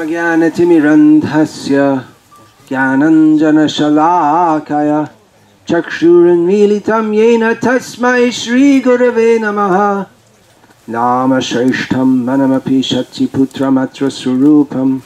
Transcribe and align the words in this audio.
ॐ 0.00 0.06
ज्ञानतिमिरन्धस्य 0.06 2.00
ज्ञानञ्जनशलाकय 2.68 5.06
चक्षुरुन्मीलितं 5.68 7.12
येन 7.12 7.52
तस्मै 7.52 8.30
श्रीगुरवे 8.30 9.38
नमः। 9.38 10.04
नाम 10.88 11.38
श्रेष्ठं 11.38 12.26
मनमपि 12.26 12.82
शचिपुत्रमत्र 12.82 14.08
स्वरूपं 14.08 14.98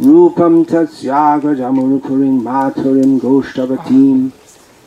रूपं 0.00 0.64
तस्याग्रजमुरुपुरीं 0.64 2.42
माथुरीं 2.42 3.18
गोष्ठवतीं, 3.18 4.28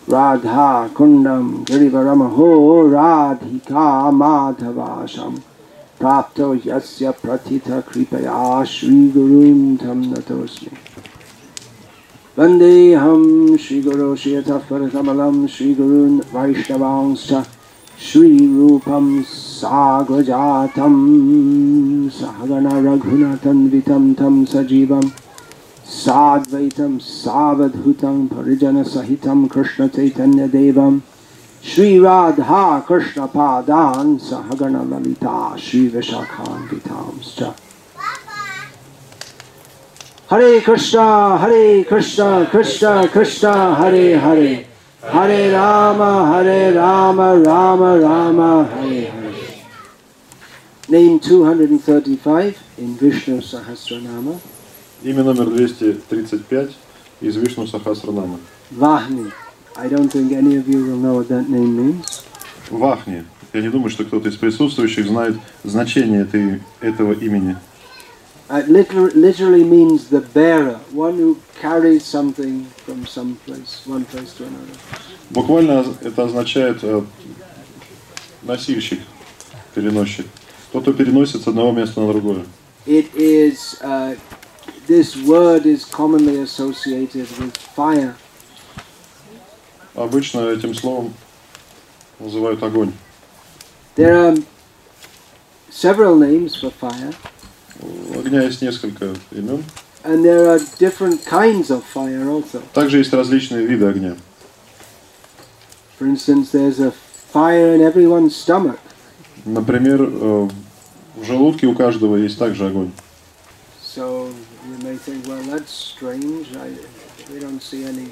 राधाकुण्डं 0.10 1.48
गिरिवरमहो 1.48 2.88
राधिका 2.88 4.12
माधवाशम्। 4.12 5.55
प्राप्तो 6.00 6.54
यस्य 6.66 7.12
प्रथित 7.24 7.68
कृपया 7.92 8.64
श्रीगुरुं 8.74 9.76
तं 9.84 10.02
नतोऽस्मि 10.12 10.78
वन्देऽहं 12.40 13.58
श्रीगुरो 13.64 14.16
श्रियतःपरकमलं 14.22 15.46
श्रीगुरून् 15.56 16.20
वैष्णवांश्च 16.34 17.32
श्रीरूपं 18.12 19.08
साग्रजातं 19.32 20.96
सहगणरघुनतन्वितं 22.20 24.14
तं 24.20 24.44
सजीवं 24.54 25.10
साद्वैतं 26.04 26.98
सावधूतं 27.02 28.26
परिजनसहितं 28.36 29.46
कृष्णचैतन्यदेवम् 29.56 31.00
श्रीराधा 31.65 32.63
कृष्णपादान् 32.89 34.19
सहगणललिता 34.29 35.57
श्रीविशाखान्वितांश्च 35.65 37.43
हरे 40.31 40.59
कृष्ण 40.67 40.99
हरे 41.41 41.83
कृष्ण 41.91 42.45
कृष्ण 42.53 43.07
कृष्ण 43.15 43.49
हरे 43.79 44.15
हरे 44.25 44.53
हरे 45.13 45.51
राम 45.53 46.03
हरे 46.33 46.71
राम 46.71 47.21
राम 47.47 47.83
राम 48.03 48.41
हरे 48.41 49.01
हरे 49.15 49.31
Name 50.91 51.21
235 51.21 52.57
in 52.79 52.97
Vishnu 52.97 53.41
Sahasranama, 53.41 54.41
Имя 55.03 55.23
номер 55.23 55.51
235 55.51 56.71
из 57.21 57.37
Вишну 57.37 57.67
Сахасранама. 57.67 58.39
Vahni. 58.73 59.31
I 59.78 59.88
don't 59.90 60.10
think 60.10 60.32
any 60.32 60.56
of 60.56 60.68
you 60.70 60.86
will 60.86 60.98
know 60.98 61.16
what 61.16 61.28
that 61.30 61.50
name 61.50 61.76
means. 61.76 62.24
Вахни. 62.70 63.26
Я 63.54 63.62
не 63.62 63.70
думаю, 63.70 63.90
что 63.90 64.06
кто-то 64.06 64.30
из 64.30 64.36
присутствующих 64.36 65.06
знает 65.08 65.36
значение 65.64 66.22
этой, 66.22 66.62
этого 66.82 67.14
имени. 67.14 67.58
It 68.50 68.68
liter- 68.70 69.12
literally 69.14 69.64
means 69.64 70.10
the 70.10 70.22
bearer, 70.22 70.80
one 70.92 71.18
who 71.18 71.38
carries 71.62 72.04
something 72.04 72.68
from 72.86 73.06
some 73.06 73.38
place, 73.46 73.82
one 73.86 74.06
place 74.06 74.34
to 74.38 74.44
another. 74.44 74.76
Буквально 75.32 75.86
это 76.02 76.24
означает 76.24 76.80
э, 76.84 77.02
носильщик, 78.44 79.00
переносчик. 79.74 80.26
Тот, 80.72 80.84
кто 80.84 80.94
переносит 80.94 81.42
с 81.44 81.48
одного 81.48 81.72
места 81.72 82.02
на 82.02 82.12
другое. 82.12 82.46
It 82.86 83.08
is, 83.16 83.78
uh, 83.82 84.16
this 84.88 85.16
word 85.26 85.66
is 85.66 85.84
commonly 85.86 86.40
associated 86.42 87.28
with 87.40 87.58
fire. 87.76 88.16
Обычно 89.96 90.50
этим 90.50 90.74
словом 90.76 91.14
называют 92.20 92.62
огонь. 92.64 92.92
There 93.96 94.14
are 94.14 94.44
several 95.72 96.16
names 96.18 96.56
for 96.56 96.74
fire, 96.82 97.14
У 97.82 98.20
огня 98.20 98.44
есть 98.44 98.62
несколько 98.62 99.14
имен. 99.32 99.64
and 100.04 100.24
there 100.24 100.48
are 100.50 100.60
different 100.80 101.24
kinds 101.26 101.70
of 101.72 101.84
fire 101.94 102.28
also. 102.30 102.62
Также 102.74 102.98
есть 103.00 103.14
различные 103.14 103.66
виды 103.66 103.86
огня. 103.86 104.16
For 105.98 106.08
instance, 106.08 106.52
there's 106.52 106.80
a 106.80 106.92
fire 107.32 107.74
in 107.74 107.82
everyone's 107.82 108.36
stomach. 108.36 108.80
Например, 109.46 110.02
э, 110.02 110.50
в 111.16 111.24
желудке 111.24 111.68
у 111.68 111.74
каждого 111.76 112.18
есть 112.18 112.38
также 112.38 112.68
огонь. 112.68 112.92
So 113.82 114.28
you 114.68 114.78
may 114.84 114.98
think, 114.98 115.26
well, 115.26 115.42
that's 115.44 115.72
strange. 115.72 116.48
I, 116.58 116.76
we 117.32 117.40
don't 117.40 117.62
see 117.62 117.86
any 117.86 118.10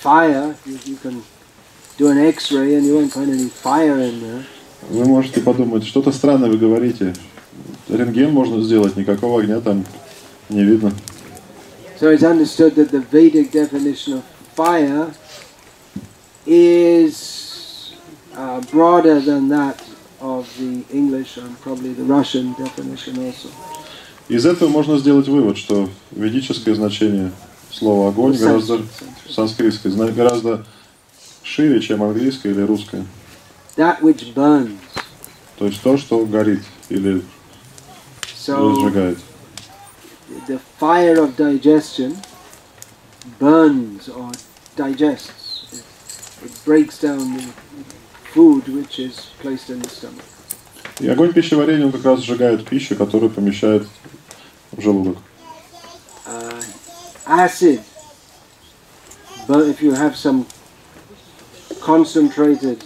fire. 0.00 0.54
You, 0.64 0.78
you 0.84 0.96
can 0.96 1.22
do 1.96 2.08
an 2.08 2.18
X-ray 2.18 2.76
and 2.76 2.86
you 2.86 2.94
won't 2.94 3.12
find 3.12 3.30
any 3.30 3.48
fire 3.48 3.98
in 3.98 4.20
there. 4.20 4.44
Вы 4.90 5.04
можете 5.04 5.40
подумать, 5.40 5.84
что-то 5.84 6.12
странное 6.12 6.48
вы 6.48 6.56
говорите. 6.56 7.14
Рентген 7.88 8.32
можно 8.32 8.62
сделать, 8.62 8.96
никакого 8.96 9.40
огня 9.40 9.60
там 9.60 9.84
не 10.48 10.62
видно. 10.62 10.92
So 12.00 12.10
it's 12.12 12.22
understood 12.22 12.76
that 12.76 12.90
the 12.92 13.00
Vedic 13.00 13.50
definition 13.50 14.18
of 14.18 14.22
fire 14.54 15.12
is 16.46 17.92
uh, 18.36 18.60
broader 18.70 19.20
than 19.20 19.48
that 19.48 19.82
of 20.20 20.46
the 20.58 20.84
English 20.92 21.36
and 21.36 21.60
probably 21.60 21.92
the 21.92 22.04
Russian 22.04 22.54
definition 22.54 23.18
also. 23.18 23.48
Из 24.28 24.44
этого 24.44 24.68
можно 24.68 24.98
сделать 24.98 25.26
вывод, 25.26 25.56
что 25.56 25.88
ведическое 26.10 26.74
значение 26.74 27.32
слова 27.70 28.08
огонь 28.08 28.36
гораздо 28.36 28.76
Sanskrit. 28.76 29.32
санскритское, 29.32 30.12
гораздо 30.12 30.64
шире, 31.42 31.80
чем 31.80 32.02
английское 32.02 32.50
или 32.50 32.62
русское. 32.62 33.04
That 33.76 34.00
which 34.00 34.34
burns. 34.34 34.78
То 35.58 35.66
есть 35.66 35.82
то, 35.82 35.96
что 35.96 36.24
горит 36.24 36.62
или 36.88 37.22
So 38.46 38.70
разжигает. 38.70 39.18
the 40.46 40.60
fire 40.78 41.18
of 41.18 41.36
digestion 41.36 42.16
burns 43.38 44.08
or 44.08 44.30
digests. 44.76 45.66
It, 45.72 46.46
it 46.46 46.64
breaks 46.64 47.00
down 47.00 47.36
the 47.36 47.46
food 48.32 48.68
which 48.68 48.98
is 48.98 49.30
placed 49.40 49.70
in 49.70 49.80
the 49.80 49.88
stomach. 49.88 50.24
И 51.00 51.08
огонь 51.08 51.32
пищеварения 51.32 51.86
он 51.86 51.92
как 51.92 52.04
раз 52.04 52.20
сжигает 52.24 52.66
пищу, 52.66 52.96
которую 52.96 53.30
помещает 53.30 53.86
в 54.72 54.80
желудок. 54.80 55.18
Uh, 56.26 56.64
acid. 57.28 57.84
But 59.46 59.66
if 59.68 59.82
you 59.82 59.92
have 59.92 60.16
some 60.16 60.46
concentrated 61.80 62.84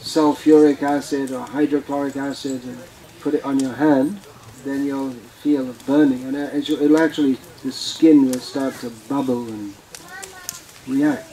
sulfuric 0.00 0.82
acid 0.82 1.32
or 1.32 1.40
hydrochloric 1.40 2.16
acid 2.16 2.62
and 2.64 2.78
put 3.20 3.34
it 3.34 3.44
on 3.44 3.58
your 3.58 3.74
hand, 3.74 4.20
then 4.64 4.84
you'll 4.84 5.14
feel 5.42 5.68
a 5.68 5.74
burning, 5.86 6.24
and 6.24 6.36
it- 6.36 6.70
it'll 6.70 6.98
actually 6.98 7.38
the 7.64 7.72
skin 7.72 8.30
will 8.30 8.40
start 8.40 8.74
to 8.80 8.90
bubble 9.08 9.46
and 9.48 9.74
react. 10.86 11.26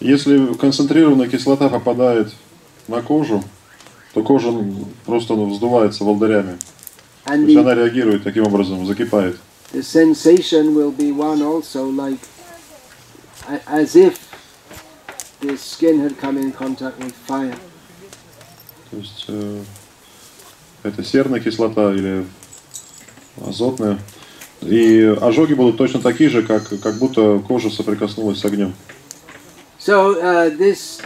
Если 0.00 0.54
концентрированная 0.54 1.28
кислота 1.28 1.68
попадает 1.68 2.32
на 2.88 3.02
кожу, 3.02 3.44
то 4.14 4.22
кожа 4.22 4.50
ну, 4.50 4.88
просто 5.04 5.34
ну, 5.34 5.50
вздувается 5.50 6.04
волдырями. 6.04 6.58
То 7.24 7.34
есть 7.34 7.56
она 7.56 7.74
реагирует 7.74 8.24
таким 8.24 8.46
образом, 8.46 8.86
закипает. 8.86 9.36
the 9.72 9.82
sensation 9.82 10.74
will 10.74 10.90
be 10.90 11.12
one 11.12 11.42
also 11.42 11.86
like 11.86 12.18
as 13.66 13.94
if 13.94 14.28
the 15.40 15.56
skin 15.56 16.00
had 16.00 16.18
come 16.18 16.36
in 16.36 16.52
contact 16.52 16.98
with 16.98 17.12
fire. 17.12 17.56
То 18.90 18.96
есть 18.96 19.24
э, 19.28 19.62
это 20.82 21.04
серная 21.04 21.40
кислота 21.40 21.94
или 21.94 22.26
азотная. 23.40 23.98
И 24.62 25.16
ожоги 25.20 25.54
будут 25.54 25.78
точно 25.78 26.00
такие 26.00 26.28
же, 26.28 26.42
как, 26.42 26.68
как 26.80 26.98
будто 26.98 27.38
кожа 27.38 27.70
соприкоснулась 27.70 28.40
с 28.40 28.44
огнем. 28.44 28.74
So 29.78 30.20
uh, 30.20 30.50
this 30.50 31.00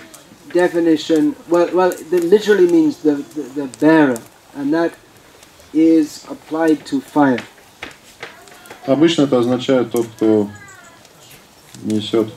definition, 0.53 1.37
well, 1.49 1.69
well, 1.73 1.93
it 1.93 2.25
literally 2.25 2.67
means 2.67 2.97
the, 2.97 3.17
the, 3.35 3.43
the 3.43 3.69
bearer, 3.79 4.19
and 4.57 4.73
that 4.75 4.93
is 5.74 6.26
applied 6.30 6.86
to 6.86 7.02
fire. 7.02 7.42
Обычно 8.86 9.24
это 9.24 9.38
означает 9.40 9.92
тот, 9.92 10.08
кто 10.08 10.50
несет. 11.84 12.30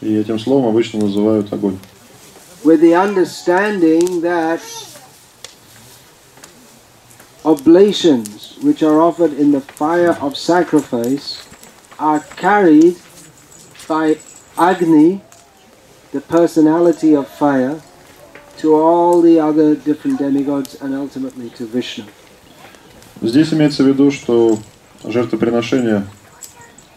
И 0.00 0.14
этим 0.14 0.38
словом 0.38 0.68
обычно 0.68 1.00
называют 1.00 1.52
огонь. 1.52 1.78
with 2.64 2.80
the 2.80 2.94
understanding 2.94 4.20
that 4.20 4.60
oblations 7.44 8.56
which 8.60 8.82
are 8.82 9.00
offered 9.00 9.32
in 9.32 9.52
the 9.52 9.60
fire 9.60 10.12
of 10.20 10.36
sacrifice 10.36 11.48
are 11.98 12.20
carried 12.20 12.96
by 13.88 14.18
Agni, 14.58 15.22
the 16.12 16.20
personality 16.20 17.14
of 17.14 17.26
fire, 17.26 17.80
to 18.58 18.74
all 18.74 19.22
the 19.22 19.40
other 19.40 19.74
different 19.74 20.18
demigods 20.18 20.74
and 20.82 20.94
ultimately 20.94 21.48
to 21.50 21.64
Vishnu. 21.66 22.04
Здесь 23.21 23.53
имеется 23.53 23.83
в 23.83 23.87
виду, 23.87 24.11
что 24.11 24.59
жертвоприношение, 25.03 26.05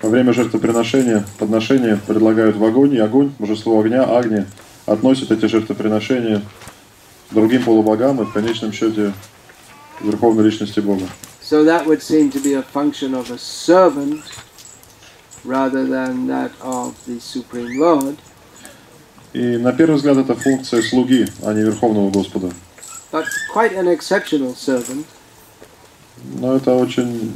во 0.03 0.09
время 0.09 0.33
жертвоприношения, 0.33 1.25
подношения 1.39 2.01
предлагают 2.07 2.57
в 2.57 2.65
огонь, 2.65 2.95
и 2.95 2.99
огонь, 2.99 3.33
божество 3.39 3.79
огня, 3.81 4.05
Агни, 4.05 4.47
относит 4.87 5.31
эти 5.31 5.47
жертвоприношения 5.47 6.43
другим 7.31 7.63
полубогам 7.63 8.21
и 8.23 8.25
в 8.25 8.33
конечном 8.33 8.73
счете 8.73 9.13
Верховной 10.01 10.45
Личности 10.45 10.81
Бога. 10.81 11.07
So 11.43 11.65
that 11.65 11.87
would 11.87 12.03
seem 12.03 12.31
to 12.33 12.41
be 12.41 12.55
a 12.55 12.63
function 12.63 13.15
of 13.15 13.31
a 13.31 13.39
servant 13.39 14.23
rather 15.45 15.87
than 15.87 16.27
that 16.27 16.51
of 16.61 16.95
the 17.07 17.21
Supreme 17.21 17.79
Lord. 17.79 18.17
И 19.35 19.57
на 19.57 19.73
первый 19.73 19.97
взгляд 19.97 20.17
это 20.17 20.35
функция 20.35 20.83
слуги, 20.83 21.27
а 21.43 21.53
не 21.53 21.63
Верховного 21.63 22.11
Господа. 22.11 22.51
But 23.13 23.25
quite 23.55 23.75
an 23.75 23.89
exceptional 23.89 24.55
servant. 24.55 25.07
Но 26.41 26.57
это 26.57 26.75
очень 26.75 27.33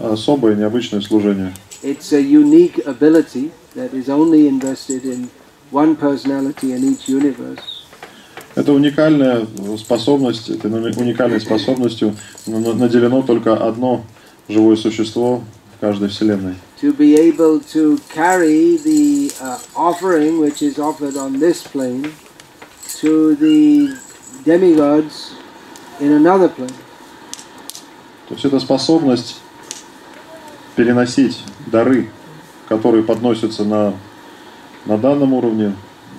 особое, 0.00 0.54
необычное 0.54 1.00
служение. 1.00 1.52
It's 1.82 2.12
a 2.12 2.20
unique 2.20 2.78
ability 2.86 3.52
that 3.76 3.92
is 3.94 4.08
only 4.08 4.48
invested 4.48 5.04
in 5.04 5.30
one 5.70 5.96
personality 5.96 6.72
in 6.72 6.84
each 6.84 7.08
universe. 7.08 7.78
Это 8.54 8.72
уникальная 8.72 9.46
способность, 9.78 10.48
это 10.48 10.66
уникальной 10.68 11.40
способностью 11.40 12.16
наделено 12.46 13.22
только 13.22 13.54
одно 13.54 14.02
живое 14.48 14.74
существо 14.74 15.44
в 15.76 15.80
каждой 15.80 16.08
вселенной. 16.08 16.56
To 16.80 16.92
be 16.92 17.14
able 17.16 17.60
to 17.72 18.00
carry 18.12 18.76
the 18.78 19.32
uh, 19.40 19.58
offering 19.76 20.40
which 20.40 20.62
is 20.62 20.78
offered 20.78 21.16
on 21.16 21.38
this 21.38 21.62
plane 21.62 22.12
to 23.00 23.36
the 23.36 23.96
demigods 24.44 25.34
in 26.00 26.12
another 26.12 26.48
plane. 26.48 26.74
То 28.28 28.34
есть 28.34 28.44
это 28.44 28.60
способность 28.60 29.40
переносить 30.76 31.42
дары, 31.66 32.10
которые 32.68 33.02
подносятся 33.02 33.64
на, 33.64 33.94
на 34.84 34.98
данном 34.98 35.32
уровне, 35.32 35.74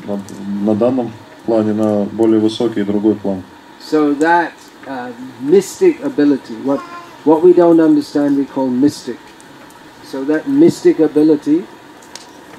на, 0.05 0.19
на 0.63 0.75
данном 0.75 1.11
плане, 1.45 1.73
на 1.73 2.05
более 2.05 2.39
высокий 2.39 2.83
другой 2.83 3.15
план. 3.15 3.43
So 3.79 4.13
that 4.15 4.53
uh, 4.87 5.11
mystic 5.39 6.01
ability, 6.03 6.55
what, 6.63 6.81
what 7.25 7.43
we 7.43 7.53
don't 7.53 7.79
understand 7.79 8.37
we 8.37 8.45
call 8.45 8.67
mystic. 8.67 9.17
So 10.03 10.23
that 10.25 10.47
mystic 10.47 10.99
ability, 10.99 11.63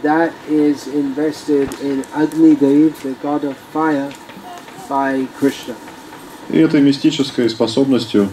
that 0.03 0.33
is 0.49 0.87
invested 0.87 1.69
in 1.81 2.05
Agni 2.15 2.55
Dev, 2.55 3.03
the 3.03 3.17
god 3.21 3.45
of 3.45 3.57
fire, 3.73 4.13
by 4.89 5.27
Krishna. 5.39 5.75
И 6.49 6.59
этой 6.59 6.81
мистической 6.81 7.51
способностью, 7.51 8.29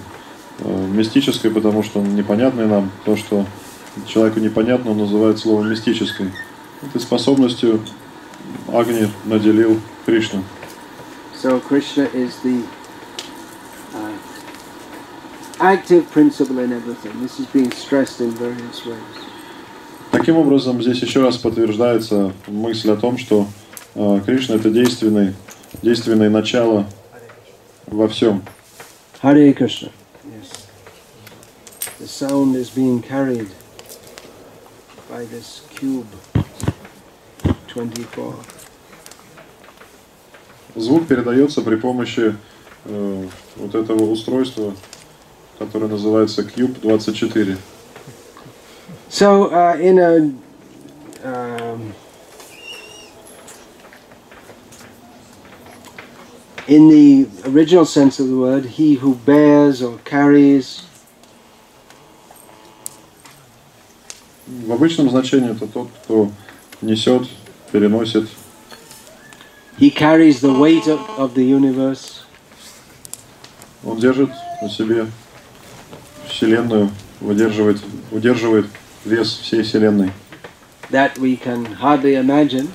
мистической, 0.59 1.51
потому 1.51 1.83
что 1.83 2.01
непонятной 2.01 2.67
нам, 2.67 2.91
то, 3.05 3.15
что 3.15 3.45
человеку 4.05 4.39
непонятно, 4.39 4.91
он 4.91 4.97
называет 4.97 5.39
словом 5.39 5.69
мистической. 5.69 6.31
Этой 6.81 7.01
способностью 7.01 7.81
Агни 8.67 9.09
наделил 9.25 9.79
Кришну. 10.05 10.43
So 11.41 11.61
Krishna 11.61 12.09
is 12.13 12.33
the 12.43 12.63
uh, 13.93 14.11
active 15.59 16.09
principle 16.11 16.59
in 16.59 16.73
everything. 16.73 17.11
This 17.21 17.39
is 17.39 17.45
being 17.47 17.71
stressed 17.71 18.21
in 18.21 18.31
various 18.31 18.85
ways. 18.85 19.27
Таким 20.11 20.37
образом, 20.37 20.81
здесь 20.81 21.01
еще 21.01 21.21
раз 21.21 21.37
подтверждается 21.37 22.31
мысль 22.47 22.91
о 22.91 22.95
том, 22.95 23.17
что 23.17 23.47
э, 23.93 24.21
Кришна 24.25 24.55
это 24.55 24.69
действенный, 24.69 25.33
действенное 25.83 26.29
начало 26.29 26.87
во 27.85 28.07
всем. 28.07 28.41
Hare 29.21 29.53
Krishna. 29.53 29.91
Yes. 32.06 32.06
The 32.06 32.08
sound 32.08 32.56
is 32.56 32.70
being 32.70 33.02
carried 33.02 33.48
by 35.08 35.24
this 35.24 35.62
cube 35.70 36.06
24. 37.68 38.34
Звук 40.74 41.06
передается 41.06 41.60
при 41.60 41.76
помощи 41.76 42.34
э, 42.84 43.28
вот 43.56 43.74
этого 43.74 44.10
устройства, 44.10 44.74
которое 45.58 45.88
называется 45.88 46.42
Cube 46.42 46.80
24. 46.80 47.58
So, 49.10 49.52
uh, 49.52 49.76
in 49.78 49.98
a 49.98 50.32
um, 51.24 51.94
in 56.66 56.88
the 56.88 57.28
original 57.44 57.84
sense 57.84 58.18
of 58.18 58.28
the 58.28 58.36
word, 58.36 58.64
he 58.64 58.94
who 58.94 59.14
bears 59.16 59.82
or 59.82 59.98
carries, 60.04 60.84
В 64.47 64.71
обычном 64.71 65.09
значении 65.09 65.51
это 65.51 65.67
тот, 65.67 65.89
кто 66.03 66.31
несет, 66.81 67.27
переносит, 67.71 68.29
he 69.77 69.89
carries 69.89 70.39
the 70.41 70.57
weight 70.57 70.87
of, 70.87 70.99
of 71.17 71.33
the 71.33 71.43
universe. 71.43 72.21
он 73.83 73.99
держит 73.99 74.29
на 74.61 74.69
себе 74.69 75.07
Вселенную, 76.29 76.89
выдерживает, 77.19 77.81
удерживает 78.11 78.67
вес 79.05 79.37
всей 79.37 79.63
Вселенной. 79.63 80.11
that 80.91 81.17
we 81.17 81.35
can 81.35 81.65
hardly 81.65 82.15
imagine. 82.15 82.69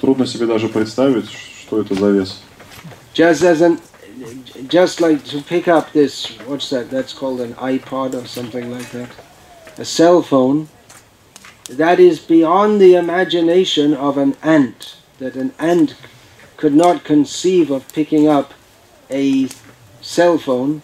Трудно 0.00 0.26
себе 0.26 0.46
даже 0.46 0.68
представить, 0.68 1.28
что 1.28 1.80
это 1.82 1.94
за 1.94 2.10
вес. 2.10 2.40
Just 3.12 3.42
as 3.42 3.60
an, 3.60 3.78
just 4.68 5.00
like 5.00 5.24
to 5.24 5.42
pick 5.42 5.68
up 5.68 5.92
this, 5.92 6.26
what's 6.46 6.70
that? 6.70 6.90
That's 6.90 7.12
called 7.12 7.40
an 7.40 7.54
iPod 7.54 8.14
or 8.14 8.26
something 8.26 8.70
like 8.70 8.90
that. 8.92 9.08
A 9.79 9.85
cell 9.85 10.21
phone. 10.21 10.69
That 11.69 11.99
is 11.99 12.19
beyond 12.19 12.79
the 12.79 12.95
imagination 12.95 13.93
of 13.93 14.17
an 14.17 14.35
ant. 14.43 14.97
That 15.19 15.35
an 15.35 15.53
ant 15.59 15.95
could 16.57 16.73
not 16.73 17.03
conceive 17.03 17.71
of 17.71 17.91
picking 17.93 18.27
up 18.27 18.53
a 19.09 19.49
cell 20.01 20.37
phone, 20.37 20.81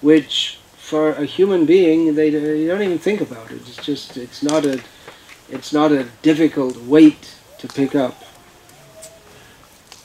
which 0.00 0.58
for 0.76 1.10
a 1.12 1.24
human 1.24 1.66
being 1.66 2.14
they, 2.14 2.30
they 2.30 2.66
don't 2.66 2.82
even 2.82 2.98
think 2.98 3.20
about 3.20 3.50
it. 3.50 3.60
It's 3.68 3.84
just 3.84 4.16
it's 4.16 4.42
not 4.42 4.64
a 4.64 4.80
it's 5.50 5.72
not 5.72 5.92
a 5.92 6.06
difficult 6.22 6.76
weight 6.82 7.34
to 7.58 7.68
pick 7.68 7.94
up. 7.94 8.14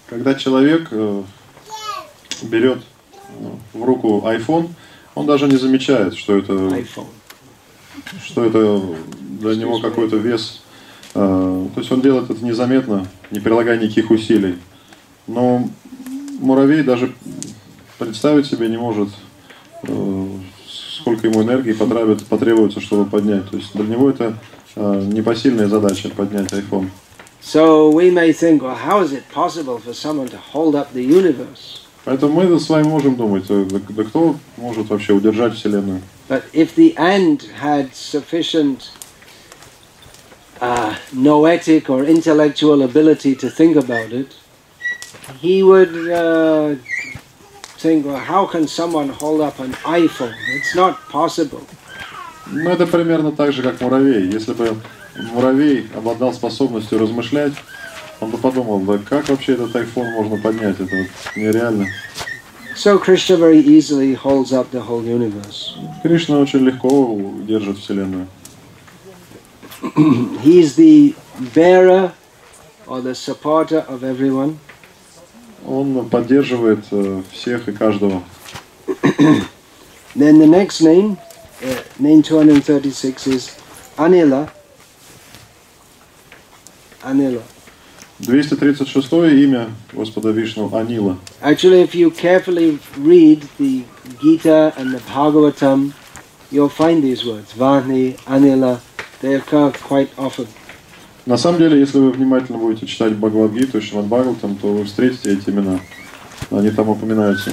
Когда 0.07 0.35
человек 0.35 0.89
э, 0.91 1.23
берет 2.43 2.79
э, 3.29 3.51
в 3.73 3.83
руку 3.83 4.23
iPhone, 4.25 4.73
он 5.15 5.25
даже 5.25 5.47
не 5.47 5.55
замечает, 5.55 6.15
что 6.15 6.38
это, 6.38 6.53
iPhone. 6.53 7.07
Что 8.24 8.44
это 8.44 8.80
для 9.40 9.54
него 9.54 9.80
какой-то 9.80 10.16
вес. 10.16 10.62
Э, 11.14 11.66
То 11.74 11.80
есть 11.80 11.90
он 11.92 12.00
делает 12.00 12.30
это 12.30 12.44
незаметно, 12.44 13.06
не 13.30 13.40
прилагая 13.40 13.78
никаких 13.78 14.10
усилий. 14.10 14.56
Но 15.26 15.68
муравей 16.40 16.82
даже 16.82 17.12
представить 17.98 18.46
себе 18.46 18.68
не 18.68 18.76
может, 18.76 19.08
э, 19.82 20.28
сколько 21.00 21.26
ему 21.26 21.42
энергии 21.42 21.72
потребует- 21.72 22.24
потребуется, 22.26 22.80
чтобы 22.80 23.04
поднять. 23.08 23.50
То 23.50 23.56
есть 23.56 23.72
для 23.74 23.84
него 23.84 24.10
это 24.10 24.38
э, 24.76 25.02
непосильная 25.12 25.68
задача 25.68 26.10
поднять 26.10 26.52
iPhone. 26.52 26.88
So 27.42 27.92
we 27.92 28.10
may 28.10 28.32
think, 28.32 28.60
well, 28.62 28.74
how 28.76 29.00
is 29.02 29.12
it 29.12 29.22
possible 29.32 29.78
for 29.78 29.94
someone 29.94 30.28
to 30.28 30.38
hold 30.52 30.74
up 30.74 30.92
the 30.92 31.02
universe? 31.02 31.82
Поэтому 32.04 32.34
мы 32.42 32.58
с 32.60 32.68
вами 32.68 32.86
можем 32.86 33.16
думать, 33.16 33.44
э, 33.48 33.64
да, 33.70 33.78
да 33.88 34.04
кто 34.04 34.36
может 34.56 34.90
вообще 34.90 35.12
удержать 35.12 35.54
Вселенную? 35.54 36.02
But 36.27 36.43
if 36.53 36.75
the 36.75 36.95
ant 36.97 37.43
had 37.43 37.93
sufficient 37.93 38.91
uh, 40.61 40.95
noetic 41.13 41.89
or 41.89 42.03
intellectual 42.05 42.83
ability 42.83 43.35
to 43.35 43.50
think 43.50 43.75
about 43.75 44.11
it, 44.11 44.35
he 45.39 45.63
would 45.63 45.93
uh, 46.09 46.75
think, 47.77 48.05
well, 48.05 48.17
how 48.17 48.45
can 48.45 48.67
someone 48.67 49.09
hold 49.09 49.41
up 49.41 49.59
an 49.59 49.73
iPhone? 49.83 50.35
It's 50.55 50.75
not 50.75 51.00
possible. 51.09 51.65
Ну, 52.47 52.69
это 52.69 52.85
примерно 52.85 53.31
так 53.31 53.53
же, 53.53 53.63
как 53.63 53.81
муравей. 53.81 54.29
Если 54.29 54.53
бы 54.53 54.75
муравей 55.15 55.88
обладал 55.95 56.33
способностью 56.33 57.00
размышлять, 57.00 57.53
он 58.19 58.29
бы 58.29 58.38
подумал, 58.38 58.79
да 58.81 59.00
как 59.00 59.29
вообще 59.29 59.53
этот 59.53 59.75
iPhone 59.75 60.11
можно 60.11 60.38
поднять? 60.38 60.79
Это 60.79 60.95
вот 60.95 61.35
нереально. 61.35 61.88
So 62.75 62.97
Krishna 62.97 63.38
very 63.38 63.59
easily 63.59 64.13
holds 64.13 64.53
up 64.53 64.71
the 64.71 64.81
whole 64.81 65.03
universe. 65.03 65.77
Кришна 66.03 66.39
очень 66.39 66.65
легко 66.65 67.17
держит 67.45 67.77
Вселенную. 67.77 68.27
He's 70.41 70.75
the 70.75 71.15
bearer 71.53 72.13
or 72.88 73.01
the 73.01 73.13
supporter 73.15 73.85
of 73.88 74.03
everyone. 74.03 74.57
Он 75.65 76.09
поддерживает 76.09 76.85
э, 76.91 77.21
всех 77.31 77.67
и 77.67 77.71
каждого. 77.71 78.23
Then 80.15 80.39
the 80.39 80.47
next 80.47 80.81
name, 80.81 81.17
uh, 81.61 81.83
name 82.00 82.21
236 82.23 83.27
is 83.27 83.57
Anila. 83.97 84.51
Anila. 87.01 87.43
236 88.18 89.12
имя 89.12 89.68
Господа 89.92 90.30
Вишну 90.30 90.75
Анила. 90.75 91.18
Actually, 91.42 91.82
if 91.82 91.94
you 91.94 92.11
carefully 92.11 92.78
read 92.96 93.42
the 93.58 93.85
Gita 94.23 94.73
and 94.78 94.94
the 94.94 95.00
Bhagavatam, 95.00 95.92
you'll 96.50 96.70
find 96.70 97.02
these 97.02 97.26
words. 97.26 97.52
Vani, 97.52 98.16
Anila, 98.25 98.80
they 99.20 99.35
occur 99.35 99.70
quite 99.87 100.08
often. 100.16 100.46
На 101.26 101.37
самом 101.37 101.58
деле, 101.58 101.78
если 101.78 101.99
вы 101.99 102.12
внимательно 102.12 102.56
будете 102.56 102.87
читать 102.87 103.14
Бхагавадгиту 103.16 103.78
и 103.78 103.80
Шримад 103.80 104.06
Бхагаватам, 104.06 104.56
то 104.56 104.68
вы 104.68 104.85
встретите 104.85 105.32
эти 105.32 105.50
имена. 105.50 105.80
Они 106.50 106.70
там 106.70 106.88
упоминаются. 106.88 107.50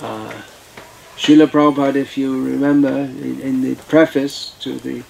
Uh, 0.00 0.32
Srila 1.18 1.46
Prabhupada, 1.50 1.96
if 1.96 2.16
you 2.16 2.46
remember, 2.46 2.88
in 2.88 3.60
the 3.60 3.74
preface 3.88 4.54
to 4.60 4.78
the 4.78 5.02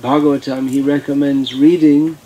Bhagavatam, 0.00 0.70
he 0.70 0.80
recommends 0.80 1.52
reading 1.52 2.16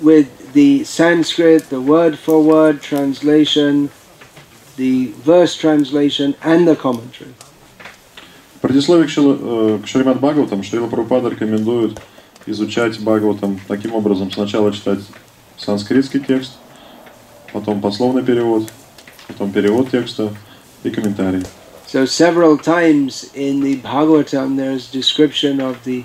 with 0.00 0.52
the 0.52 0.84
Sanskrit, 0.84 1.68
the 1.70 1.80
word 1.80 2.18
for 2.18 2.42
word 2.42 2.82
translation, 2.82 3.90
the 4.76 5.12
verse 5.24 5.56
translation, 5.56 6.34
and 6.42 6.66
the 6.66 6.76
commentary. 6.76 7.34
В 8.56 8.60
предисловии 8.60 9.06
к, 9.06 9.10
Шила, 9.10 9.36
э, 9.38 9.78
к 9.82 9.86
Шримад 9.86 10.18
Бхагаватам 10.18 10.62
Шрила 10.62 10.88
Прабхупада 10.88 11.28
рекомендует 11.28 12.00
изучать 12.46 12.98
Бхагаватам 12.98 13.60
таким 13.68 13.94
образом. 13.94 14.30
Сначала 14.32 14.72
читать 14.72 15.00
санскритский 15.58 16.20
текст, 16.20 16.52
потом 17.52 17.80
пословный 17.80 18.22
перевод, 18.22 18.70
потом 19.28 19.52
перевод 19.52 19.90
текста 19.90 20.32
и 20.82 20.90
комментарий. 20.90 21.44
So 21.86 22.04
several 22.04 22.58
times 22.58 23.30
in 23.34 23.60
the 23.60 23.80
Bhagavatam 23.80 24.56
there 24.56 24.72
is 24.72 24.90
description 24.90 25.60
of 25.60 25.76
the 25.84 26.04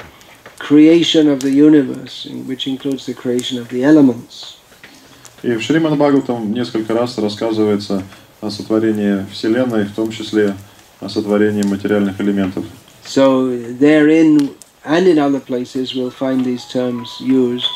И 5.43 5.51
в 5.55 5.61
Шримад 5.61 5.95
Бхагаватам 5.95 6.53
несколько 6.53 6.93
раз 6.93 7.17
рассказывается 7.17 8.03
о 8.41 8.49
сотворении 8.51 9.25
Вселенной, 9.31 9.85
в 9.85 9.95
том 9.95 10.11
числе 10.11 10.55
о 10.99 11.09
сотворении 11.09 11.63
материальных 11.63 12.21
элементов. 12.21 12.65
So 13.03 13.49
therein 13.79 14.55
and 14.85 15.07
in 15.07 15.17
other 15.17 15.39
places 15.39 15.95
we'll 15.95 16.11
find 16.11 16.45
these 16.45 16.65
terms 16.71 17.09
used 17.19 17.71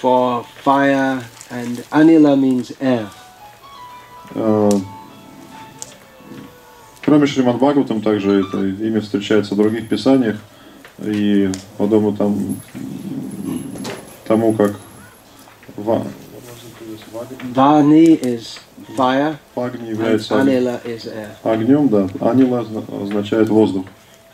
for 0.00 0.44
fire 0.62 1.20
and 1.50 1.84
anila 1.90 2.36
means 2.38 2.72
air. 2.80 3.08
Э, 4.34 4.70
Кроме 7.04 7.26
Шримад 7.26 7.56
Бхагаватам, 7.56 8.02
также 8.02 8.40
это 8.40 8.66
имя 8.66 9.00
встречается 9.00 9.54
в 9.54 9.56
других 9.56 9.88
писаниях, 9.88 10.36
и 11.02 11.50
подобно 11.76 12.16
там, 12.16 12.56
тому, 14.26 14.52
как 14.54 14.76
Ва- 15.76 16.06
Vani 17.54 18.20
is 18.20 18.58
fire 18.96 19.36
Агни 19.54 19.90
является 19.90 20.34
anila 20.34 20.80
is 20.84 21.06
air. 21.06 21.30
огнем, 21.44 21.88
да, 21.88 22.08
Анила 22.20 22.60
озна- 22.60 23.02
означает 23.02 23.48
воздух. 23.48 23.84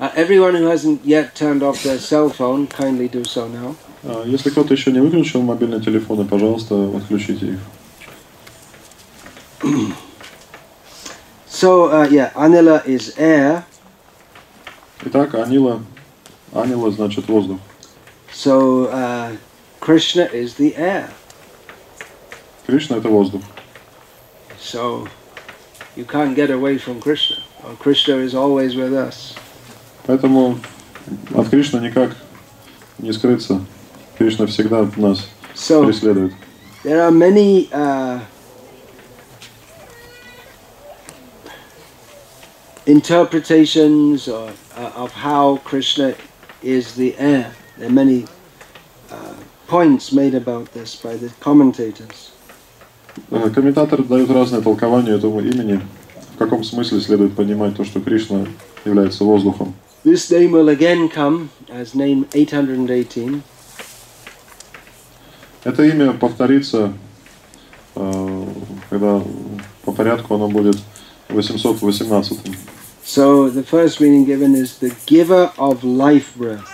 Uh, 0.00 0.10
everyone 0.16 0.54
who 0.56 0.66
hasn't 0.66 1.00
yet 1.04 1.34
turned 1.36 1.62
off 1.62 1.82
their 1.84 1.98
cell 1.98 2.28
phone, 2.28 2.66
kindly 2.66 3.08
do 3.08 3.22
so 3.24 3.46
now. 3.48 3.76
А 4.02 4.24
Если 4.26 4.50
кто-то 4.50 4.74
еще 4.74 4.90
не 4.92 5.00
выключил 5.00 5.40
мобильные 5.42 5.80
телефоны, 5.80 6.24
пожалуйста, 6.24 6.90
отключите 6.96 7.46
их. 7.54 7.58
So 11.48 11.84
uh, 11.88 12.08
yeah, 12.10 12.32
anila 12.34 12.82
is 12.84 13.14
air. 13.16 13.64
Итак, 15.04 15.34
Анила, 15.34 15.80
Анила 16.53 16.91
значит 16.91 17.27
воздух. 17.27 17.59
So 18.33 18.87
uh, 18.89 19.35
Krishna 19.79 20.23
is 20.25 20.55
the 20.55 20.75
air. 20.75 21.09
Кришна 22.67 22.97
это 22.97 23.09
воздух. 23.09 23.41
So 24.59 25.07
you 25.95 26.05
can't 26.05 26.35
get 26.35 26.49
away 26.51 26.77
from 26.77 26.99
Krishna. 27.01 27.37
Or 27.63 27.73
Krishna 27.75 28.15
is 28.17 28.33
always 28.35 28.75
with 28.75 28.93
us. 28.93 29.35
Поэтому 30.05 30.59
от 31.35 31.49
Кришны 31.49 31.79
никак 31.79 32.15
не 32.99 33.11
скрыться. 33.13 33.61
Кришна 34.17 34.45
всегда 34.47 34.87
нас 34.97 35.27
So 35.55 35.83
преследует. 35.85 36.33
there 36.83 37.01
are 37.03 37.11
many 37.11 37.69
uh, 37.73 38.19
interpretations 42.85 44.27
or, 44.27 44.51
uh, 44.75 44.91
of 44.95 45.11
how 45.11 45.57
Krishna 45.57 46.15
is 46.64 46.94
the 46.94 47.14
air. 47.18 47.52
There 47.78 47.88
are 47.88 47.92
many 47.92 48.26
uh, 49.10 49.34
points 49.66 50.12
made 50.12 50.34
about 50.34 50.72
this 50.72 50.96
by 50.96 51.16
the 51.16 51.30
commentators. 51.40 52.32
Э, 53.30 53.50
Комментаторы 53.50 54.02
дают 54.04 54.30
разные 54.30 54.62
толкования 54.62 55.12
этому 55.14 55.40
имени. 55.40 55.80
В 56.34 56.38
каком 56.38 56.64
смысле 56.64 57.00
следует 57.00 57.36
понимать 57.36 57.76
то, 57.76 57.84
что 57.84 58.00
Кришна 58.00 58.46
является 58.84 59.24
воздухом. 59.24 59.74
This 60.04 60.30
name 60.30 60.50
will 60.50 60.68
again 60.68 61.08
come 61.08 61.48
as 61.68 61.94
name 61.94 62.26
818. 62.34 63.42
Это 65.62 65.82
имя 65.84 66.12
повторится, 66.12 66.92
э, 67.94 68.46
когда 68.90 69.22
по 69.84 69.92
порядку 69.92 70.34
оно 70.34 70.48
будет 70.48 70.76
818. 71.28 72.38
So 73.03 73.49
the 73.49 73.63
first 73.63 73.99
meaning 73.99 74.25
given 74.25 74.55
is 74.55 74.79
the 74.79 74.95
giver 75.05 75.51
of 75.57 75.83
life 75.83 76.35
breath. 76.35 76.67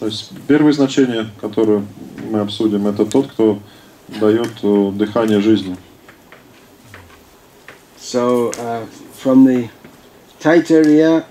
То 0.00 0.06
есть 0.06 0.32
первое 0.46 0.72
значение, 0.72 1.30
которое 1.40 1.86
мы 2.30 2.40
обсудим, 2.40 2.86
это 2.86 3.06
тот, 3.06 3.28
кто 3.28 3.58
дает 4.08 4.52
э, 4.62 4.90
дыхание 4.92 5.40
жизни. 5.40 5.76
So 7.96 8.50
uh, 8.58 8.84
from 9.14 9.44
the 9.46 9.70
Taittiriya 10.40 11.24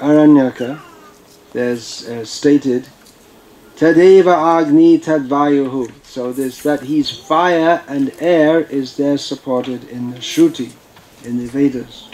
Aranyaka, 0.00 0.80
there's 1.52 2.08
uh, 2.08 2.24
stated 2.24 2.88
Tadeva 3.76 4.60
Agni 4.60 4.98
Tadvayuhu. 4.98 5.92
So 6.04 6.32
there's 6.32 6.62
that 6.62 6.80
he's 6.80 7.10
fire 7.10 7.82
and 7.86 8.10
air 8.18 8.62
is 8.62 8.96
there 8.96 9.18
supported 9.18 9.84
in 9.90 10.12
the 10.12 10.18
Shruti, 10.18 10.72
in 11.24 11.38
the 11.38 11.46
Vedas. 11.46 12.08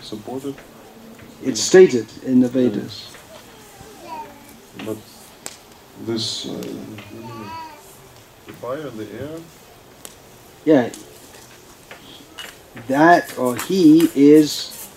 Supported, 0.00 0.54
It's 1.44 1.60
stated 1.60 2.06
in 2.24 2.40
the 2.40 2.48
Vedas. 2.48 3.08
but 4.84 4.96
this 6.06 6.46
uh, 6.46 6.52
the 8.46 8.52
fire, 8.54 8.90
the 8.90 9.06
air, 9.20 9.38
Yeah. 10.64 10.90
That 12.88 13.36
or 13.38 13.56
he 13.56 14.08
is 14.14 14.88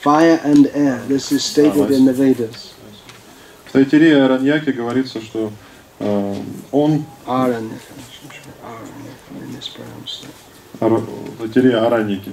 fire 0.00 0.40
and 0.44 0.66
air. 0.72 0.98
This 1.08 1.30
is 1.32 1.44
stated 1.44 1.90
in 1.90 2.04
the 2.06 2.12
Vedas. 2.12 2.74
В 3.66 3.72
Тайтире 3.72 4.22
Араньяке 4.24 4.72
говорится, 4.72 5.20
что 5.20 5.52
э, 6.00 6.42
он, 6.72 7.04
Aranyaka. 7.26 7.76
Aranyaka, 8.64 9.84
Mispronounced 10.83 11.07
that. 11.07 11.13
Ара- 11.13 11.23
в 11.33 11.37
Тайтире 11.37 11.77
Араньяке, 11.77 12.31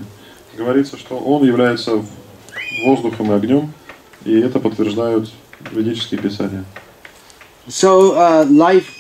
говорится, 0.57 0.97
что 0.99 1.19
он 1.19 1.45
является 1.45 2.05
воздухом 2.85 3.33
и 3.33 3.35
огнем, 3.35 3.73
и 4.25 4.39
это 4.39 4.61
подтверждают 4.61 5.31
ведические 5.73 6.21
писания. 6.21 6.65
So, 7.69 8.15
uh, 8.17 8.45
life, 8.45 8.91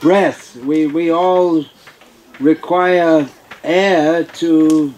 breath, 0.00 0.56
we, 0.64 0.86
we 0.86 1.10
all 1.10 1.64
require 2.38 3.28
air 3.62 4.24
to 4.40 4.92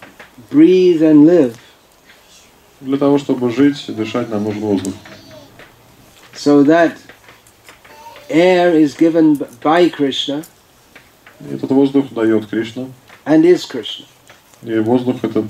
breathe 0.50 1.02
and 1.02 1.26
live. 1.26 1.56
Для 2.80 2.99
того, 2.99 3.18
чтобы 3.18 3.50
жить 3.50 3.85
дышать, 3.88 4.28
нам 4.28 4.44
нужен 4.44 4.61
воздух. 4.61 4.94
So, 6.35 6.64
that 6.64 6.97
air 8.28 8.75
is 8.75 8.94
given 8.94 9.37
by 9.62 9.88
Krishna 9.88 10.44
этот 11.50 11.71
воздух 11.71 12.12
дает 12.12 12.47
Кришна, 12.47 12.87
and 13.25 13.46
is 13.46 13.66
Krishna. 13.66 14.06
и 14.63 14.80
воздух 14.80 15.24
этот 15.24 15.46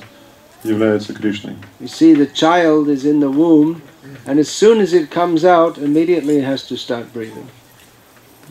является 0.63 1.13
Кришной. 1.13 1.55
You 1.79 1.87
see, 1.87 2.13
the 2.13 2.27
child 2.27 2.89
is 2.89 3.05
in 3.05 3.19
the 3.19 3.29
womb, 3.29 3.81
and 4.25 4.39
as 4.39 4.49
soon 4.49 4.79
as 4.79 4.93
it 4.93 5.09
comes 5.09 5.43
out, 5.43 5.77
immediately 5.77 6.37
it 6.37 6.43
has 6.43 6.63
to 6.67 6.75
start 6.75 7.13
breathing. 7.13 7.47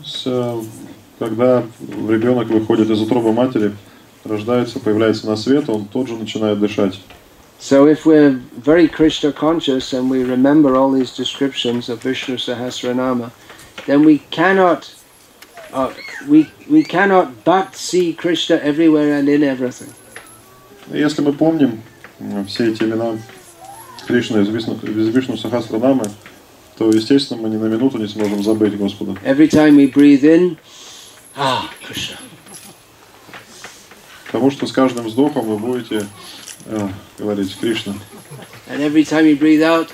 С, 0.03 0.23
э, 0.25 0.61
когда 1.19 1.63
ребенок 2.07 2.47
выходит 2.47 2.89
из 2.89 3.01
утробы 3.01 3.33
матери, 3.33 3.73
рождается, 4.23 4.79
появляется 4.79 5.27
на 5.27 5.35
свет, 5.35 5.69
он 5.69 5.85
тут 5.85 6.07
же 6.07 6.15
начинает 6.15 6.59
дышать. 6.59 6.99
So, 7.59 7.87
if 7.87 8.05
we're 8.05 8.39
very 8.55 8.87
Krishna 8.87 9.31
conscious 9.31 9.91
and 9.91 10.11
we 10.11 10.23
remember 10.23 10.75
all 10.75 10.91
these 10.91 11.15
descriptions 11.15 11.89
of 11.89 12.03
Vishnu 12.03 12.37
Sahasranama, 12.37 13.31
then 13.87 14.05
we 14.05 14.19
cannot, 14.29 14.93
Если 20.90 21.22
мы 21.22 21.32
помним 21.32 21.80
м, 22.20 22.46
все 22.46 22.70
эти 22.70 22.82
имена 22.82 23.18
Кришны 24.06 24.42
из 24.42 24.48
Вишну, 24.48 25.36
Сахасранамы, 25.36 26.04
то, 26.76 26.90
естественно, 26.90 27.40
мы 27.40 27.48
ни 27.48 27.56
на 27.56 27.66
минуту 27.66 27.98
не 27.98 28.08
сможем 28.08 28.42
забыть 28.42 28.76
Господа. 28.76 29.12
Every 29.24 29.48
time 29.48 29.76
we 29.76 29.92
breathe 29.92 30.24
in, 30.24 30.56
ah, 31.36 31.62
Krishna. 31.88 32.16
Потому 34.26 34.50
что 34.50 34.66
с 34.66 34.72
каждым 34.72 35.06
вздохом 35.06 35.46
вы 35.46 35.58
будете 35.58 36.06
э, 36.66 36.88
говорить 37.18 37.56
Кришна. 37.58 37.94
And 38.68 38.80
every 38.80 39.04
time 39.04 39.24
you 39.24 39.38
breathe 39.38 39.62
out, 39.62 39.88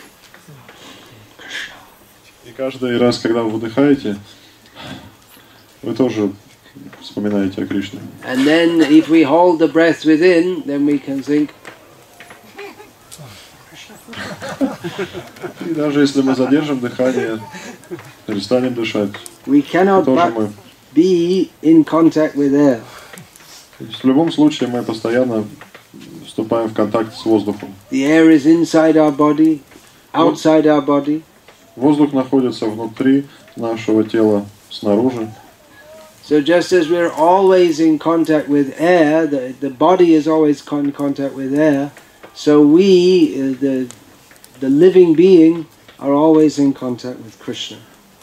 И 2.46 2.52
каждый 2.52 2.96
раз, 2.96 3.18
когда 3.18 3.42
вы 3.42 3.50
выдыхаете, 3.50 4.16
вы 5.82 5.94
тоже 5.94 6.30
вспоминаете 7.00 7.62
о 7.62 7.66
Кришне. 7.66 8.00
and 8.26 8.46
then 8.46 8.80
if 8.82 9.08
we 9.08 9.22
hold 9.22 9.58
the 9.58 9.68
breath 9.68 10.04
within, 10.04 10.62
then 10.66 10.84
we 10.86 10.98
can 10.98 11.22
think, 11.22 11.50
И 15.66 15.74
даже 15.74 16.00
если 16.00 16.22
мы 16.22 16.34
задержим 16.34 16.80
дыхание, 16.80 17.38
перестанем 18.26 18.74
дышать, 18.74 19.10
we 19.46 19.62
cannot 19.62 20.04
тоже 20.04 20.32
мы. 20.32 20.52
be 20.94 21.50
in 21.62 21.84
contact 21.84 22.34
with 22.34 22.52
air. 22.54 22.80
В 23.78 24.04
любом 24.04 24.32
случае 24.32 24.68
мы 24.68 24.82
постоянно 24.82 25.44
вступаем 26.26 26.68
в 26.68 26.74
контакт 26.74 27.14
с 27.14 27.24
воздухом. 27.24 27.72
The 27.90 28.02
air 28.04 28.30
is 28.30 28.46
inside 28.46 28.96
our 28.96 29.14
body, 29.14 29.60
outside 30.12 30.64
our 30.66 30.84
body. 30.84 31.22
Воздух 31.76 32.12
находится 32.12 32.66
внутри 32.66 33.26
нашего 33.56 34.02
тела, 34.04 34.46
снаружи. 34.70 35.30
So 36.27 36.41
just 36.41 36.71
as 36.71 36.89
we're 36.89 37.11
always 37.11 37.79
in 37.79 37.99
contact 37.99 38.47
with 38.47 38.79
air, 38.79 39.27
the, 39.27 39.53
the 39.59 39.69
body 39.69 40.13
is 40.13 40.27
always 40.27 40.61
con- 40.61 40.85
in 40.85 40.91
contact 40.93 41.35
with 41.35 41.53
air, 41.53 41.91
so 42.33 42.61
we, 42.61 43.33
uh, 43.35 43.55
the, 43.59 43.93
the 44.61 44.69
living 44.69 45.15
being, 45.15 45.65
are 45.99 46.13
always 46.13 46.59
in 46.59 46.73
contact 46.73 47.19
with 47.19 47.37
Krishna. 47.39 47.77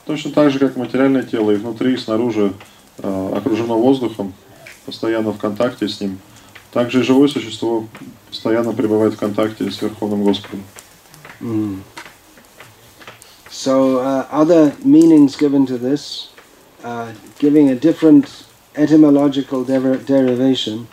Точно 0.06 0.30
так 0.32 0.50
же, 0.50 0.58
как 0.58 0.76
материальное 0.76 1.22
тело 1.22 1.50
и 1.50 1.56
внутри, 1.56 1.94
и 1.94 1.96
снаружи 1.96 2.52
э, 2.98 3.32
окружено 3.36 3.78
воздухом, 3.78 4.32
постоянно 4.86 5.32
в 5.32 5.38
контакте 5.38 5.86
с 5.86 6.00
ним. 6.00 6.18
Также 6.72 7.00
и 7.00 7.02
живое 7.02 7.28
существо 7.28 7.86
постоянно 8.28 8.72
пребывает 8.72 9.14
в 9.14 9.18
контакте 9.18 9.70
с 9.70 9.80
Верховным 9.82 10.24
Господом. 10.24 10.62
So 13.50 13.98
uh, 13.98 14.26
other 14.30 14.74
meanings 14.84 15.36
given 15.36 15.66
to 15.66 15.76
this, 15.76 16.30
uh, 16.85 17.11
giving 17.39 17.69
a 17.69 17.75
different 17.75 18.45
etymological 18.75 19.63
deri- 19.63 20.03
derivation. 20.05 20.87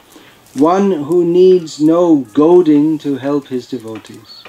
One 0.55 0.91
who 0.91 1.23
needs 1.23 1.81
no 1.81 2.21
goading 2.33 2.97
to 2.99 3.17
help 3.17 3.49
his 3.49 3.69
devotees. 3.69 4.43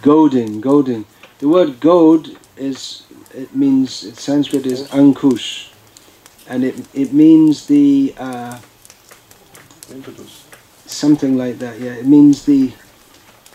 Goading, 0.00 0.62
goading. 0.62 1.04
The 1.40 1.48
word 1.48 1.78
goad 1.78 2.38
is, 2.56 3.04
it 3.34 3.54
means, 3.54 4.02
in 4.02 4.14
Sanskrit 4.14 4.64
is 4.64 4.88
ankush. 4.88 5.68
And 6.48 6.64
it, 6.64 6.74
it 6.94 7.12
means 7.12 7.66
the, 7.66 8.14
uh, 8.16 8.58
something 10.86 11.36
like 11.36 11.58
that, 11.58 11.78
yeah. 11.80 11.92
It 11.92 12.06
means 12.06 12.46
the, 12.46 12.72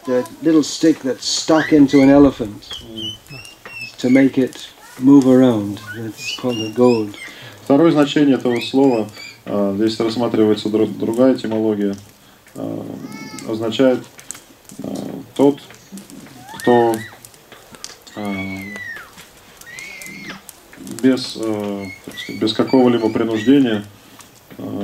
the 0.06 0.30
little 0.44 0.64
stick 0.64 1.00
that's 1.00 1.26
stuck 1.26 1.74
into 1.74 2.02
an 2.02 2.10
elephant 2.10 2.84
to 3.98 4.10
make 4.10 4.38
it 4.38 4.70
move 5.02 5.28
around. 5.28 5.80
That's 5.96 6.38
called 6.40 6.58
a 6.58 6.72
goad. 6.72 7.16
Второе 7.64 7.92
значение 7.92 8.36
этого 8.36 8.60
слова, 8.62 9.10
э, 9.46 9.74
здесь 9.78 10.00
рассматривается 10.00 10.70
дру- 10.70 10.98
другая 10.98 11.36
этимология, 11.36 11.96
э, 12.56 12.84
означает 13.48 14.04
э, 14.84 14.94
тот, 15.36 15.60
кто 16.58 16.96
без, 21.02 21.38
без 22.28 22.54
какого-либо 22.54 23.10
принуждения 23.10 23.86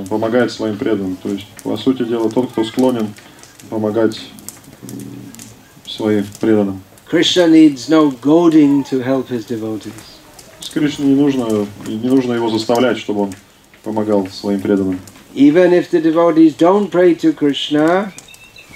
помогает 0.10 0.52
своим 0.52 0.78
преданным. 0.78 1.18
То 1.18 1.30
есть, 1.30 1.46
по 1.63 1.76
сути 1.76 2.04
дела, 2.06 2.32
тот, 2.32 2.52
кто 2.52 2.63
склонен 2.63 3.13
помогать 3.70 4.20
своим 5.86 6.26
преданным. 6.39 6.82
Krishna 7.07 7.47
needs 7.47 7.88
no 7.88 8.11
goading 8.11 8.85
to 8.85 9.01
help 9.01 9.29
his 9.29 9.45
devotees. 9.45 9.93
С 10.61 10.71
Кришне 10.71 11.07
не 11.07 11.15
нужно, 11.15 11.67
не 11.87 12.09
нужно 12.09 12.33
его 12.33 12.49
заставлять, 12.49 12.99
чтобы 12.99 13.23
он 13.23 13.35
помогал 13.83 14.27
своим 14.29 14.61
преданным. 14.61 14.99
Even 15.35 15.73
if 15.73 15.91
the 15.91 16.01
devotees 16.01 16.55
don't 16.55 16.91
pray 16.91 17.15
to 17.15 17.33
Krishna, 17.33 18.12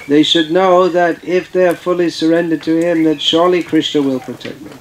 they 0.09 0.23
should 0.23 0.51
know 0.51 0.89
that 0.89 1.25
if 1.25 1.51
they 1.53 1.67
are 1.67 1.75
fully 1.75 2.11
surrendered 2.11 2.63
to 2.63 2.77
him, 2.77 3.05
that 3.05 3.21
surely 3.21 3.63
Krishna 3.63 4.03
will 4.03 4.21
protect 4.21 4.63
them. 4.63 4.73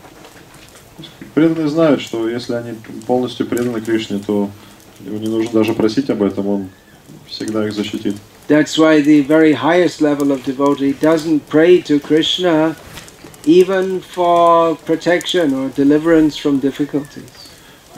Преданные 1.34 1.68
знают, 1.68 2.02
что 2.02 2.30
если 2.30 2.54
они 2.54 2.78
полностью 3.08 3.46
преданы 3.46 3.82
Кришне, 3.82 4.20
то 4.20 4.50
его 5.06 5.18
не 5.18 5.28
нужно 5.28 5.52
даже 5.52 5.74
просить 5.74 6.10
об 6.10 6.24
этом, 6.24 6.48
он 6.48 6.70
всегда 7.28 7.68
их 7.68 7.74
защитит. 7.74 8.16
That's 8.48 8.78
why 8.78 9.02
the 9.02 9.22
very 9.22 9.54
highest 9.54 10.02
level 10.02 10.32
of 10.32 10.44
devotee 10.46 10.94
doesn't 10.94 11.48
pray 11.50 11.82
to 11.82 12.00
Krishna 12.00 12.76
even 13.45 14.01
for 14.01 14.77
protection 14.87 15.55
or 15.55 15.69
deliverance 15.71 16.37
from 16.37 16.61
difficulties. 16.61 17.25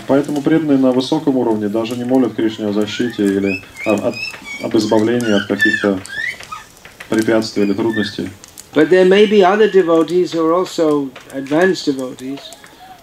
Поэтому 0.09 0.43
преданные 0.43 0.79
на 0.79 0.91
высоком 0.93 1.37
уровне 1.37 1.69
даже 1.69 1.97
не 1.97 2.05
молят 2.05 2.35
Кришне 2.35 2.67
о 2.67 2.73
защите 2.73 3.25
или 3.25 3.63
о- 3.87 4.09
от- 4.09 4.15
об 4.63 4.77
избавлении 4.77 5.33
от 5.33 5.47
каких-то 5.47 6.01
препятствий 7.09 7.65
или 7.65 7.73
трудностей. 7.73 8.29
But 8.75 8.89
there 8.89 9.05
may 9.05 9.27
be 9.27 9.43
other 9.43 9.69
devotees 9.71 10.33
who 10.33 10.41
are 10.47 10.55
also 10.55 11.11
advanced 11.35 11.85
devotees 11.85 12.41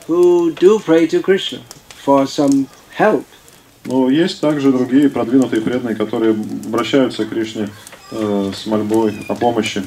who 0.07 0.51
do 0.53 0.79
pray 0.79 1.05
to 1.07 1.21
Krishna 1.21 1.59
for 2.03 2.25
some 2.25 2.67
help. 2.97 3.23
Но 3.85 4.09
есть 4.09 4.41
также 4.41 4.71
другие 4.71 5.09
продвинутые 5.09 5.61
преданные, 5.61 5.95
которые 5.95 6.31
обращаются 6.31 7.25
к 7.25 7.29
Кришне 7.29 7.69
э, 8.11 8.51
с 8.53 8.65
мольбой 8.65 9.13
о 9.29 9.35
помощи. 9.35 9.83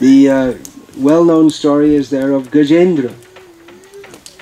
The 0.00 0.26
uh, 0.26 0.58
well 0.97 1.23
known 1.23 1.49
story 1.49 1.95
is 1.95 2.09
there 2.09 2.31
of 2.33 2.49
Gajendra, 2.51 3.11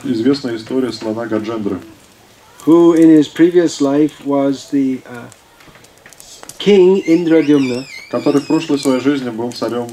Известная 0.03 0.55
история 0.55 0.91
слона 0.91 1.27
Гаджендры, 1.27 1.79
who 2.65 2.93
in 2.93 3.09
his 3.09 3.27
previous 3.27 3.79
life 3.81 4.25
was 4.25 4.69
the 4.71 5.01
uh, 5.05 5.27
king 6.57 7.01
Indradyumna, 7.03 7.85
который 8.11 8.41
в 8.41 8.47
прошлой 8.47 8.79
своей 8.79 8.99
жизни 8.99 9.29
был 9.29 9.51
царем 9.51 9.87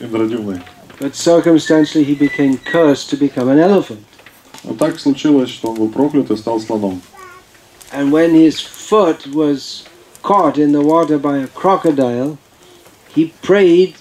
Индрадюмной. 0.00 0.62
but 1.00 1.14
circumstantially 1.14 2.04
he 2.04 2.14
became 2.14 2.58
cursed 2.58 3.10
to 3.10 3.16
become 3.16 3.48
an 3.48 3.58
elephant. 3.58 4.04
Но 4.64 4.74
так 4.74 4.98
случилось, 4.98 5.50
что 5.50 5.70
он 5.70 5.76
был 5.76 5.88
проклят 5.88 6.30
и 6.30 6.36
стал 6.36 6.60
слоном. 6.60 7.00
And 7.92 8.12
when 8.12 8.34
his 8.34 8.60
foot 8.60 9.26
was 9.28 9.84
caught 10.22 10.58
in 10.58 10.72
the 10.72 10.82
water 10.82 11.18
by 11.18 11.38
a 11.38 11.46
crocodile, 11.46 12.36
he 13.14 13.32
prayed, 13.42 13.94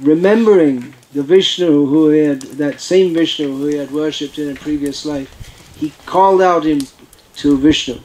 remembering 0.00 0.94
the 1.14 1.22
Vishnu 1.22 1.86
who 1.86 2.10
he 2.10 2.20
had, 2.20 2.42
that 2.58 2.80
same 2.80 3.14
Vishnu 3.14 3.48
who 3.48 3.66
he 3.66 3.76
had 3.76 3.90
worshipped 3.90 4.38
in 4.38 4.50
a 4.50 4.54
previous 4.54 5.04
life. 5.04 5.28
He 5.76 5.92
called 6.06 6.42
out 6.42 6.64
him 6.64 6.80
to 7.36 7.56
Vishnu. 7.56 8.00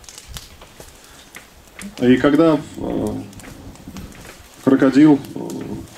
И 1.99 2.17
когда 2.17 2.59
э, 2.77 3.21
крокодил 4.63 5.19
э, 5.35 5.39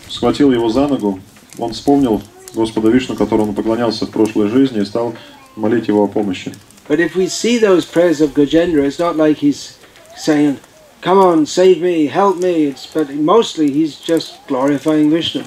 схватил 0.10 0.52
его 0.52 0.70
за 0.70 0.88
ногу, 0.88 1.20
он 1.58 1.74
вспомнил 1.74 2.22
Господа 2.54 2.90
Вишну, 2.90 3.16
которому 3.16 3.50
он 3.50 3.56
поклонялся 3.56 4.06
в 4.06 4.12
прошлой 4.12 4.50
жизни, 4.50 4.82
и 4.82 4.86
стал 4.86 5.16
молить 5.56 5.88
его 5.88 6.04
о 6.04 6.08
помощи. 6.08 6.54
But 6.88 7.00
if 7.00 7.16
we 7.16 7.28
see 7.28 7.58
those 7.58 7.86
prayers 7.86 8.22
of 8.22 8.34
Gajendra, 8.34 8.86
it's 8.86 9.00
not 9.00 9.18
like 9.18 9.38
he's 9.38 9.78
saying, 10.16 10.58
Come 11.02 11.20
on, 11.20 11.46
save 11.46 11.82
me, 11.82 12.08
help 12.08 12.38
me. 12.38 12.66
It's, 12.66 12.88
but 12.88 13.14
mostly 13.14 13.72
he's 13.72 14.00
just 14.00 14.46
glorifying 14.48 15.10
Vishnu. 15.10 15.44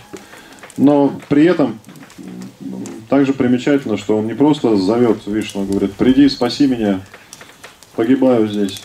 Но 0.77 1.19
при 1.29 1.45
этом 1.45 1.79
также 3.09 3.33
примечательно, 3.33 3.97
что 3.97 4.17
он 4.17 4.27
не 4.27 4.33
просто 4.33 4.75
зовет 4.75 5.19
Вишну, 5.25 5.63
а 5.63 5.65
говорит, 5.65 5.93
приди, 5.93 6.27
спаси 6.27 6.67
меня, 6.67 7.01
погибаю 7.95 8.47
здесь. 8.47 8.81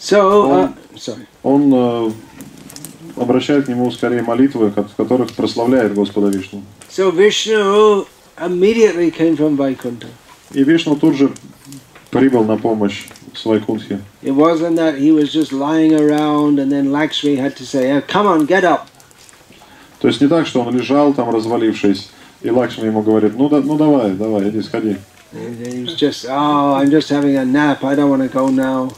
So, 0.00 0.50
uh, 0.50 0.74
sorry. 0.96 1.26
Он 1.42 1.72
э, 1.74 2.10
обращает 3.16 3.66
к 3.66 3.68
нему 3.68 3.90
скорее 3.90 4.22
молитвы, 4.22 4.70
в 4.70 4.94
которых 4.96 5.32
прославляет 5.32 5.94
Господа 5.94 6.28
Вишну. 6.28 6.62
So 6.90 7.12
Vishnu 7.12 8.06
immediately 8.38 9.10
came 9.10 9.36
from 9.36 9.56
Vaikuntha. 9.56 10.08
И 10.52 10.64
Вишну 10.64 10.96
тут 10.96 11.16
же 11.16 11.30
прибыл 12.10 12.44
на 12.44 12.56
помощь 12.56 13.06
Свайкунтхе. 13.34 14.00
It 14.22 14.34
wasn't 14.34 14.76
that 14.76 14.98
he 14.98 15.12
was 15.12 15.32
just 15.32 15.52
lying 15.52 15.94
around 15.94 16.58
and 16.58 16.72
then 16.72 16.90
Lakshmi 16.90 17.36
had 17.36 17.56
to 17.56 17.64
say, 17.64 17.92
"Oh, 17.92 18.00
come 18.00 18.26
on, 18.26 18.46
get 18.46 18.64
up. 18.64 18.89
То 20.00 20.08
есть 20.08 20.20
не 20.20 20.28
так, 20.28 20.46
что 20.46 20.62
он 20.62 20.74
лежал 20.74 21.12
там 21.12 21.30
развалившись, 21.30 22.10
и 22.42 22.50
Лакшми 22.50 22.86
ему 22.86 23.02
говорит, 23.02 23.36
ну, 23.36 23.48
да, 23.48 23.60
ну 23.60 23.76
давай, 23.76 24.12
давай, 24.12 24.48
иди 24.48 24.62
сходи. 24.62 24.96
And 25.32 25.56
he 25.64 25.84
was 25.84 25.94
just, 25.94 26.26
oh, 26.28 26.74
I'm 26.74 26.90
just 26.90 27.08
having 27.08 27.36
a 27.36 27.44
nap. 27.44 27.84
I 27.84 27.94
don't 27.94 28.10
want 28.10 28.22
to 28.22 28.28
go 28.28 28.48
now. 28.48 28.92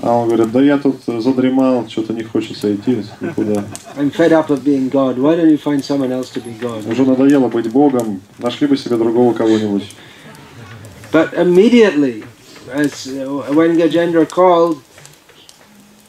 А 0.00 0.08
А 0.10 0.12
он 0.14 0.28
говорит, 0.28 0.52
да 0.52 0.60
я 0.60 0.78
тут 0.78 0.96
задремал, 1.06 1.88
что-то 1.88 2.12
не 2.12 2.22
хочется 2.22 2.74
идти 2.74 3.02
никуда. 3.20 3.64
I'm 3.96 4.10
fed 4.10 4.32
up 4.32 4.50
of 4.50 4.62
being 4.62 4.90
God. 4.90 5.18
Why 5.18 5.34
don't 5.34 5.48
you 5.48 5.56
find 5.56 5.82
someone 5.82 6.12
else 6.12 6.30
to 6.34 6.40
be 6.40 6.52
God? 6.60 6.86
Уже 6.90 7.04
надоело 7.04 7.48
быть 7.48 7.70
Богом, 7.70 8.20
нашли 8.38 8.66
бы 8.66 8.76
себе 8.76 8.96
другого 8.96 9.32
кого-нибудь. 9.32 9.84
But 11.10 11.32
immediately, 11.34 12.22
as 12.70 13.06
uh, 13.06 13.44
when 13.54 13.78
Gajendra 13.78 14.28
called, 14.28 14.82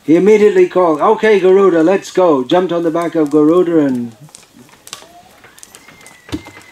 he 0.03 0.17
immediately 0.17 0.67
called, 0.67 0.99
"Okay, 0.99 1.39
Garuda, 1.39 1.81
let's 1.83 2.12
go." 2.12 2.43
Jumped 2.43 2.73
on 2.73 2.83
the 2.83 2.91
back 2.91 3.15
of 3.15 3.29
Garuda 3.29 3.88
and 3.88 4.12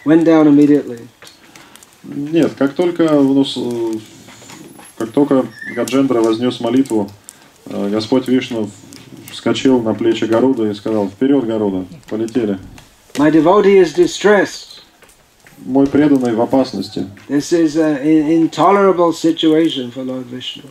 went 0.08 0.24
down 0.24 0.46
immediately. 0.46 1.00
Нет, 2.02 2.52
как 2.58 2.72
только, 2.74 3.04
ну, 3.10 3.44
как 4.96 5.10
только 5.10 5.44
Гаджендра 5.74 6.20
вознес 6.20 6.60
молитву, 6.60 7.10
э, 7.66 7.90
Господь 7.90 8.26
Вишну 8.28 8.70
вскочил 9.30 9.82
на 9.82 9.94
плечи 9.94 10.24
Гаруда 10.24 10.70
и 10.70 10.74
сказал, 10.74 11.08
вперед, 11.08 11.44
Гаруда, 11.46 11.84
полетели. 12.08 12.58
My 13.18 13.30
devotee 13.30 13.82
is 13.82 13.94
distressed. 13.94 14.80
Мой 15.58 15.86
преданный 15.86 16.34
в 16.34 16.40
опасности. 16.40 17.06
This 17.28 17.52
is 17.52 17.76
an 17.76 17.98
intolerable 18.02 19.12
situation 19.12 19.92
for 19.92 20.04
Lord 20.04 20.26
Vishnu. 20.30 20.64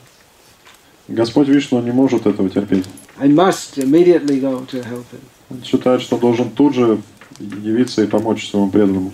Господь 1.08 1.50
Вишну 1.50 1.82
не 1.82 1.91
может 1.91 2.26
этого 2.26 2.50
терпеть. 2.50 2.86
I 3.19 3.28
must 3.28 3.78
immediately 3.78 4.39
go 4.39 4.65
to 4.65 4.84
help 4.84 5.06
him. 5.12 5.21
Он 5.50 5.63
считает, 5.63 6.02
что 6.02 6.17
должен 6.17 6.50
тут 6.50 6.73
же 6.73 7.00
явиться 7.39 8.04
и 8.04 8.08
помочь 8.08 8.50
своему 8.50 8.69
преданному. 8.69 9.12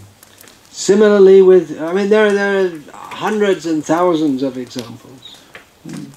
Similarly, 0.73 1.43
with 1.43 1.81
I 1.81 1.93
mean, 1.93 2.09
there 2.09 2.27
are, 2.27 2.33
there 2.33 2.67
are 2.67 2.71
hundreds 2.95 3.67
and 3.67 3.85
thousands 3.85 4.43
of 4.43 4.57
examples. 4.57 5.37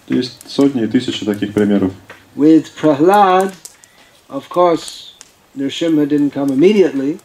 Есть 0.08 0.39
сотни 0.47 0.84
и 0.84 0.88
тысячи 0.88 1.25
таких 1.25 1.54
примеров. 1.54 1.91
With 2.36 2.67
Prahlad, 2.80 3.54
of 4.30 4.47
course, 4.49 5.13
Nrsimha 5.58 6.08
didn't 6.08 6.32
come 6.32 6.49
immediately, 6.51 7.19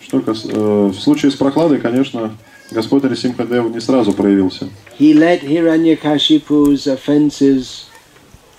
Что 0.00 0.20
кас- 0.20 0.44
э, 0.44 0.86
в 0.86 0.94
случае 1.00 1.30
с 1.30 1.34
прохладой, 1.36 1.78
конечно, 1.80 2.36
Господь 2.70 3.04
Рисимхадев 3.04 3.70
не 3.70 3.80
сразу 3.80 4.12
проявился. 4.12 4.68
he 4.98 5.12
let 5.14 5.42
Hiranyakashipu's 5.42 6.86
offenses 6.86 7.86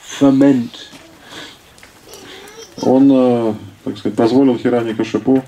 ferment. 0.01 0.69
Он, 2.82 3.10
э, 3.12 3.53
так 3.84 3.97
сказать, 3.97 4.17
позволил 4.17 4.58
Хирани 4.58 4.93
Кашипу 4.93 5.38
э, 5.38 5.41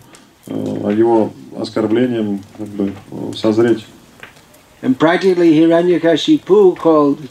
его 0.50 1.32
оскорблением 1.56 2.42
как 2.56 2.68
бы, 2.68 2.92
э, 3.10 3.32
созреть. 3.36 3.84
And 4.82 4.96
practically 4.96 5.52
Hiranyakashipu 5.52 6.76
called 6.76 7.28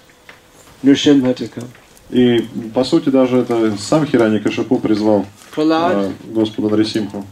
Nrsimha 0.83 1.35
to 1.35 1.47
come. 1.49 1.67
И, 2.09 2.47
по 2.73 2.83
сути, 2.83 3.09
даже 3.09 3.37
это 3.37 3.77
сам 3.77 4.05
Хирани 4.05 4.39
Кашипу 4.39 4.79
призвал 4.79 5.25
Prahlad, 5.55 6.07
э, 6.07 6.33
Господа 6.33 6.69
Нарисимху. 6.69 7.23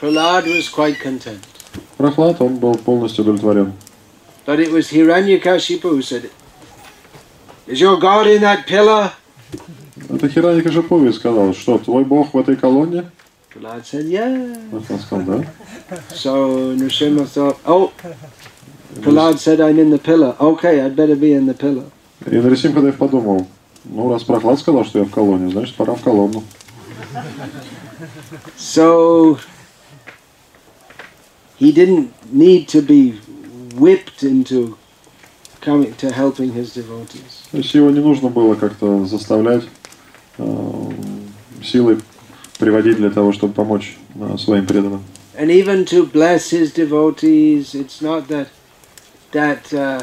Prahlad 0.00 0.46
was 0.46 0.68
quite 0.68 0.96
content. 1.02 1.38
Прохлад, 1.96 2.40
он 2.40 2.56
был 2.56 2.74
полностью 2.74 3.22
удовлетворен. 3.22 3.72
But 4.44 4.60
it 4.60 4.72
was 4.72 4.90
Hiranyakashipu 4.90 5.82
who 5.82 6.02
said, 6.02 6.30
Is 7.66 7.80
your 7.80 7.98
God 7.98 8.26
in 8.26 8.42
that 8.42 8.66
pillar? 8.66 9.12
Это 10.08 10.28
Хирани 10.28 10.60
Кашипу 10.60 11.12
сказал, 11.12 11.54
что 11.54 11.78
твой 11.78 12.04
бог 12.04 12.34
в 12.34 12.38
этой 12.38 12.56
колонне? 12.56 13.10
Prahlad 13.55 13.85
said, 13.85 14.05
Yeah. 14.05 14.57
Прохлад 14.71 15.01
сказал, 15.01 15.25
да. 15.25 15.45
So 16.13 16.75
Nrsimha 16.75 17.25
thought, 17.25 17.59
Oh, 17.65 17.91
Prahlad 18.95 19.39
said, 19.39 19.59
I'm 19.59 19.77
in 19.79 19.89
the 19.89 19.99
pillar. 19.99 20.35
Okay, 20.39 20.81
I'd 20.81 20.95
better 20.95 21.15
be 21.15 21.33
in 21.33 21.47
the 21.47 21.53
pillar. 21.53 21.85
И 22.25 22.37
Нарисимхадев 22.37 22.97
подумал, 22.97 23.47
ну, 23.85 24.11
раз 24.11 24.23
Прохлад 24.23 24.59
сказал, 24.59 24.85
что 24.85 24.99
я 24.99 25.05
в 25.05 25.09
колонне, 25.11 25.51
значит, 25.51 25.75
пора 25.75 25.95
в 25.95 26.01
колонну. 26.01 26.43
So 28.57 29.39
he 31.59 31.71
didn't 31.71 32.11
need 32.31 32.67
to 32.69 32.81
be 32.81 33.19
whipped 33.75 34.23
into 34.23 34.77
coming 35.61 35.93
to 35.95 36.11
helping 36.11 36.53
his 36.53 36.73
devotees. 36.73 37.49
То 37.51 37.57
есть 37.57 37.73
его 37.73 37.89
не 37.89 37.99
нужно 37.99 38.29
было 38.29 38.55
как-то 38.55 39.05
заставлять 39.05 39.63
э, 40.37 40.91
силой 41.63 41.99
приводить 42.58 42.96
для 42.96 43.10
того, 43.10 43.32
чтобы 43.32 43.52
помочь 43.52 43.96
э, 44.14 44.36
своим 44.38 44.66
преданным. 44.66 45.02
And 45.38 45.50
even 45.50 45.84
to 45.86 46.06
bless 46.06 46.50
his 46.50 46.72
devotees, 46.72 47.74
it's 47.74 48.00
not 48.00 48.28
that 48.28 48.48
that 49.32 49.72
uh, 49.74 50.02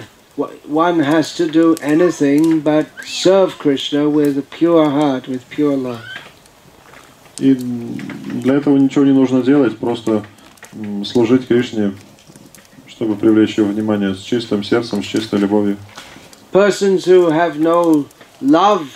one 0.67 0.99
has 0.99 1.35
to 1.35 1.49
do 1.49 1.75
anything 1.81 2.59
but 2.59 2.85
serve 3.03 3.57
Krishna 3.57 4.07
with 4.09 4.37
a 4.37 4.43
pure 4.43 4.89
heart, 4.89 5.27
with 5.27 5.47
pure 5.49 5.75
love. 5.75 6.01
И 7.39 7.55
для 7.55 8.55
этого 8.55 8.77
ничего 8.77 9.05
не 9.05 9.11
нужно 9.11 9.41
делать, 9.41 9.77
просто 9.77 10.23
служить 11.05 11.47
Кришне, 11.47 11.93
чтобы 12.87 13.15
привлечь 13.15 13.57
его 13.57 13.69
внимание 13.69 14.13
с 14.13 14.19
чистым 14.19 14.63
сердцем, 14.63 15.03
с 15.03 15.05
чистой 15.07 15.39
любовью. 15.39 15.77
Persons 16.51 17.05
who 17.05 17.31
have 17.31 17.57
no 17.57 18.05
love 18.39 18.87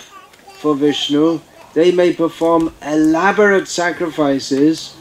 for 0.62 0.76
Vishnu, 0.76 1.40
they 1.74 1.92
may 1.92 2.12
perform 2.12 2.72
elaborate 2.82 3.68
sacrifices. 3.68 4.94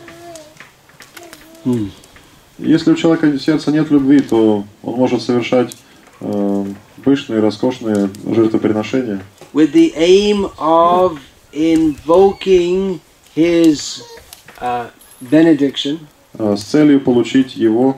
Если 2.58 2.92
у 2.92 2.96
человека 2.96 3.28
в 3.28 3.40
сердце 3.40 3.72
нет 3.72 3.92
любви, 3.92 4.20
то 4.20 4.64
он 4.84 4.96
может 4.96 5.22
совершать 5.22 5.76
э, 6.22 6.66
пышные, 7.04 7.40
роскошные 7.40 8.10
жертвоприношения. 8.26 9.22
With 9.54 9.74
the 9.74 9.94
aim 9.96 10.50
of 10.58 11.20
invoking 11.52 13.00
his 13.36 14.02
uh, 14.60 14.90
benediction, 15.22 16.00
э, 16.38 16.56
с 16.56 16.64
целью 16.64 17.02
получить 17.02 17.56
его, 17.56 17.98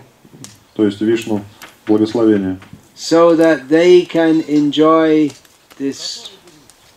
то 0.76 0.86
есть 0.86 1.00
Вишну, 1.02 1.42
благословение. 1.88 2.60
so 3.00 3.34
that 3.34 3.70
they 3.70 4.02
can 4.02 4.42
enjoy 4.42 5.32
this 5.78 6.30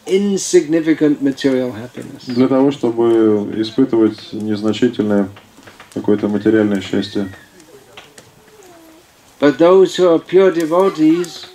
insignificant 0.07 1.23
material 1.23 1.73
happiness. 1.73 2.25
Для 2.27 2.49
того, 2.49 2.71
чтобы 2.71 3.53
испытывать 3.57 4.33
незначительное 4.33 5.29
какое-то 5.95 6.29
материальное 6.29 6.81
счастье. 6.81 7.29
But 9.41 9.59
those 9.59 9.97
who 9.97 10.09
are 10.09 10.21
pure 10.21 10.53
devotees, 10.53 11.47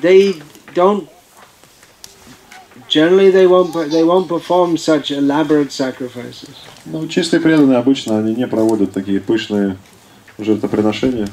they 0.00 0.40
don't. 0.74 1.08
Generally, 2.88 3.30
they 3.32 3.46
won't. 3.46 3.72
They 3.90 4.02
won't 4.02 4.28
perform 4.28 4.76
such 4.78 5.10
elaborate 5.10 5.70
sacrifices. 5.70 6.56
Ну, 6.86 7.06
чистые 7.06 7.40
преданные 7.40 7.78
обычно 7.78 8.18
они 8.18 8.34
не 8.34 8.46
проводят 8.46 8.92
такие 8.92 9.20
пышные 9.20 9.76
жертвоприношения. 10.38 11.28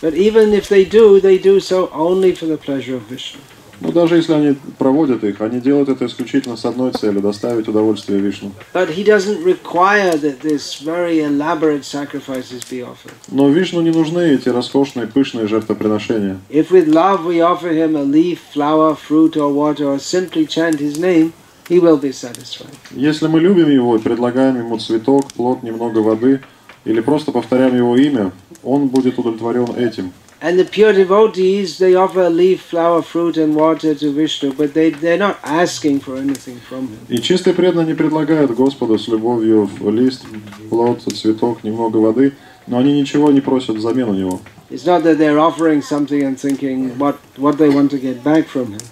But 0.00 0.14
even 0.14 0.52
if 0.52 0.68
they 0.68 0.84
do, 0.84 1.20
they 1.20 1.38
do 1.38 1.60
so 1.60 1.90
only 1.92 2.34
for 2.34 2.46
the 2.46 2.56
pleasure 2.56 2.96
of 2.96 3.02
Vishnu. 3.02 3.40
Но 3.80 3.92
даже 3.92 4.16
если 4.16 4.32
они 4.32 4.56
проводят 4.78 5.24
их, 5.24 5.40
они 5.40 5.60
делают 5.60 5.88
это 5.88 6.06
исключительно 6.06 6.56
с 6.56 6.64
одной 6.64 6.92
целью– 6.92 7.20
доставить 7.22 7.68
удовольствие 7.68 8.20
Вишну. 8.20 8.52
But 8.72 8.90
he 8.90 9.04
doesn't 9.04 9.42
require 9.44 10.16
that 10.16 10.40
this 10.40 10.80
very 10.82 11.20
elaborate 11.20 11.84
sacrifices 11.84 12.62
be 12.70 12.80
offered. 12.82 13.12
Но 13.28 13.48
Вишну 13.48 13.80
не 13.80 13.90
нужны 13.90 14.34
эти 14.34 14.48
роскошные, 14.48 15.06
пышные 15.06 15.46
жертвоприношения. 15.48 16.38
If 16.50 16.70
with 16.70 16.88
love 16.88 17.24
we 17.24 17.40
offer 17.40 17.72
him 17.72 17.96
a 17.96 18.02
leaf, 18.02 18.38
flower, 18.52 18.96
fruit, 18.96 19.36
or 19.36 19.52
water, 19.52 19.88
or 19.88 19.98
simply 19.98 20.46
chant 20.46 20.78
his 20.78 20.98
name, 20.98 21.32
he 21.68 21.78
will 21.78 21.98
be 21.98 22.12
satisfied. 22.12 22.74
Если 22.90 23.26
мы 23.26 23.40
любим 23.40 23.68
его 23.68 23.96
и 23.96 23.98
предлагаем 23.98 24.56
ему 24.56 24.78
цветок, 24.78 25.32
плод, 25.32 25.62
немного 25.62 25.98
воды, 25.98 26.40
или 26.84 27.00
просто 27.00 27.32
повторяем 27.32 27.76
его 27.76 27.96
имя, 27.96 28.32
он 28.62 28.88
будет 28.88 29.18
удовлетворен 29.18 29.76
этим. 29.76 30.12
And 30.46 30.58
the 30.58 30.66
pure 30.66 30.92
devotees, 30.92 31.78
they 31.78 31.94
offer 31.94 32.28
leaf, 32.28 32.60
flower, 32.60 33.00
fruit, 33.00 33.38
and 33.38 33.56
water 33.56 33.94
to 33.94 34.12
Vishnu, 34.12 34.52
but 34.52 34.74
they, 34.74 34.90
they're 34.90 35.16
not 35.16 35.38
asking 35.42 36.00
for 36.00 36.18
anything 36.18 36.58
from 36.68 36.88
him. 36.88 36.98
И 37.08 37.18
чистые 37.22 37.54
преданные 37.54 37.86
не 37.86 37.94
предлагают 37.94 38.50
Господу 38.50 38.98
с 38.98 39.08
любовью 39.08 39.70
лист, 39.90 40.26
плод, 40.68 41.00
цветок, 41.00 41.64
немного 41.64 41.96
воды, 41.96 42.34
но 42.66 42.76
они 42.76 42.92
ничего 43.00 43.30
не 43.30 43.40
просят 43.40 43.76
взамен 43.76 44.10
у 44.10 44.12
него. 44.12 44.40
It's 44.68 44.84
not 44.84 45.02
that 45.04 45.16
they're 45.16 45.38
offering 45.38 45.80
something 45.80 46.22
and 46.22 46.38
thinking 46.38 46.98
what, 46.98 47.16
what 47.38 47.56
they 47.56 47.70
want 47.70 47.90
to 47.92 47.98
get 47.98 48.22
back 48.22 48.46
from 48.46 48.72
him. 48.72 48.82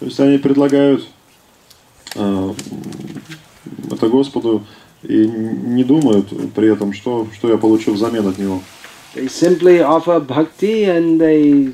То 0.00 0.06
есть 0.06 0.18
они 0.18 0.38
предлагают 0.38 1.06
э, 2.16 2.52
это 3.92 4.08
Господу 4.08 4.66
и 5.04 5.24
не 5.24 5.84
думают 5.84 6.26
при 6.52 6.72
этом, 6.72 6.92
что, 6.92 7.28
что 7.32 7.48
я 7.48 7.58
получу 7.58 7.92
взамен 7.92 8.26
от 8.26 8.38
него. 8.38 8.60
They 9.15 9.27
simply 9.27 9.81
offer 9.81 10.19
bhakti 10.19 10.85
and 10.85 11.19
they, 11.19 11.73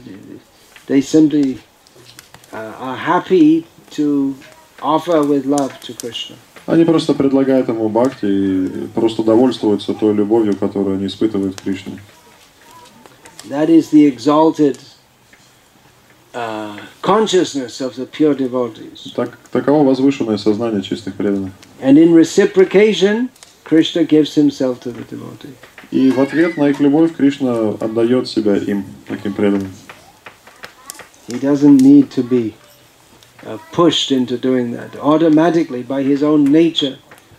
they 0.87 1.01
simply 1.01 1.59
uh, 2.53 2.73
are 2.79 2.95
happy 2.95 3.65
to 3.91 4.35
offer 4.81 5.21
with 5.23 5.45
love 5.45 5.79
to 5.81 5.93
Krishna. 5.93 6.37
Они 6.67 6.83
просто 6.83 7.13
предлагают 7.13 7.67
ему 7.67 7.89
бхакти 7.89 8.25
и 8.25 8.87
просто 8.87 9.21
довольствуются 9.23 9.93
той 9.93 10.13
любовью, 10.13 10.55
которую 10.55 10.97
они 10.97 11.07
испытывают 11.07 11.55
к 11.55 11.63
Кришне. 11.63 11.99
That 13.49 13.69
is 13.69 13.91
the 13.91 14.07
exalted 14.07 14.79
uh, 16.33 16.79
consciousness 17.03 17.81
of 17.81 17.95
the 17.95 18.07
pure 18.07 18.33
devotees. 18.33 19.13
Так, 19.15 19.37
таково 19.51 19.83
возвышенное 19.83 20.37
сознание 20.37 20.81
чистых 20.81 21.13
преданных. 21.13 21.51
And 21.81 21.99
in 21.99 22.13
reciprocation, 22.15 23.29
Krishna 23.63 24.03
gives 24.03 24.33
himself 24.33 24.79
to 24.81 24.91
the 24.91 25.03
devotee. 25.03 25.53
И 25.90 26.10
в 26.10 26.20
ответ 26.20 26.56
на 26.56 26.68
их 26.68 26.80
любовь 26.80 27.14
Кришна 27.16 27.70
отдает 27.70 28.28
себя 28.28 28.56
им, 28.56 28.84
таким 29.06 29.32
преданным. 29.32 29.70
He 31.28 31.38
doesn't 31.38 31.80
need 31.80 32.10
to 32.10 32.22
be 32.22 32.54
uh, 33.44 33.58
pushed 33.72 34.10
into 34.10 34.36
doing 34.36 34.72
that. 34.72 34.96
Automatically, 35.00 35.82
by 35.82 36.02
his 36.02 36.22
own 36.22 36.44
nature, 36.44 36.98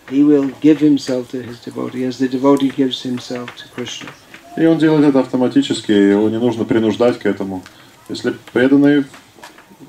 he 0.09 0.23
will 0.23 0.51
give 0.61 0.79
himself 0.79 1.31
to 1.31 1.41
his 1.41 1.59
devotee 1.59 2.05
as 2.05 2.17
the 2.17 2.27
devotee 2.27 2.69
gives 2.69 3.03
himself 3.03 3.55
to 3.57 3.67
Krishna. 3.73 4.09
И 4.57 4.65
он 4.65 4.77
делает 4.79 5.05
это 5.05 5.21
автоматически, 5.21 5.91
его 5.91 6.29
не 6.29 6.37
нужно 6.37 6.65
принуждать 6.65 7.19
к 7.19 7.25
этому. 7.25 7.63
Если 8.09 8.35
преданный 8.51 9.05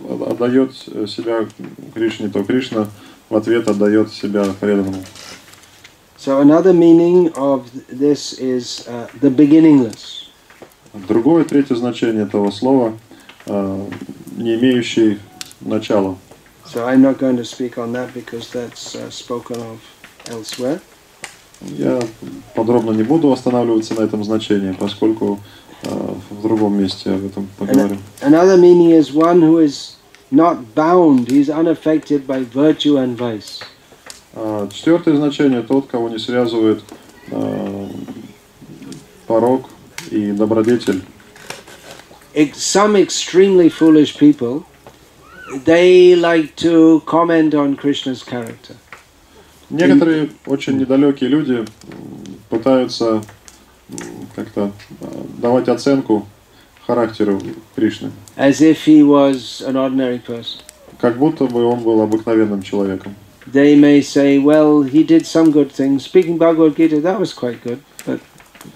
отдает 0.08 0.72
себя 0.74 1.46
Кришне, 1.94 2.28
то 2.28 2.44
Кришна 2.44 2.88
в 3.28 3.36
ответ 3.36 3.66
отдает 3.68 4.12
себя 4.12 4.44
преданному. 4.60 5.02
So 6.22 6.40
another 6.40 6.72
meaning 6.72 7.32
of 7.32 7.68
this 7.88 8.34
is 8.34 8.86
uh, 8.86 9.08
the 9.20 9.28
beginningless. 9.28 10.28
Другое, 10.94 11.42
третье 11.44 11.74
значение 11.74 12.22
этого 12.22 12.52
слова 12.52 12.96
э, 13.46 13.90
не 14.36 14.54
имеющий 14.54 15.18
начала. 15.60 16.16
So 16.64 16.86
I'm 16.86 17.02
not 17.02 17.18
going 17.18 17.36
to 17.38 17.44
speak 17.44 17.76
on 17.76 17.92
that 17.94 18.14
because 18.14 18.52
that's 18.52 18.94
uh, 18.94 19.10
spoken 19.10 19.60
of 19.62 19.80
elsewhere. 20.26 20.80
Я 21.60 21.98
подробно 22.54 22.92
не 22.92 23.02
буду 23.02 23.32
останавливаться 23.32 23.94
на 23.94 24.02
этом 24.02 24.22
значении, 24.22 24.76
поскольку 24.78 25.40
э, 25.82 25.88
в 26.30 26.40
другом 26.40 26.80
месте 26.80 27.10
об 27.10 27.26
этом 27.26 27.48
поговорим. 27.58 27.98
Another 28.20 28.56
meaning 28.56 28.92
is 28.92 29.12
one 29.12 29.42
who 29.42 29.58
is 29.58 29.96
not 30.30 30.76
bound, 30.76 31.28
he's 31.28 31.50
unaffected 31.50 32.28
by 32.28 32.44
virtue 32.44 32.96
and 32.96 33.18
vice. 33.18 33.64
А 34.34 34.68
Четвертое 34.68 35.16
значение– 35.16 35.62
тот, 35.68 35.88
кого 35.88 36.08
не 36.08 36.18
связывает 36.18 36.82
э, 37.30 37.88
порог 39.26 39.68
и 40.10 40.32
добродетель. 40.32 41.02
Some 42.34 42.96
extremely 42.96 43.68
foolish 43.68 44.16
people, 44.16 44.64
they 45.64 46.14
like 46.14 46.56
to 46.56 47.02
comment 47.04 47.52
on 47.54 47.76
Krishna's 47.76 48.22
character. 48.22 48.74
Некоторые 49.68 50.30
очень 50.46 50.78
недалекие 50.78 51.30
люди 51.30 51.64
пытаются 52.50 53.22
как-то 54.34 54.72
э, 55.00 55.06
давать 55.38 55.68
оценку 55.68 56.26
характеру 56.86 57.40
Кришны, 57.74 58.10
as 58.36 58.60
if 58.60 58.86
he 58.86 59.02
was 59.02 59.62
an 59.66 59.76
ordinary 59.76 60.18
person. 60.18 60.60
как 61.00 61.18
будто 61.18 61.46
бы 61.46 61.64
он 61.64 61.80
был 61.80 62.00
обыкновенным 62.00 62.62
человеком. 62.62 63.14
They 63.51 63.75
may 63.77 64.01
say, 64.01 64.39
well, 64.39 64.81
he 64.83 65.03
did 65.03 65.25
some 65.25 65.51
good 65.51 65.71
things. 65.71 66.03
Speaking 66.03 66.37
Bhagavad 66.37 66.75
Gita, 66.75 66.99
that 67.01 67.19
was 67.19 67.33
quite 67.33 67.63
good. 67.63 67.79
But 68.05 68.19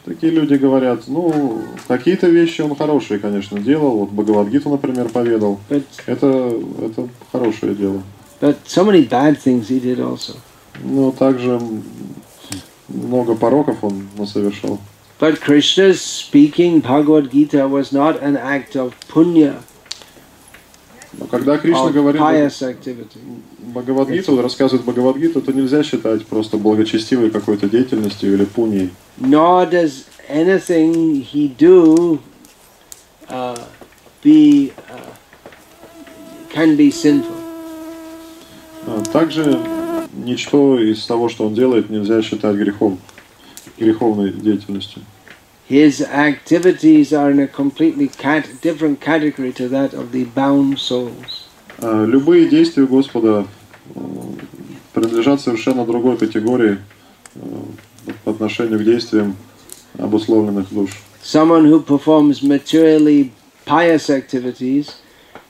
Такие 0.06 0.32
люди 0.32 0.54
говорят, 0.54 1.04
ну, 1.08 1.62
какие-то 1.88 2.28
вещи 2.30 2.62
он 2.62 2.76
хорошие, 2.76 3.20
конечно, 3.20 3.60
делал. 3.60 3.98
Вот 3.98 4.10
Бхагавадгиту, 4.12 4.70
например, 4.70 5.10
поведал. 5.10 5.60
but 5.70 5.84
Это, 6.06 6.54
это 6.82 7.10
хорошее 7.32 7.76
дело. 7.76 8.02
but 8.40 8.56
so 8.66 8.86
many 8.86 9.06
bad 9.06 9.38
things 9.38 9.68
he 9.68 9.80
did 9.82 10.00
also. 10.00 10.38
Но 10.82 11.12
также 11.12 11.52
м, 11.60 11.84
много 12.88 13.36
пороков 13.36 13.84
он 13.84 14.08
совершал. 14.26 14.80
But 15.20 15.42
Krishna's 15.42 16.00
speaking 16.02 16.80
Bhagavad 16.82 17.30
Gita 17.30 17.68
was 17.68 17.92
not 17.92 18.22
an 18.24 18.38
act 18.38 18.76
of 18.78 18.94
punya, 19.10 19.56
Но 21.19 21.27
когда 21.27 21.59
Кришна 21.59 21.91
говорит. 21.91 22.21
Бхагавадгиту, 23.59 24.41
рассказывает 24.41 24.85
Бхагавадгиту, 24.85 25.41
то 25.41 25.53
нельзя 25.53 25.83
считать 25.83 26.27
просто 26.27 26.57
благочестивой 26.57 27.31
какой-то 27.31 27.69
деятельностью 27.69 28.33
или 28.33 28.45
пуней. 28.45 28.91
Nor 29.19 29.69
does 29.71 30.05
anything 30.29 31.23
he 31.23 31.49
do 31.57 32.21
uh, 33.29 33.59
be 34.23 34.73
uh, 34.91 35.15
can 36.53 36.77
be 36.77 36.91
sinful. 36.91 37.35
А 38.87 39.03
Также 39.13 39.59
ничто 40.13 40.79
из 40.79 41.05
того, 41.07 41.29
что 41.29 41.47
он 41.47 41.55
делает, 41.55 41.91
нельзя 41.91 42.23
считать 42.23 42.57
грехом, 42.57 42.99
греховной 43.79 44.33
деятельностью. 44.33 45.03
His 45.70 46.02
activities 46.02 47.14
are 47.14 47.32
in 47.32 47.40
a 47.40 47.48
completely 47.48 48.10
cat- 48.10 48.62
different 48.62 49.00
category 49.00 49.54
to 49.54 49.70
that 49.70 49.94
of 49.94 50.12
the 50.12 50.26
bound 50.26 50.78
souls. 50.78 51.48
А 51.80 52.06
Любые 52.06 52.50
действия 52.50 52.86
Господа 52.86 53.48
э, 53.96 54.00
принадлежат 54.94 55.42
совершенно 55.42 55.86
другой 55.86 56.18
категории 56.18 56.78
э, 57.36 57.40
по 58.26 58.32
отношению 58.32 58.80
к 58.80 58.84
действиям 58.84 59.36
обусловленных 59.98 60.68
душ. 60.72 60.92
Someone 61.24 61.66
who 61.66 61.80
performs 61.82 62.42
materially 62.42 63.32
pious 63.66 64.10
activities 64.10 64.96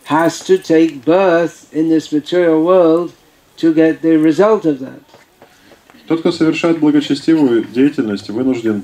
has 0.06 0.39
to 0.45 0.58
take 0.58 1.04
birth 1.06 1.73
in 1.73 1.89
this 1.89 2.12
material 2.12 2.62
world 2.63 3.13
to 3.58 3.73
get 3.73 4.01
the 4.01 4.17
result 4.17 4.65
of 4.65 4.80
that. 4.80 5.01
Тот, 6.08 6.19
кто 6.19 6.32
совершает 6.32 6.80
благочестивую 6.80 7.63
деятельность, 7.63 8.30
вынужден 8.30 8.84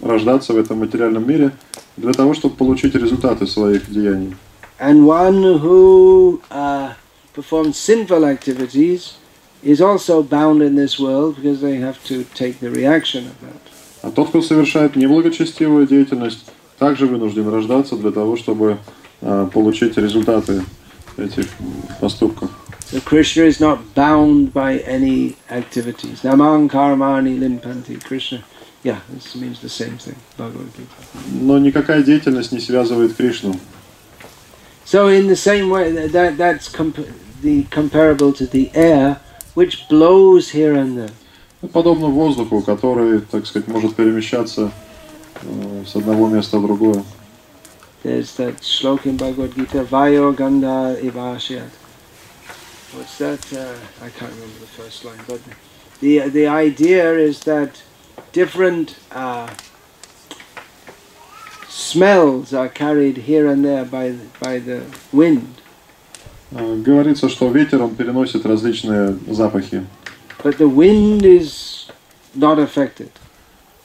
рождаться 0.00 0.52
в 0.52 0.58
этом 0.58 0.78
материальном 0.78 1.26
мире 1.26 1.52
для 1.96 2.12
того, 2.12 2.34
чтобы 2.34 2.56
получить 2.56 2.94
результаты 2.94 3.46
своих 3.46 3.90
деяний. 3.90 4.34
And 4.78 5.06
one 5.06 5.42
who 5.60 6.40
uh, 6.50 6.94
performs 7.34 7.76
sinful 7.76 8.24
activities 8.24 9.14
is 9.62 9.80
also 9.80 10.22
bound 10.22 10.62
in 10.62 10.74
this 10.74 10.98
world 10.98 11.36
because 11.36 11.60
they 11.60 11.76
have 11.76 12.02
to 12.04 12.24
take 12.34 12.58
the 12.60 12.70
reaction 12.70 13.26
of 13.26 13.40
that. 13.40 13.60
А 14.02 14.10
тот, 14.10 14.30
кто 14.30 14.42
совершает 14.42 14.96
неблагочестивую 14.96 15.86
деятельность, 15.86 16.46
также 16.78 17.06
вынужден 17.06 17.48
рождаться 17.48 17.96
для 17.96 18.10
того, 18.10 18.36
чтобы 18.36 18.78
э, 19.20 19.48
получить 19.52 19.96
результаты 19.96 20.64
этих 21.16 21.46
поступков. 22.00 22.50
So 22.90 23.00
Krishna 23.00 23.44
is 23.44 23.60
not 23.60 23.94
bound 23.94 24.52
by 24.52 24.78
any 24.80 25.36
activities. 25.48 26.22
Namang 26.22 26.68
karmani 26.68 27.38
limpanti. 27.38 28.02
Krishna, 28.02 28.42
yeah, 28.83 28.99
this 29.09 29.35
means 29.35 29.59
the 29.61 29.69
same 29.69 29.97
thing. 29.97 30.15
Bhagavad 30.37 30.73
Gita. 30.73 30.89
Но 31.31 31.57
никакая 31.59 32.03
деятельность 32.03 32.51
не 32.51 32.59
связывает 32.59 33.15
Кришну. 33.15 33.59
So 34.85 35.09
in 35.09 35.27
the 35.27 35.35
same 35.35 35.69
way, 35.69 35.91
that, 35.91 36.11
that 36.13 36.37
that's 36.37 36.69
comp- 36.69 37.09
the 37.41 37.63
comparable 37.65 38.31
to 38.33 38.45
the 38.45 38.71
air, 38.73 39.19
which 39.53 39.87
blows 39.89 40.51
here 40.51 40.73
and 40.73 40.97
there. 40.97 41.11
Ну, 41.61 41.67
Подобно 41.69 42.07
воздуху, 42.07 42.61
который, 42.61 43.19
так 43.19 43.45
сказать, 43.47 43.67
может 43.67 43.95
перемещаться 43.95 44.71
э, 45.41 45.83
с 45.85 45.95
одного 45.95 46.29
места 46.29 46.59
в 46.59 46.65
другое. 46.65 47.03
There's 48.03 48.35
that 48.37 48.61
shloka 48.61 49.07
in 49.07 49.17
Bhagavad 49.17 49.55
Gita, 49.55 49.83
Vayo 49.83 50.33
Gandha 50.33 50.95
Ivashyat. 51.01 51.71
What's 52.93 53.17
that? 53.17 53.41
Uh, 53.51 53.75
I 54.01 54.09
can't 54.09 54.31
remember 54.31 54.59
the 54.59 54.67
first 54.67 55.03
line, 55.03 55.19
but 55.27 55.41
the 55.99 56.29
the 56.29 56.47
idea 56.47 57.13
is 57.15 57.41
that 57.41 57.81
different 58.31 58.95
uh, 59.11 59.49
smells 61.67 62.53
are 62.53 62.69
carried 62.69 63.17
here 63.17 63.47
and 63.47 63.63
there 63.63 63.85
by 63.85 64.09
the, 64.09 64.25
by 64.39 64.59
the 64.59 64.83
wind, 65.11 65.47
Э, 66.51 66.77
Говорится, 66.77 67.27
что 67.27 67.49
ветер, 67.49 67.81
он 67.81 67.95
переносит 67.95 68.45
различные 68.45 69.17
запахи. 69.27 69.83
but 70.43 70.57
the 70.57 70.69
wind 70.69 71.23
is 71.25 71.89
not 72.35 72.57
affected. 72.57 73.09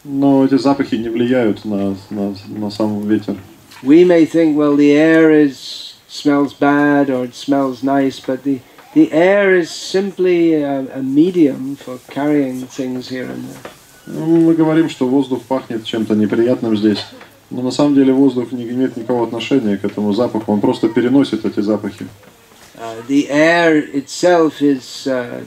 Но 0.05 0.45
эти 0.45 0.57
запахи 0.59 0.95
не 0.97 1.09
влияют 1.09 1.65
на, 1.65 1.97
на, 2.11 2.37
на 2.49 2.71
сам 2.71 3.07
ветер. 3.09 3.37
We 3.83 4.05
may 4.05 4.25
think, 4.27 4.57
well, 4.57 4.77
the 4.77 4.93
air 4.93 5.33
is 5.33 5.95
smells 6.09 6.55
bad 6.55 7.11
or 7.11 7.25
it 7.25 7.35
smells 7.35 7.83
nice, 7.83 8.21
but 8.21 8.45
the 8.45 8.61
the 8.95 9.11
air 9.13 9.57
is 9.57 9.71
simply 9.71 10.55
a, 10.55 10.87
a 10.95 11.03
medium 11.03 11.75
for 11.75 11.99
carrying 12.11 12.67
things 12.67 13.09
here 13.09 13.25
and 13.25 13.45
there. 13.49 13.73
Ну, 14.08 14.26
Мы 14.26 14.54
говорим, 14.54 14.90
что 14.90 15.08
воздух 15.08 15.42
пахнет 15.44 15.84
чем-то 15.84 16.16
неприятным 16.16 16.78
здесь. 16.78 17.06
Но 17.50 17.62
на 17.62 17.72
самом 17.72 17.96
деле 17.96 18.14
воздух 18.14 18.52
не 18.52 18.68
имеет 18.70 18.98
никакого 18.98 19.26
отношения 19.26 19.78
к 19.78 19.86
этому 19.86 20.14
запаху. 20.14 20.52
Он 20.52 20.62
просто 20.62 20.90
переносит 20.90 21.46
эти 21.46 21.60
запахи. 21.62 22.08
Uh, 22.80 23.02
the 23.08 23.28
air 23.30 23.76
itself 23.94 24.62
is 24.62 25.08
uh, 25.08 25.44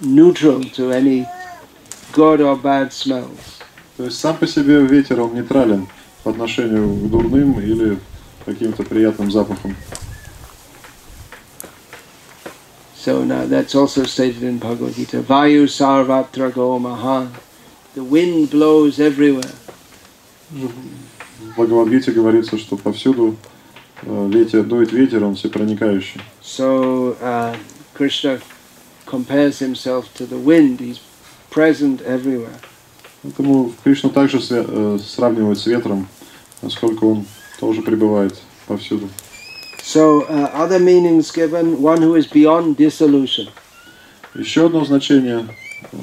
neutral 0.00 0.62
to 0.72 0.92
any 0.92 1.26
good 2.12 2.40
or 2.40 2.56
bad 2.56 2.92
smells. 2.92 3.60
То 3.96 4.04
есть 4.04 4.18
сам 4.18 4.36
по 4.36 4.46
себе 4.46 4.80
ветер, 4.80 5.20
он 5.20 5.34
нейтрален 5.34 5.88
по 6.22 6.30
отношению 6.30 6.94
к 6.94 7.10
дурным 7.10 7.60
или 7.60 7.98
каким-то 8.44 8.82
приятным 8.82 9.30
запахам. 9.30 9.76
So 13.00 13.24
now 13.24 13.46
that's 13.46 13.74
also 13.74 14.04
stated 14.04 14.42
in 14.42 14.58
Bhagavad 14.58 14.94
Gita. 14.94 15.22
Vayu 15.22 15.64
sarvatra 15.64 16.52
go 16.52 16.78
mahan. 16.78 17.32
The 17.94 18.04
wind 18.04 18.50
blows 18.50 19.00
everywhere. 19.00 19.54
В 20.50 20.70
Бхагавадгите 21.56 22.12
говорится, 22.12 22.58
что 22.58 22.76
повсюду 22.76 23.36
э, 24.02 24.28
ветер, 24.30 24.64
дует 24.64 24.92
ветер, 24.92 25.24
он 25.24 25.34
всепроникающий. 25.34 26.20
So 26.42 27.16
uh, 27.22 27.56
Krishna 27.94 28.38
compares 29.06 29.60
himself 29.60 30.12
to 30.16 30.26
the 30.26 30.36
wind. 30.36 30.80
He's 30.80 31.00
present 31.50 32.02
everywhere. 32.02 32.60
Поэтому 33.22 33.72
Кришна 33.82 34.10
также 34.10 34.40
э, 34.50 34.98
сравнивает 35.02 35.58
с 35.58 35.64
ветром, 35.64 36.06
насколько 36.60 37.04
он 37.04 37.24
тоже 37.58 37.80
пребывает 37.80 38.38
повсюду. 38.66 39.08
So 39.89 40.23
uh, 40.23 40.49
other 40.53 40.79
meanings 40.79 41.31
given: 41.31 41.81
one 41.81 42.01
who 42.01 42.15
is 42.15 42.27
beyond 42.27 42.77
dissolution. 42.77 43.47
Еще 44.35 44.65
одно 44.65 44.83
значение. 44.83 45.47
э, 45.93 45.97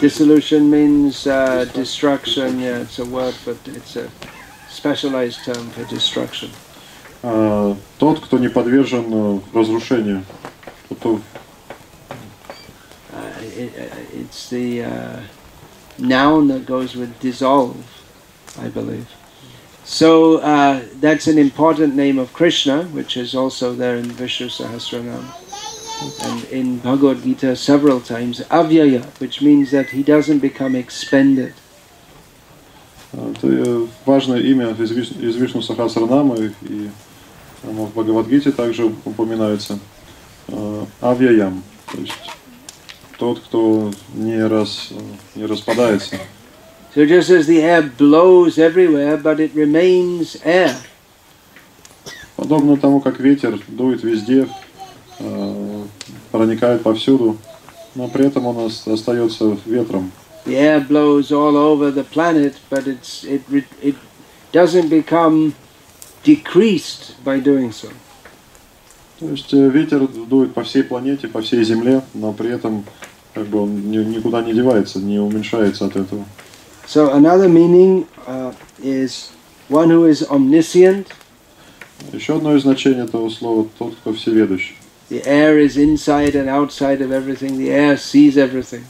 Dissolution 0.00 0.70
means 0.70 1.26
uh, 1.26 1.64
destruction. 1.74 2.60
Yeah, 2.60 2.78
it's 2.82 2.98
a 2.98 3.04
word, 3.04 3.34
but 3.44 3.56
it's 3.66 3.96
a 3.96 4.08
specialized 4.70 5.44
term 5.44 5.70
for 5.70 5.84
destruction. 5.84 6.50
А, 7.22 7.76
Тот, 7.98 8.20
кто 8.20 8.38
не 8.38 8.48
подвержен 8.48 9.06
э, 9.12 9.40
разрушению. 9.54 10.24
Тот, 10.88 10.98
кто 10.98 11.20
Uh, 13.10 13.42
it, 13.42 13.72
uh, 13.76 13.96
it's 14.14 14.48
the 14.50 14.84
uh, 14.84 15.20
noun 15.98 16.46
that 16.48 16.64
goes 16.66 16.94
with 16.94 17.18
dissolve, 17.18 17.74
I 18.60 18.68
believe. 18.68 19.08
So 19.84 20.38
uh, 20.38 20.82
that's 21.00 21.26
an 21.26 21.38
important 21.38 21.94
name 21.96 22.18
of 22.18 22.32
Krishna, 22.32 22.84
which 22.92 23.16
is 23.16 23.34
also 23.34 23.74
there 23.74 23.96
in 23.96 24.04
Vishnu 24.04 24.48
Sahasranam. 24.48 25.24
And 26.22 26.44
in 26.52 26.78
Bhagavad 26.78 27.22
Gita 27.24 27.56
several 27.56 28.00
times, 28.00 28.40
avyaya, 28.50 29.02
which 29.18 29.40
means 29.42 29.70
that 29.70 29.90
he 29.90 30.02
doesn't 30.02 30.40
become 30.40 30.76
expended. 30.76 31.54
Это 33.12 33.46
э, 33.48 33.86
важное 34.04 34.40
имя 34.40 34.70
из 34.78 34.90
Виш- 34.92 35.18
из 35.18 35.36
Вишну 35.36 35.62
Сахасранамы, 35.62 36.52
и 36.68 36.90
оно 37.64 37.86
в 37.86 37.92
Бхагавадгите 37.92 38.52
также 38.52 38.84
упоминается. 38.84 39.78
Э, 40.48 40.84
Авьяям, 41.00 41.62
то 41.92 41.98
есть 41.98 42.12
тот, 43.18 43.40
кто 43.40 43.90
не, 44.14 44.46
раз, 44.46 44.88
э, 44.90 45.00
не 45.34 45.46
распадается. 45.46 46.16
So 46.95 47.05
just 47.07 47.29
as 47.31 47.47
the 47.47 47.61
air 47.63 47.81
blows 47.81 48.57
everywhere, 48.59 49.17
but 49.17 49.39
it 49.39 49.53
remains 49.55 50.37
air. 50.43 50.75
Подобно 52.35 52.77
тому, 52.77 52.99
как 52.99 53.19
ветер 53.19 53.59
дует 53.67 54.03
везде, 54.03 54.47
э, 55.19 55.83
проникает 56.31 56.83
повсюду, 56.83 57.37
но 57.95 58.07
при 58.09 58.25
этом 58.27 58.45
он 58.45 58.57
ос- 58.57 58.87
остается 58.87 59.57
ветром. 59.65 60.11
The 60.45 60.53
air 60.55 60.87
blows 60.87 61.31
all 61.31 61.55
over 61.55 61.91
the 61.91 62.03
planet, 62.03 62.55
but 62.69 62.85
it's, 62.85 63.23
it, 63.23 63.41
it 63.81 63.95
doesn't 64.51 64.89
become 64.89 65.53
decreased 66.23 67.15
by 67.23 67.39
doing 67.39 67.71
so. 67.71 67.89
То 69.19 69.29
есть 69.29 69.51
э, 69.53 69.69
ветер 69.69 70.07
дует 70.07 70.53
по 70.53 70.63
всей 70.63 70.83
планете, 70.83 71.27
по 71.27 71.41
всей 71.41 71.63
Земле, 71.63 72.01
но 72.13 72.33
при 72.33 72.49
этом 72.51 72.83
как 73.33 73.47
бы 73.47 73.61
он 73.63 73.89
ни- 73.89 73.97
никуда 74.03 74.41
не 74.43 74.53
девается, 74.53 74.99
не 74.99 75.17
уменьшается 75.19 75.85
от 75.85 75.95
этого. 75.95 76.25
So 76.86 77.12
another 77.12 77.48
meaning 77.48 78.06
uh, 78.26 78.52
is 78.82 79.30
one 79.68 79.90
who 79.90 80.06
is 80.06 80.22
omniscient. 80.30 81.08
Еще 82.12 82.36
одно 82.36 82.56
из 82.56 82.62
значений 82.62 83.02
этого 83.02 83.28
слова – 83.28 83.78
тот, 83.78 83.94
кто 83.96 84.12
всеведущий. 84.12 84.76
The 85.10 85.22
air 85.26 85.58
is 85.58 85.76
inside 85.76 86.34
and 86.34 86.48
outside 86.48 87.00
of 87.00 87.12
everything. 87.12 87.56
The 87.56 87.70
air 87.70 87.96
sees 87.96 88.36
everything. 88.36 88.84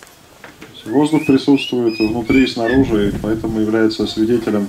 То 0.61 0.67
есть 0.75 0.87
Воздух 0.87 1.27
присутствует 1.27 1.99
внутри 1.99 2.45
и 2.45 2.47
снаружи, 2.47 3.09
и 3.09 3.19
поэтому 3.23 3.61
является 3.61 4.07
свидетелем 4.07 4.69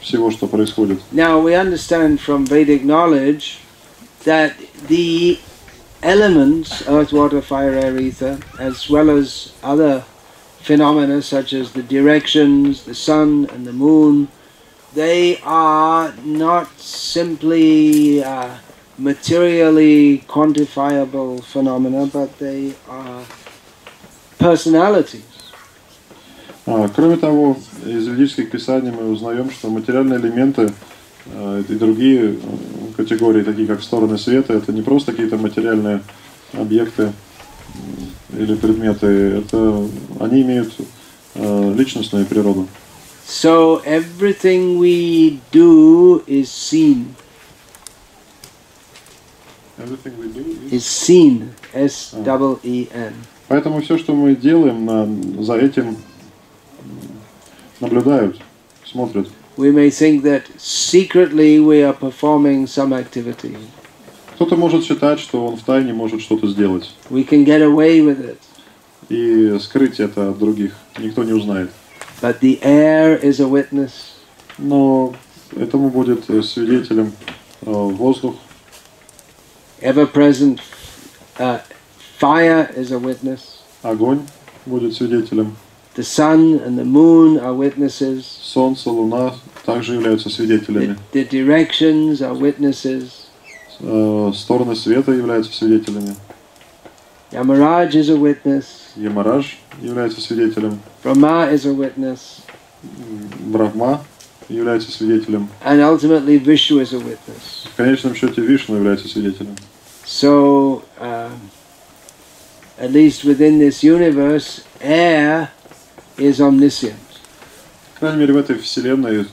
всего, 0.00 0.30
что 0.30 0.46
происходит. 0.46 1.00
Now 1.12 1.40
we 1.40 1.54
understand 1.54 2.20
from 2.20 2.46
Vedic 2.46 2.84
knowledge 2.84 3.58
that 4.24 4.54
the 4.88 5.38
elements, 6.02 6.82
earth, 6.86 7.12
water, 7.12 7.40
fire, 7.40 7.74
air, 7.74 7.98
ether, 7.98 8.38
as 8.58 8.88
well 8.88 9.10
as 9.10 9.52
other 9.62 10.04
phenomena 10.63 11.21
such 11.21 11.53
as 11.53 11.71
the 11.71 11.83
directions, 11.83 12.83
the 12.83 12.95
sun 12.95 13.47
and 13.53 13.65
the 13.65 13.73
moon, 13.73 14.27
they 14.93 15.39
are 15.43 16.13
not 16.23 16.67
simply 16.79 18.23
uh, 18.23 18.49
materially 18.97 20.19
quantifiable 20.27 21.43
phenomena, 21.43 22.05
but 22.07 22.37
they 22.39 22.73
are 22.89 23.23
personalities. 24.37 25.23
А, 26.67 26.87
кроме 26.89 27.17
того, 27.17 27.57
из 27.85 28.07
ведических 28.07 28.51
писаний 28.51 28.91
мы 28.91 29.09
узнаем, 29.09 29.49
что 29.49 29.69
материальные 29.69 30.19
элементы 30.19 30.71
э, 31.25 31.63
и 31.67 31.73
другие 31.73 32.33
э, 32.33 32.37
категории, 32.95 33.41
такие 33.41 33.67
как 33.67 33.81
стороны 33.81 34.17
света, 34.19 34.53
это 34.53 34.71
не 34.71 34.83
просто 34.83 35.11
какие-то 35.11 35.37
материальные 35.37 36.01
объекты 36.53 37.13
или 38.37 38.55
предметы, 38.55 39.07
это 39.07 39.87
они 40.19 40.41
имеют 40.41 40.73
э, 41.35 41.73
личностную 41.75 42.25
природу. 42.25 42.67
So 43.27 43.81
everything 43.85 44.77
we 44.77 45.39
do 45.51 46.23
is 46.27 46.49
seen. 46.51 47.15
Is 50.71 50.85
seen. 50.85 51.53
S 51.73 52.13
double 52.13 52.59
E 52.63 52.87
N. 52.93 53.13
Поэтому 53.47 53.81
все, 53.81 53.97
что 53.97 54.13
мы 54.13 54.35
делаем, 54.35 54.85
на- 54.85 55.43
за 55.43 55.55
этим 55.57 55.97
наблюдают, 57.79 58.39
смотрят. 58.85 59.27
We 59.57 59.71
may 59.71 59.89
think 59.89 60.23
that 60.23 60.43
secretly 60.57 61.59
we 61.59 61.81
are 61.83 61.93
performing 61.93 62.67
some 62.67 62.93
activity. 62.93 63.57
Кто-то 64.41 64.55
может 64.55 64.83
считать, 64.83 65.19
что 65.19 65.45
он 65.45 65.55
втайне 65.55 65.93
может 65.93 66.19
что-то 66.19 66.47
сделать 66.47 66.95
We 67.11 67.23
can 67.29 67.45
get 67.45 67.61
away 67.61 68.01
with 68.01 68.25
it. 68.25 68.37
и 69.07 69.59
скрыть 69.59 69.99
это 69.99 70.31
от 70.31 70.39
других. 70.39 70.73
Никто 70.97 71.23
не 71.23 71.33
узнает. 71.33 71.69
But 72.23 72.39
the 72.39 72.59
air 72.63 73.21
is 73.21 73.39
a 73.39 73.47
witness. 73.47 73.91
Но 74.57 75.13
этому 75.55 75.91
будет 75.91 76.27
э, 76.27 76.41
свидетелем 76.41 77.13
э, 77.61 77.71
воздух, 77.71 78.33
Ever 79.79 80.11
present 80.11 80.59
uh, 81.37 81.59
fire 82.19 82.67
is 82.75 82.91
a 82.91 82.97
witness. 82.97 83.41
огонь 83.83 84.21
будет 84.65 84.95
свидетелем, 84.95 85.55
The 85.95 86.03
sun 86.03 86.59
and 86.65 86.79
the 86.79 86.83
moon 86.83 87.37
are 87.39 87.53
witnesses. 87.53 88.23
солнце, 88.41 88.89
луна 88.89 89.35
также 89.67 89.93
являются 89.93 90.31
свидетелями, 90.31 90.97
The, 91.13 91.29
the 91.29 91.29
directions 91.29 92.21
are 92.23 92.33
witnesses. 92.33 93.20
Э, 93.79 94.31
стороны 94.35 94.75
света 94.75 95.11
являются 95.11 95.53
свидетелями, 95.53 96.15
Yamaraj 97.31 97.93
is 97.95 98.09
a 98.09 98.17
witness. 98.17 98.65
Ямараж 98.95 99.57
является 99.81 100.19
свидетелем, 100.21 100.79
Brahma 101.03 101.51
is 101.51 101.65
a 101.65 101.73
witness. 101.73 102.41
Брахма 103.39 104.01
является 104.49 104.91
свидетелем, 104.91 105.47
And 105.63 105.79
ultimately 105.81 106.37
Vishnu 106.39 106.81
is 106.81 106.93
a 106.93 106.99
witness. 106.99 107.67
в 107.73 107.75
конечном 107.77 108.15
счете 108.15 108.41
Вишну 108.41 108.75
является 108.75 109.07
свидетелем. 109.07 109.55
So, 110.05 110.83
um, 110.99 111.31
at 112.77 112.91
least 112.91 113.23
within 113.23 113.59
this 113.59 113.81
universe, 113.83 114.61
air 114.81 115.49
is 116.17 116.39
omniscient. 116.41 116.95
По 117.93 118.07
крайней 118.07 118.21
мере, 118.21 118.33
в 118.33 118.37
этой 118.37 118.57
вселенной 118.57 119.25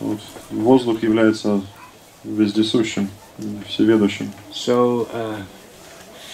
вот, 0.00 0.18
воздух 0.50 1.02
является 1.02 1.62
вездесущим, 2.24 3.08
всеведущим. 3.68 4.32
So, 4.52 5.08
uh, 5.12 5.42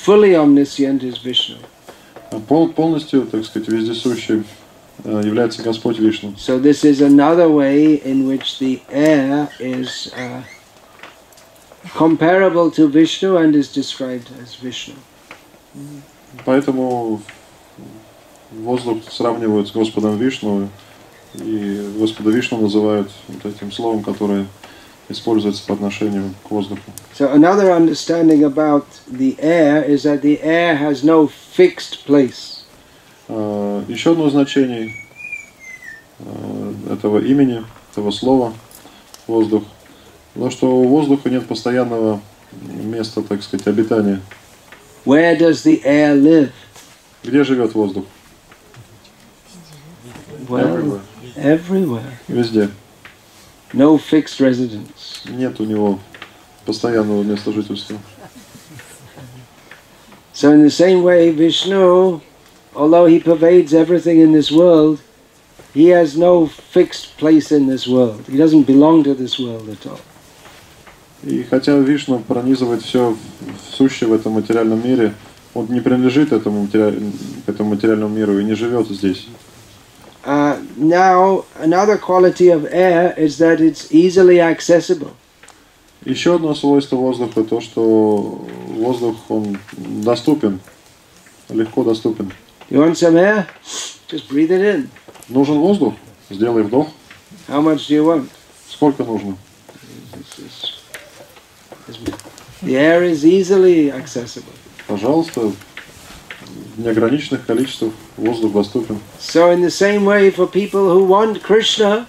fully 0.05 0.35
omniscient 0.35 1.03
is 1.03 1.19
Vishnu. 1.23 1.59
А 2.31 2.39
Пол, 2.39 2.69
полностью, 2.69 3.23
так 3.27 3.45
сказать, 3.45 3.69
вездесущим 3.69 4.45
э, 5.05 5.23
является 5.25 5.63
Господь 5.63 5.99
Вишну. 5.99 6.35
So, 6.37 6.61
this 6.61 6.85
is 6.85 7.01
another 7.01 7.49
way 7.49 7.95
in 7.95 8.29
which 8.29 8.59
the 8.61 8.81
air 8.91 9.49
is 9.59 10.13
uh, 10.17 10.43
comparable 11.95 12.71
to 12.71 12.89
Vishnu 12.89 13.37
and 13.37 13.57
is 13.57 13.73
described 13.73 14.29
as 14.41 14.55
Vishnu. 14.55 14.95
Поэтому 16.45 17.21
воздух 18.53 18.99
сравнивают 19.11 19.69
с 19.69 19.73
Господом 19.73 20.17
Вишну, 20.17 20.69
и 21.35 21.93
Господа 21.99 22.31
Вишну 22.31 22.61
называют 22.61 23.11
вот 23.29 23.47
этим 23.47 23.73
словом, 23.73 24.03
которое 24.03 24.47
используется 25.11 25.63
по 25.67 25.75
отношению 25.75 26.35
к 26.45 26.51
воздуху. 26.51 26.81
So, 27.19 27.33
another 27.33 27.71
understanding 27.73 28.45
about 28.45 28.87
the 29.11 29.37
air 29.41 29.85
is 29.85 30.05
that 30.05 30.23
the 30.23 30.41
air 30.43 30.77
has 30.77 31.03
no 31.05 31.29
fixed 31.29 32.07
place. 32.07 32.65
А, 33.29 33.85
Еще 33.89 34.13
одно 34.13 34.31
значение 34.31 34.95
а, 36.21 36.75
этого 36.93 37.19
имени, 37.19 37.65
этого 37.93 38.11
слова 38.11 38.55
воздух, 39.27 39.65
то, 40.35 40.51
что 40.51 40.77
у 40.77 40.89
воздуха 40.89 41.29
нет 41.29 41.47
постоянного 41.47 42.21
места, 42.63 43.23
так 43.23 43.43
сказать, 43.43 43.67
обитания. 43.67 44.21
Where 45.05 45.37
does 45.37 45.65
the 45.65 45.83
air 45.85 46.15
live? 46.15 46.51
Где 47.25 47.45
живет 47.45 47.75
воздух? 47.75 48.05
Well, 50.49 51.01
everywhere. 51.37 52.03
Везде. 52.29 52.71
No 53.73 53.99
fixed 53.99 54.41
residence. 54.41 55.23
Нет 55.29 55.61
у 55.61 55.65
него 55.65 55.99
постоянного 56.65 57.23
места 57.23 57.53
жительства. 57.53 57.97
So, 60.33 60.53
in 60.53 60.63
the 60.63 60.71
same 60.71 61.03
way, 61.03 61.31
Vishnu, 61.31 62.21
although 62.75 63.07
he 63.07 63.21
pervades 63.21 63.75
everything 63.75 64.21
in 64.21 64.33
this 64.33 64.51
world, 64.51 65.01
he 65.75 65.89
has 65.89 66.17
no 66.17 66.47
fixed 66.47 67.17
place 67.19 67.53
in 67.53 67.67
this 67.67 67.87
world. 67.87 68.25
He 68.27 68.37
doesn't 68.37 68.67
belong 68.67 69.05
to 69.05 69.15
this 69.15 69.39
world 69.39 69.69
at 69.69 69.87
all. 69.87 70.01
И 71.23 71.43
хотя 71.43 71.77
Вишну 71.77 72.21
пронизывает 72.21 72.83
все 72.83 73.15
сущее 73.77 74.09
в 74.09 74.15
этом 74.15 74.33
материальном 74.33 74.83
мире, 74.83 75.15
он 75.53 75.67
не 75.67 75.81
принадлежит 75.81 76.33
этому, 76.33 76.63
матери... 76.63 76.99
этому 77.47 77.71
материальному 77.71 78.15
миру 78.15 78.39
и 78.39 78.45
не 78.45 78.55
живет 78.55 78.89
здесь. 78.89 79.27
Uh, 80.24 80.58
now, 80.76 81.46
another 81.60 81.98
quality 81.98 82.50
of 82.50 82.66
air 82.72 83.14
is 83.16 83.38
that 83.38 83.60
it's 83.60 83.92
easily 83.92 84.40
accessible. 84.40 85.12
Еще 86.04 86.36
одно 86.36 86.54
свойство 86.56 86.96
воздуха 86.98 87.44
то, 87.44 87.62
что 87.62 88.46
воздух 88.70 89.18
он 89.30 89.58
доступен, 89.78 90.60
легко 91.50 91.84
доступен. 91.84 92.32
You 92.70 92.80
want 92.80 92.94
some 92.94 93.16
air? 93.16 93.48
Just 94.08 94.28
breathe 94.30 94.50
it 94.52 94.62
in. 94.62 94.90
Нужен 95.30 95.60
воздух? 95.60 95.94
Сделай 96.30 96.64
вдох. 96.64 96.88
How 97.48 97.62
much 97.62 97.88
do 97.88 97.96
you 97.96 98.04
want? 98.06 98.28
Сколько 98.70 99.04
нужно? 99.04 99.38
This 100.14 100.40
is- 100.40 100.76
The 102.64 102.76
air 102.76 103.04
is 103.04 103.24
easily 103.24 103.92
accessible. 103.92 104.54
Пожалуйста, 104.88 105.42
в 105.42 105.56
неограниченных 106.83 107.47
количествах 107.47 107.93
воздух 108.17 108.53
доступен. 108.53 108.99
So, 109.19 109.53
in 109.53 109.63
the 109.63 109.71
same 109.71 110.05
way, 110.05 110.31
for 110.31 110.47
people 110.47 110.91
who 110.91 111.05
want 111.05 111.43
Krishna, 111.43 112.07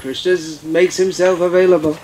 Krishna 0.00 0.36
makes 0.64 0.96
himself 0.96 1.40
available. 1.40 1.96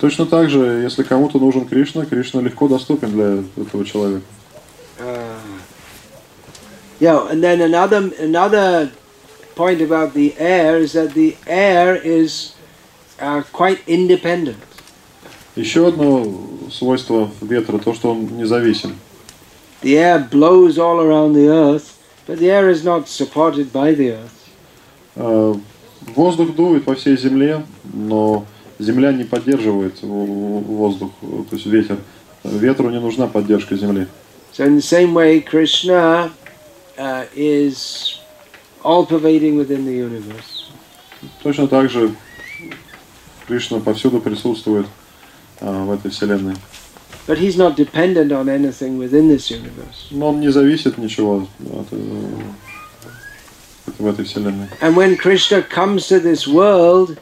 Точно 0.00 0.24
так 0.24 0.48
же, 0.48 0.80
если 0.82 1.02
кому-то 1.02 1.38
нужен 1.38 1.66
Кришна, 1.66 2.06
Кришна 2.06 2.40
легко 2.40 2.68
доступен 2.68 3.10
для 3.12 3.44
этого 3.62 3.84
человека. 3.84 4.24
Uh, 4.98 5.38
yeah, 6.98 7.28
and 7.30 7.42
then 7.42 7.60
another 7.60 8.10
another 8.18 8.90
point 9.54 9.80
about 9.82 10.14
the 10.14 10.34
air 10.38 10.78
is 10.78 10.92
that 10.94 11.12
the 11.12 11.36
air 11.46 11.96
is 11.96 12.54
uh, 13.18 13.42
quite 13.52 13.80
independent. 13.86 14.56
Еще 15.56 15.88
одно 15.88 16.24
свойство 16.70 17.30
ветра, 17.42 17.78
то, 17.78 17.92
что 17.92 18.12
он 18.12 18.38
независим. 18.38 18.96
The 19.82 19.98
air 19.98 20.18
blows 20.18 20.78
all 20.78 21.00
around 21.00 21.32
the 21.32 21.48
earth, 21.48 21.98
but 22.26 22.38
the 22.38 22.50
air 22.50 22.68
is 22.68 22.84
not 22.84 23.08
supported 23.08 23.72
by 23.72 23.94
the 23.94 24.12
earth. 24.12 24.48
Э, 25.16 25.54
Воздух 26.14 26.54
дует 26.54 26.84
по 26.84 26.94
всей 26.94 27.16
земле, 27.16 27.64
но 27.92 28.46
земля 28.78 29.12
не 29.12 29.24
поддерживает 29.24 30.02
воздух, 30.02 31.10
то 31.20 31.56
есть 31.56 31.66
ветер. 31.66 31.98
Ветру 32.42 32.88
не 32.90 32.98
нужна 32.98 33.26
поддержка 33.26 33.76
земли. 33.76 34.06
So 34.52 34.64
in 34.64 34.76
the 34.76 34.82
same 34.82 35.12
way, 35.14 35.40
Krishna 35.40 36.32
uh, 36.98 37.26
is 37.36 38.18
all 38.82 39.04
pervading 39.06 39.56
within 39.56 39.84
the 39.84 39.94
universe. 39.94 40.70
Точно 41.42 41.68
так 41.68 41.90
же 41.90 42.14
Кришна 43.46 43.80
повсюду 43.80 44.20
присутствует 44.20 44.86
а, 45.60 45.84
в 45.84 45.92
этой 45.92 46.10
вселенной. 46.10 46.56
But 47.29 47.39
he's 47.39 47.57
not 47.57 47.75
dependent 47.75 48.31
on 48.31 48.47
anything 48.49 48.99
within 48.99 49.29
this 49.29 49.49
universe. 49.49 50.07
Но 50.11 50.29
он 50.29 50.39
не 50.39 50.51
зависит 50.51 50.97
ничего 50.97 51.47
от, 51.59 51.87
э, 51.91 51.97
в 53.97 54.05
этой 54.05 54.25
вселенной. 54.25 54.67
And 54.81 54.95
when 54.95 55.17
Krishna 55.17 55.63
comes 55.63 56.07
to 56.07 56.19
this 56.19 56.47
world, 56.47 57.17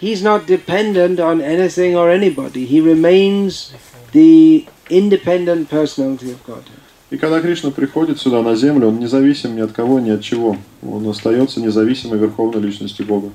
he's 0.00 0.22
not 0.22 0.46
dependent 0.46 1.20
on 1.20 1.40
anything 1.40 1.94
or 1.94 2.10
anybody. 2.10 2.66
He 2.66 2.80
remains 2.80 3.72
the 4.12 4.66
independent 4.90 5.70
personality 5.70 6.32
of 6.32 6.44
Godhead. 6.44 6.80
И 7.10 7.16
когда 7.16 7.40
Кришна 7.40 7.70
приходит 7.70 8.20
сюда 8.20 8.42
на 8.42 8.56
землю, 8.56 8.88
он 8.88 8.98
независим 8.98 9.54
ни 9.54 9.60
от 9.60 9.70
кого, 9.70 10.00
ни 10.00 10.10
от 10.10 10.20
чего. 10.20 10.56
Он 10.82 11.06
остается 11.06 11.60
независимой 11.60 12.18
верховной 12.18 12.60
личностью 12.60 13.06
Бога. 13.06 13.30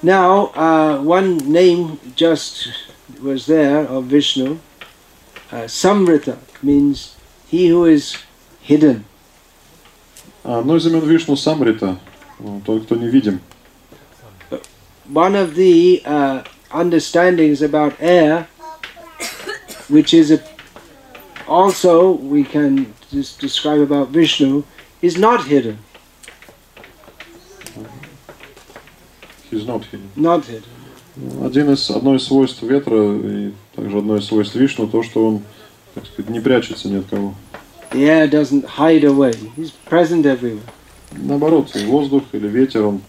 Now, 0.00 0.52
uh, 0.54 1.00
one 1.02 1.38
name 1.50 1.98
just 2.14 2.68
was 3.22 3.46
there 3.46 3.86
of 3.86 4.04
Vishnu. 4.04 4.58
Uh, 5.50 5.66
Samrita 5.66 6.38
means 6.62 7.16
he 7.46 7.68
who 7.68 7.84
is 7.84 8.16
hidden. 8.60 9.04
А 10.42 10.58
Одно 10.58 10.76
из 10.76 10.86
имен 10.86 11.00
Вишну 11.00 11.36
Самрита, 11.36 11.98
ну, 12.38 12.60
тот, 12.64 12.84
кто 12.84 12.96
невидим. 12.96 13.40
One 15.06 15.34
of 15.34 15.54
the 15.54 16.02
uh, 16.04 16.42
understandings 16.70 17.62
about 17.62 17.94
air, 18.00 18.48
which 19.88 20.12
is 20.14 20.30
a, 20.30 20.42
also 21.46 22.12
we 22.12 22.42
can 22.42 22.94
just 23.10 23.38
describe 23.38 23.80
about 23.80 24.08
Vishnu, 24.08 24.64
is 25.02 25.16
not 25.16 25.46
hidden. 25.46 25.78
He's 29.50 29.66
not 29.66 29.84
hidden. 29.84 30.10
Not 30.16 30.46
hidden. 30.46 30.77
Один 31.43 31.71
из, 31.71 31.89
одно 31.89 32.15
из 32.15 32.23
свойств 32.23 32.61
ветра 32.61 33.15
и 33.15 33.51
также 33.75 33.97
одно 33.97 34.17
из 34.17 34.25
свойств 34.25 34.55
Вишну, 34.55 34.87
то, 34.87 35.03
что 35.03 35.25
он, 35.25 35.41
так 35.93 36.05
сказать, 36.05 36.29
не 36.29 36.39
прячется 36.39 36.87
ни 36.87 36.97
от 36.97 37.05
кого. 37.07 37.33
The 37.91 38.07
air 38.07 38.29
doesn't 38.29 38.65
hide 38.77 39.03
away. 39.03 39.35
He's 39.57 39.71
present 39.89 40.25
everywhere. 40.25 40.61
Наоборот, 41.11 41.75
воздух 41.87 42.23
или 42.33 42.47
ветер, 42.47 42.85
он 42.85 43.01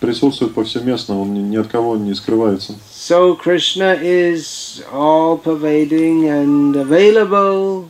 присутствует 0.00 0.54
повсеместно, 0.54 1.20
он 1.20 1.34
ни, 1.34 1.40
ни 1.40 1.56
от 1.56 1.68
кого 1.68 1.96
не 1.96 2.14
скрывается. 2.14 2.74
So 2.90 3.36
Krishna 3.36 4.00
is 4.00 4.82
all 4.92 5.40
pervading 5.42 6.24
and 6.24 6.74
available. 6.74 7.86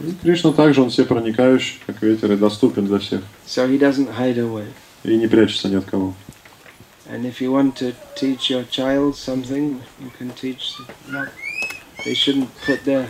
И 0.00 0.12
Кришна 0.22 0.52
также, 0.52 0.82
он 0.82 0.90
все 0.90 1.04
проникающий, 1.04 1.78
как 1.86 2.02
ветер, 2.02 2.32
и 2.32 2.36
доступен 2.36 2.86
для 2.86 2.98
всех. 2.98 3.22
So 3.46 3.68
he 3.68 3.78
doesn't 3.78 4.08
hide 4.18 4.38
away. 4.38 4.66
И 5.04 5.16
не 5.16 5.26
прячется 5.26 5.68
ни 5.68 5.76
от 5.76 5.84
кого. 5.84 6.14
And 7.09 7.25
if 7.25 7.41
you 7.41 7.51
want 7.51 7.75
to 7.77 7.93
teach 8.15 8.49
your 8.49 8.63
child 8.63 9.15
something, 9.15 9.81
you 9.99 10.11
can 10.17 10.29
teach 10.31 10.75
them. 10.77 10.87
Not, 11.09 11.29
they 12.05 12.13
shouldn't 12.13 12.49
put 12.65 12.83
their 12.85 13.09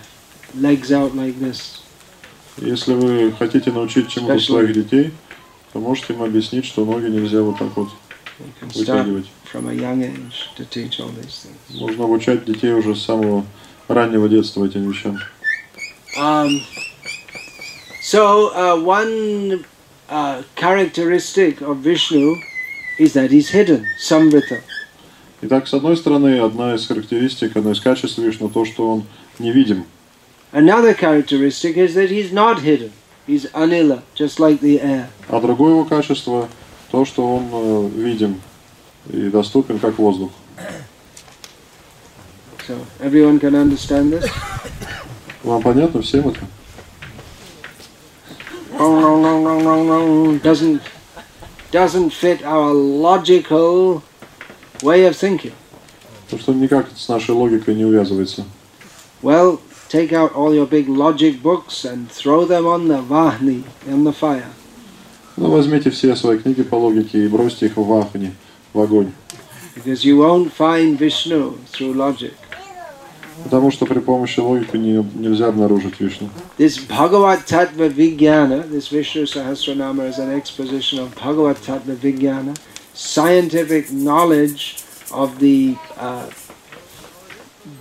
legs 0.55 0.91
out 0.91 1.15
like 1.15 1.39
this. 1.39 1.79
Если 2.57 2.93
вы 2.93 3.31
хотите 3.33 3.71
научить 3.71 4.09
чему-то 4.09 4.35
Special. 4.35 4.39
своих 4.45 4.73
детей, 4.73 5.11
то 5.73 5.79
можете 5.79 6.13
им 6.13 6.21
объяснить, 6.23 6.65
что 6.65 6.83
ноги 6.85 7.07
нельзя 7.07 7.41
вот 7.41 7.57
так 7.57 7.75
вот 7.75 7.89
You 8.39 8.45
can 8.59 8.69
start 8.71 9.05
вытягивать. 9.05 9.25
from 9.51 9.67
a 9.69 9.73
young 9.73 10.01
age 10.03 10.49
to 10.55 10.65
teach 10.65 10.99
all 10.99 11.09
these 11.09 11.45
things. 11.45 11.79
Нужно 11.79 12.05
обучать 12.05 12.45
детей 12.45 12.73
уже 12.73 12.95
с 12.95 13.03
самого 13.03 13.45
раннего 13.87 14.27
детства 14.29 14.65
этим 14.65 14.89
вещам. 14.89 15.17
Um, 16.17 16.61
so 18.01 18.49
uh, 18.53 18.75
one 18.81 19.63
uh, 20.09 20.43
characteristic 20.55 21.61
of 21.61 21.77
Vishnu 21.77 22.35
is 22.98 23.12
that 23.14 23.30
he's 23.30 23.50
hidden, 23.50 23.86
samvrita. 23.98 24.62
Итак, 25.42 25.68
с 25.68 25.74
одной 25.74 25.96
стороны, 25.96 26.38
одна 26.40 26.74
из 26.74 26.86
характеристик, 26.86 27.56
одно 27.56 27.72
из 27.72 27.80
качеств 27.80 28.18
Вишну, 28.18 28.48
то, 28.48 28.64
что 28.64 28.90
он 28.90 29.04
невидим. 29.38 29.84
Another 30.52 30.94
characteristic 30.94 31.76
is 31.76 31.94
that 31.94 32.10
he's 32.10 32.32
not 32.32 32.60
hidden. 32.60 32.92
He's 33.26 33.44
anila, 33.52 34.02
just 34.14 34.40
like 34.40 34.60
the 34.60 34.80
air. 34.80 35.08
А 35.28 35.40
другое 35.40 35.72
его 35.72 35.84
качество, 35.84 36.48
то, 36.90 37.04
что 37.04 37.36
он 37.36 37.48
э, 37.52 37.88
видим 37.96 38.40
и 39.10 39.28
доступен, 39.28 39.78
как 39.78 39.98
воздух. 39.98 40.30
So 42.66 42.78
everyone 43.00 43.38
can 43.38 43.54
understand 43.54 44.12
this. 44.12 44.28
Вам 45.42 45.62
понятно 45.62 46.02
всем 46.02 46.28
это? 46.28 46.40
Doesn't 50.42 50.80
doesn't 51.76 52.08
fit 52.08 52.42
our 52.42 52.72
logical 52.72 54.02
way 54.82 55.04
of 55.04 55.14
thinking. 55.14 55.52
То, 56.30 56.38
что 56.38 56.54
никак 56.54 56.86
с 56.96 57.06
нашей 57.06 57.32
логикой 57.32 57.74
не 57.74 57.84
увязывается. 57.84 58.46
Well, 59.22 59.60
take 59.90 60.10
out 60.14 60.34
all 60.34 60.54
your 60.54 60.66
big 60.66 60.88
logic 60.88 61.42
books 61.42 61.84
and 61.84 62.10
throw 62.10 62.46
them 62.46 62.66
on 62.66 62.88
the 62.88 63.02
vahni, 63.02 63.64
on 63.86 64.04
the 64.04 64.12
fire. 64.14 64.48
Ну, 65.36 65.50
возьмите 65.50 65.90
все 65.90 66.16
свои 66.16 66.38
книги 66.38 66.62
по 66.62 66.76
логике 66.76 67.26
и 67.26 67.28
бросьте 67.28 67.66
их 67.66 67.76
в 67.76 67.82
вахни, 67.82 68.32
в 68.72 68.80
огонь. 68.80 69.12
Because 69.74 70.02
you 70.02 70.16
won't 70.16 70.50
find 70.50 70.98
Vishnu 70.98 71.58
through 71.70 71.92
logic. 71.92 72.32
Потому 73.44 73.70
что 73.70 73.86
при 73.86 74.00
помощи 74.00 74.40
логики 74.40 74.76
не- 74.76 75.04
нельзя 75.14 75.48
обнаружить 75.48 76.00
Вишну. 76.00 76.28
This 76.58 76.78
Bhagavat 76.88 77.46
Tattva 77.46 77.88
Vijnana, 77.88 78.62
this 78.68 78.88
Vishnu 78.90 79.24
Sahasranama 79.26 80.08
is 80.08 80.18
an 80.18 80.30
exposition 80.32 80.98
of 80.98 81.14
Bhagavat 81.14 81.56
Tattva 81.66 81.94
Vijnana, 81.96 82.54
scientific 82.94 83.90
knowledge 83.92 84.76
of 85.12 85.38
the 85.38 85.76
uh, 85.98 86.24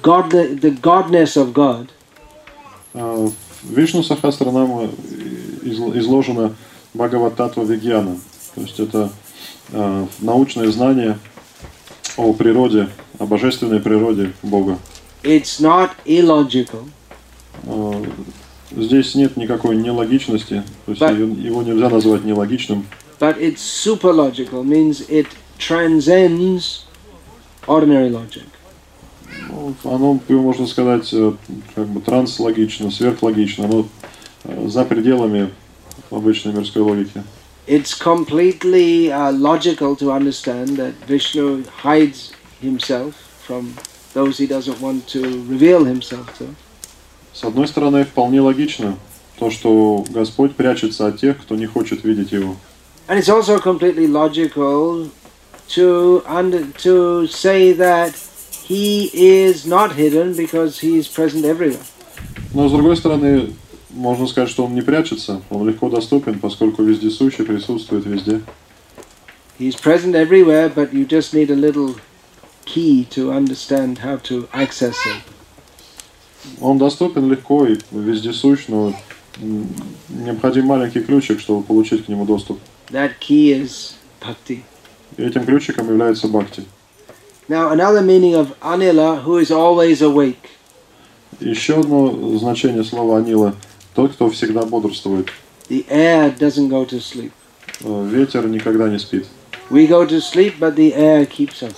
God, 0.01 0.30
the 0.32 0.72
godness 0.82 1.38
of 1.38 1.53
God. 1.53 1.88
В 2.93 3.32
Вишну 3.64 4.03
Сахасранама 4.03 4.89
изл- 5.64 5.97
изложена 5.97 6.56
Бхагавататва 6.93 7.64
Вигьяна. 7.64 8.18
То 8.53 8.62
есть 8.62 8.80
это 8.80 9.10
э, 9.74 10.06
научные 10.20 10.72
знания 10.72 11.18
о 12.16 12.32
природе, 12.34 12.88
о 13.20 13.26
божественной 13.26 13.80
природе 13.80 14.32
Бога. 14.43 14.78
It's 15.26 15.59
not 15.59 15.91
illogical, 16.05 16.88
Э, 17.63 18.05
Здесь 18.71 19.15
нет 19.15 19.38
никакой 19.38 19.76
нелогичности, 19.78 20.63
то 20.86 20.91
есть 20.91 20.99
Да. 20.99 21.09
его 21.11 21.63
нельзя 21.63 21.89
назвать 21.89 22.23
нелогичным. 22.23 22.86
but 23.19 23.38
it's 23.39 23.61
superlogical, 23.61 24.63
means 24.63 25.01
it 25.09 25.28
transcends 25.57 26.84
ordinary 27.67 28.09
logic. 28.09 28.43
Ну, 29.49 29.73
Оно, 29.84 30.19
можно 30.30 30.67
сказать, 30.67 31.09
э, 31.13 31.34
как 31.76 31.88
бы 31.88 32.01
транслогично, 32.01 32.91
сверхлогично, 32.91 33.65
оно 33.65 33.88
э, 34.43 34.67
за 34.67 34.84
пределами 34.86 35.49
обычной 36.11 36.53
мирской 36.53 36.82
логики. 36.82 37.23
It's 37.67 37.93
completely 37.95 39.09
uh, 39.09 39.32
logical 39.32 39.95
to 39.95 40.11
understand 40.11 40.78
that 40.78 40.93
Vishnu 41.07 41.63
hides 41.84 42.32
himself 42.61 43.13
from 43.47 43.73
those 44.16 44.38
he 44.38 44.47
doesn't 44.47 44.80
want 44.82 45.07
to 45.09 45.22
reveal 45.47 45.86
himself 45.86 46.26
to. 46.39 46.47
С 47.34 47.43
одной 47.43 47.68
стороны, 47.68 48.05
вполне 48.05 48.41
логично 48.41 48.97
то, 49.38 49.51
что 49.51 50.05
Господь 50.09 50.55
прячется 50.55 51.05
от 51.07 51.20
тех, 51.20 51.38
кто 51.38 51.55
не 51.55 51.66
хочет 51.68 52.03
видеть 52.03 52.32
Его. 52.32 52.55
And 53.07 53.20
it's 53.20 53.30
also 53.30 53.59
completely 53.59 54.07
logical 54.07 55.11
to 55.76 56.24
under, 56.28 56.66
to 56.84 57.28
say 57.28 57.74
that 57.74 58.16
he 58.63 59.11
is 59.13 59.66
not 59.66 59.91
hidden 59.91 60.34
because 60.34 60.80
he 60.80 60.97
is 60.97 61.07
present 61.07 61.43
everywhere. 61.45 61.84
Но 62.53 62.70
с 62.70 62.72
другой 62.72 62.95
стороны, 62.95 63.53
можно 63.89 64.28
сказать, 64.28 64.49
что 64.49 64.66
Он 64.66 64.74
не 64.74 64.82
прячется, 64.82 65.41
Он 65.49 65.68
легко 65.68 65.89
доступен, 65.89 66.39
поскольку 66.39 66.84
вездесущий 66.84 67.43
присутствует 67.43 68.05
везде. 68.05 68.41
He's 69.59 69.76
present 69.76 70.16
everywhere, 70.16 70.70
but 70.74 70.93
you 70.93 71.05
just 71.05 71.34
need 71.34 71.51
a 71.51 71.55
little 71.55 71.95
key 72.66 73.05
to 73.11 73.32
understand 73.32 73.99
how 73.99 74.18
to 74.18 74.47
access 74.51 74.95
him. 75.05 75.22
Он 76.61 76.78
доступен 76.78 77.30
легко 77.30 77.66
и 77.66 77.78
вездесущ, 77.91 78.66
но 78.68 78.93
необходим 80.09 80.66
маленький 80.66 81.01
ключик, 81.01 81.39
чтобы 81.39 81.63
получить 81.63 82.05
к 82.05 82.07
нему 82.07 82.26
доступ. 82.26 82.59
That 82.91 83.13
key 83.20 83.51
is 83.53 83.93
bhakti. 84.22 84.61
И 85.18 85.24
этим 85.24 85.45
ключиком 85.45 85.88
является 85.89 86.28
Бхакти. 86.28 86.66
Now, 87.47 87.70
another 87.70 88.01
meaning 88.01 88.34
of 88.34 88.57
anila, 88.59 89.24
who 89.24 89.38
is 89.38 89.51
always 89.51 90.01
awake. 90.01 90.49
Еще 91.39 91.80
одно 91.80 92.38
значение 92.38 92.84
слова 92.84 93.18
Анила– 93.20 93.55
тот, 93.95 94.13
кто 94.13 94.30
всегда 94.30 94.63
бодрствует. 94.63 95.30
The 95.70 95.86
air 95.89 96.38
doesn't 96.38 96.70
go 96.70 96.86
to 96.86 96.99
sleep. 96.99 97.32
Э, 97.82 98.07
Ветер 98.07 98.47
никогда 98.47 98.89
не 98.89 98.99
спит. 98.99 99.26
We 99.70 99.88
go 99.88 100.05
to 100.05 100.20
sleep, 100.22 100.59
but 100.59 100.76
the 100.76 100.93
air 100.93 101.26
keeps 101.26 101.63
us. 101.63 101.74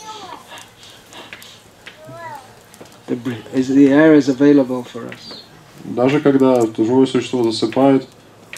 The, 3.07 3.15
br- 3.15 3.33
is, 3.53 3.69
the 3.69 3.87
air 3.89 4.13
is 4.13 4.27
available 4.29 4.83
for 4.83 5.07
us. 5.07 5.43
Даже 5.83 6.19
когда 6.19 6.61
живое 6.65 7.05
существо 7.05 7.43
засыпает, 7.43 8.05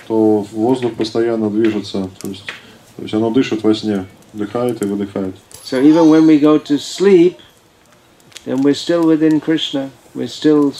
то 0.07 0.39
воздух 0.51 0.95
постоянно 0.95 1.49
движется, 1.51 2.09
то 2.19 2.29
есть, 2.29 2.43
то 2.95 3.03
есть 3.03 3.13
оно 3.13 3.29
дышит 3.29 3.61
во 3.63 3.75
сне, 3.75 4.07
вдыхает 4.33 4.81
и 4.81 4.85
выдыхает. 4.85 5.35
So 5.63 5.79
even 5.81 6.09
when 6.09 6.25
we 6.25 6.39
go 6.39 6.57
to 6.57 6.79
sleep, 6.79 7.37
then 8.45 8.63
we're 8.63 8.73
still 8.73 9.05
within 9.05 9.39
Krishna. 9.39 9.91
We're 10.15 10.27
still 10.27 10.73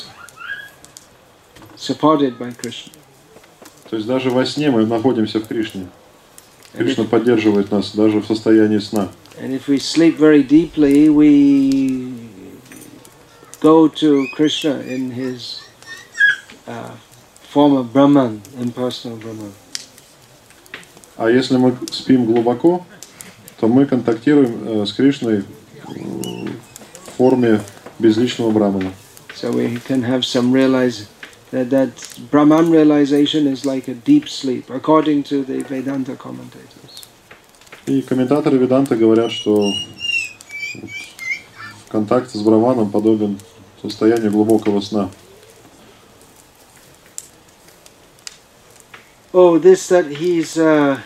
supported 1.76 2.39
by 2.39 2.51
Krishna. 2.51 2.93
То 3.89 3.95
есть 3.97 4.07
даже 4.07 4.32
во 4.32 4.45
сне 4.45 4.72
мы 4.72 4.86
находимся 4.88 5.39
в 5.39 5.47
Кришне. 5.47 5.88
Кришна 6.74 7.03
поддерживает 7.03 7.72
нас 7.72 7.95
даже 7.95 8.20
в 8.20 8.26
состоянии 8.26 8.80
сна. 8.80 9.09
and 9.39 9.53
if 9.53 9.67
we 9.67 9.78
sleep 9.78 10.15
very 10.17 10.43
deeply, 10.43 11.09
we 11.09 12.09
go 13.61 13.89
to 13.89 14.27
Krishna 14.35 14.81
in 14.81 15.11
his 15.11 15.62
uh, 16.66 16.95
form 17.43 17.77
of 17.77 17.93
Brahman, 17.93 18.43
impersonal 18.59 19.18
Brahman. 19.18 19.53
А 21.16 21.31
если 21.31 21.57
мы 21.57 21.77
спим 21.93 22.27
глубоко, 22.27 22.85
то 23.61 23.68
мы 23.68 23.87
контактируем 23.87 24.83
э, 24.83 24.87
с 24.87 24.93
Кришной 24.93 25.39
э, 25.39 25.43
в 25.87 27.16
форме 27.16 27.61
безличного 27.99 28.51
брамана. 28.51 28.93
So 29.37 29.53
we 29.53 29.79
can 29.87 30.03
have 30.03 30.25
some 30.25 30.53
realize 30.53 31.09
that 31.53 31.70
that 31.70 31.91
Brahman 32.31 32.70
realization 32.70 33.47
is 33.47 33.64
like 33.64 33.89
a 33.89 33.95
deep 33.95 34.29
sleep, 34.29 34.70
according 34.70 35.22
to 35.25 35.45
the 35.45 35.62
Vedanta 35.62 36.16
commentators. 36.16 37.05
И 37.87 38.01
комментаторы 38.03 38.57
Веданта 38.57 38.97
говорят, 38.97 39.31
что 39.31 39.55
вот 39.55 39.75
контакт 41.90 42.32
с 42.32 42.42
браманом 42.42 42.90
подобен 42.90 43.40
состоянию 43.82 44.32
глубокого 44.32 44.80
сна. 44.82 45.10
Oh, 49.32 49.60
this 49.60 49.88
that 49.90 50.08
he's 50.10 50.58
uh, 50.58 51.00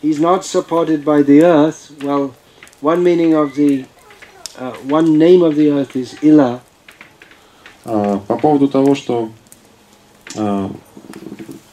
he's 0.00 0.20
not 0.20 0.44
supported 0.44 1.04
by 1.04 1.22
the 1.22 1.42
earth. 1.42 1.90
Well, 2.02 2.34
one 2.80 3.02
meaning 3.02 3.34
of 3.34 3.54
the 3.56 3.86
uh, 4.58 4.72
one 4.84 5.18
name 5.18 5.42
of 5.42 5.56
the 5.56 5.70
earth 5.70 5.96
is 5.96 6.16
Ila, 6.22 6.60
А, 7.84 8.18
по 8.18 8.36
поводу 8.36 8.68
того, 8.68 8.94
что 8.94 9.30
а, 10.36 10.70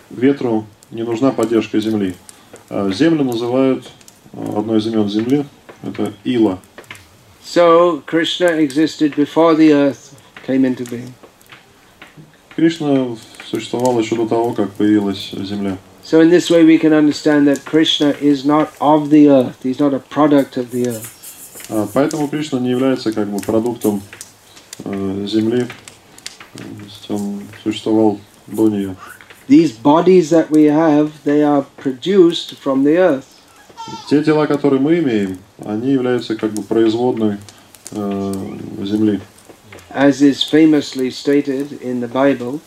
ветру 0.10 0.66
не 0.90 1.04
нужна 1.04 1.32
поддержка 1.32 1.80
Земли. 1.80 2.16
А, 2.70 2.90
Землю 2.92 3.24
называют, 3.24 3.90
а, 4.34 4.60
одно 4.60 4.78
из 4.78 4.88
имен 4.88 5.10
Земли, 5.10 5.46
это 5.84 6.14
Ила. 6.24 6.60
So 7.47 8.03
Krishna 8.07 8.47
existed 8.47 9.15
before 9.15 9.55
the 9.55 9.73
earth 9.73 10.15
came 10.47 10.65
into 10.65 10.85
being. 10.85 11.13
Кришна 12.57 13.17
существовал 13.51 13.99
еще 14.01 14.17
до 14.17 14.27
того, 14.27 14.53
как 14.53 14.73
появилась 14.73 15.31
Земля. 15.33 15.79
So 16.05 16.21
in 16.21 16.31
this 16.31 16.51
way 16.51 16.65
we 16.65 16.79
can 16.79 16.93
understand 16.93 17.47
that 17.47 17.65
Krishna 17.65 18.11
is 18.21 18.45
not 18.45 18.71
of 18.81 19.11
the 19.11 19.29
earth. 19.29 19.63
He's 19.63 19.79
not 19.79 19.95
a 19.95 20.01
product 20.01 20.57
of 20.57 20.71
the 20.71 20.89
earth. 20.89 21.09
А, 21.69 21.89
Поэтому 21.93 22.29
Кришна 22.29 22.59
не 22.59 22.71
является 22.71 23.13
как 23.13 23.29
бы 23.29 23.39
продуктом 23.41 24.03
э, 24.85 25.27
Земли. 25.29 25.67
То 26.57 26.65
есть 26.85 27.11
Он 27.11 27.43
существовал 27.63 28.21
до 28.47 28.69
нее. 28.69 28.97
These 29.49 29.73
bodies 29.73 30.31
that 30.31 30.51
we 30.51 30.65
have, 30.65 31.11
they 31.25 31.43
are 31.43 31.65
produced 31.77 32.55
from 32.55 32.85
the 32.85 32.97
earth. 32.97 33.27
Те 34.10 34.24
тела, 34.24 34.48
которые 34.48 34.82
мы 34.82 35.00
имеем, 35.00 35.40
они 35.64 35.92
являются 35.92 36.36
как 36.36 36.52
бы 36.52 36.62
производной 36.64 37.38
э, 37.92 38.58
Земли. 38.84 39.22
As 39.90 40.22
is 40.22 40.44
famously 40.44 41.10
stated 41.10 41.82
in 41.82 42.02
the 42.02 42.08
Bible, 42.08 42.60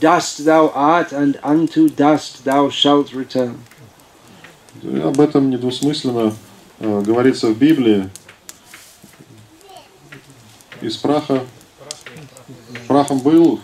dust 0.00 0.44
thou 0.44 0.72
art 0.74 1.12
and 1.12 1.38
unto 1.42 1.88
dust 1.88 2.44
thou 2.44 2.68
shalt 2.68 3.12
return. 3.12 3.56
Об 4.82 5.20
этом 5.20 5.50
недвусмысленно 5.50 6.34
э, 6.80 7.02
говорится 7.02 7.48
в 7.48 7.58
Библии. 7.58 8.10
Из 10.80 10.96
праха 10.96 11.44
прахом 12.88 13.20
был, 13.20 13.60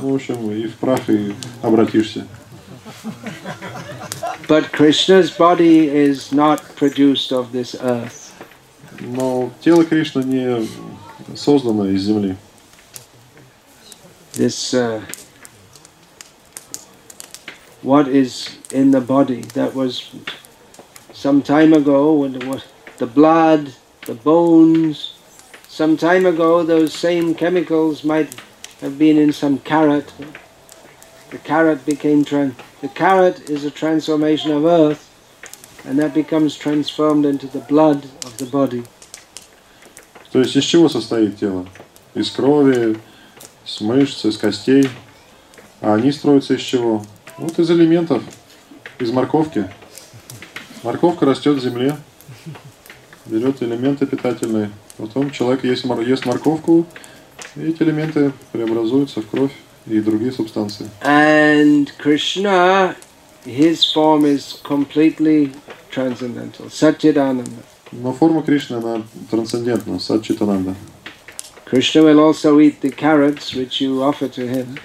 ну, 0.00 0.12
в 0.12 0.14
общем, 0.14 0.50
и 0.50 0.66
в 0.66 0.74
прах 0.76 1.08
и 1.08 1.34
обратишься. 1.62 2.26
But 4.47 4.71
Krishna's 4.71 5.31
body 5.31 5.87
is 5.87 6.31
not 6.31 6.61
produced 6.75 7.31
of 7.31 7.51
this 7.51 7.75
earth. 7.81 8.33
Но 8.99 9.51
тело 9.61 9.85
Кришны 9.85 10.23
не 10.23 10.67
создано 11.35 11.85
из 11.87 12.01
земли. 12.03 12.35
This, 14.33 14.73
uh, 14.73 15.01
what 17.81 18.07
is 18.07 18.57
in 18.71 18.91
the 18.91 19.01
body, 19.01 19.41
that 19.53 19.73
was 19.73 20.11
some 21.13 21.41
time 21.41 21.73
ago 21.73 22.13
when 22.13 22.33
the, 22.33 22.45
what, 22.47 22.65
the 22.97 23.07
blood, 23.07 23.73
the 24.05 24.13
bones, 24.15 25.13
some 25.67 25.97
time 25.97 26.25
ago 26.25 26.63
those 26.63 26.93
same 26.93 27.35
chemicals 27.35 28.03
might 28.03 28.33
have 28.81 28.97
been 28.97 29.17
in 29.17 29.31
some 29.33 29.59
carrot. 29.59 30.11
The 31.34 31.40
carrot 31.40 31.84
became 31.84 32.24
trans. 32.24 32.54
The 32.80 32.86
carrot 32.86 33.50
is 33.50 33.64
a 33.64 33.70
transformation 33.72 34.52
of 34.52 34.64
earth, 34.64 35.02
and 35.84 35.98
that 35.98 36.14
becomes 36.14 36.56
transformed 36.56 37.26
into 37.26 37.48
the 37.48 37.58
blood 37.58 38.04
of 38.22 38.36
the 38.38 38.46
body. 38.46 38.84
То 40.30 40.38
есть 40.38 40.54
из 40.54 40.62
чего 40.62 40.88
состоит 40.88 41.36
тело? 41.36 41.66
Из 42.14 42.30
крови, 42.30 42.96
с 43.64 43.80
мышц, 43.80 44.24
из 44.24 44.38
костей. 44.38 44.88
А 45.80 45.94
они 45.94 46.12
строятся 46.12 46.54
из 46.54 46.60
чего? 46.60 47.04
Вот 47.36 47.58
из 47.58 47.68
элементов, 47.68 48.22
из 49.00 49.10
морковки. 49.10 49.68
Морковка 50.84 51.26
растет 51.26 51.56
в 51.56 51.60
земле, 51.60 51.96
берет 53.26 53.60
элементы 53.60 54.06
питательные. 54.06 54.70
Потом 54.98 55.32
человек 55.32 55.64
ест, 55.64 55.84
мор- 55.84 56.00
ест 56.00 56.26
морковку, 56.26 56.86
и 57.56 57.62
эти 57.62 57.82
элементы 57.82 58.30
преобразуются 58.52 59.20
в 59.20 59.26
кровь 59.26 59.50
и 59.86 60.00
другие 60.00 60.32
субстанции. 60.32 60.88
And 61.02 61.90
Krishna, 61.98 62.96
his 63.44 63.84
form 63.92 64.24
is 64.24 64.60
completely 64.62 65.52
transcendental. 65.90 66.66
Satchidananda. 66.70 67.62
Но 67.92 68.12
форма 68.12 68.42
Кришны, 68.42 68.76
она 68.76 69.02
трансцендентна, 69.30 70.00
Садчитананда. 70.00 70.74
Krishna 71.64 72.02
will 72.02 72.20
also 72.20 72.58
eat 72.60 72.80
the 72.80 72.90
carrots 72.90 73.54
which 73.54 73.80
you 73.80 74.02
offer 74.02 74.28
to 74.28 74.46
him, 74.46 74.78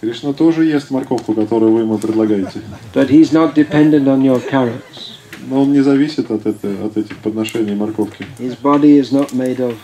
Кришна 0.00 0.32
тоже 0.32 0.64
ест 0.64 0.90
морковку, 0.90 1.32
которую 1.32 1.72
вы 1.72 1.80
ему 1.82 1.96
предлагаете. 1.96 2.60
but 2.92 3.08
he's 3.08 3.32
not 3.32 3.54
dependent 3.54 4.08
on 4.08 4.20
your 4.22 4.40
carrots. 4.50 5.12
Но 5.48 5.62
он 5.62 5.72
не 5.72 5.80
зависит 5.80 6.30
от, 6.30 6.44
этой, 6.46 6.84
от 6.84 6.96
этих 6.96 7.18
подношений 7.18 7.74
морковки. 7.74 8.26
His 8.38 8.56
body 8.60 8.98
is 8.98 9.12
not 9.12 9.32
made 9.32 9.60
of 9.60 9.76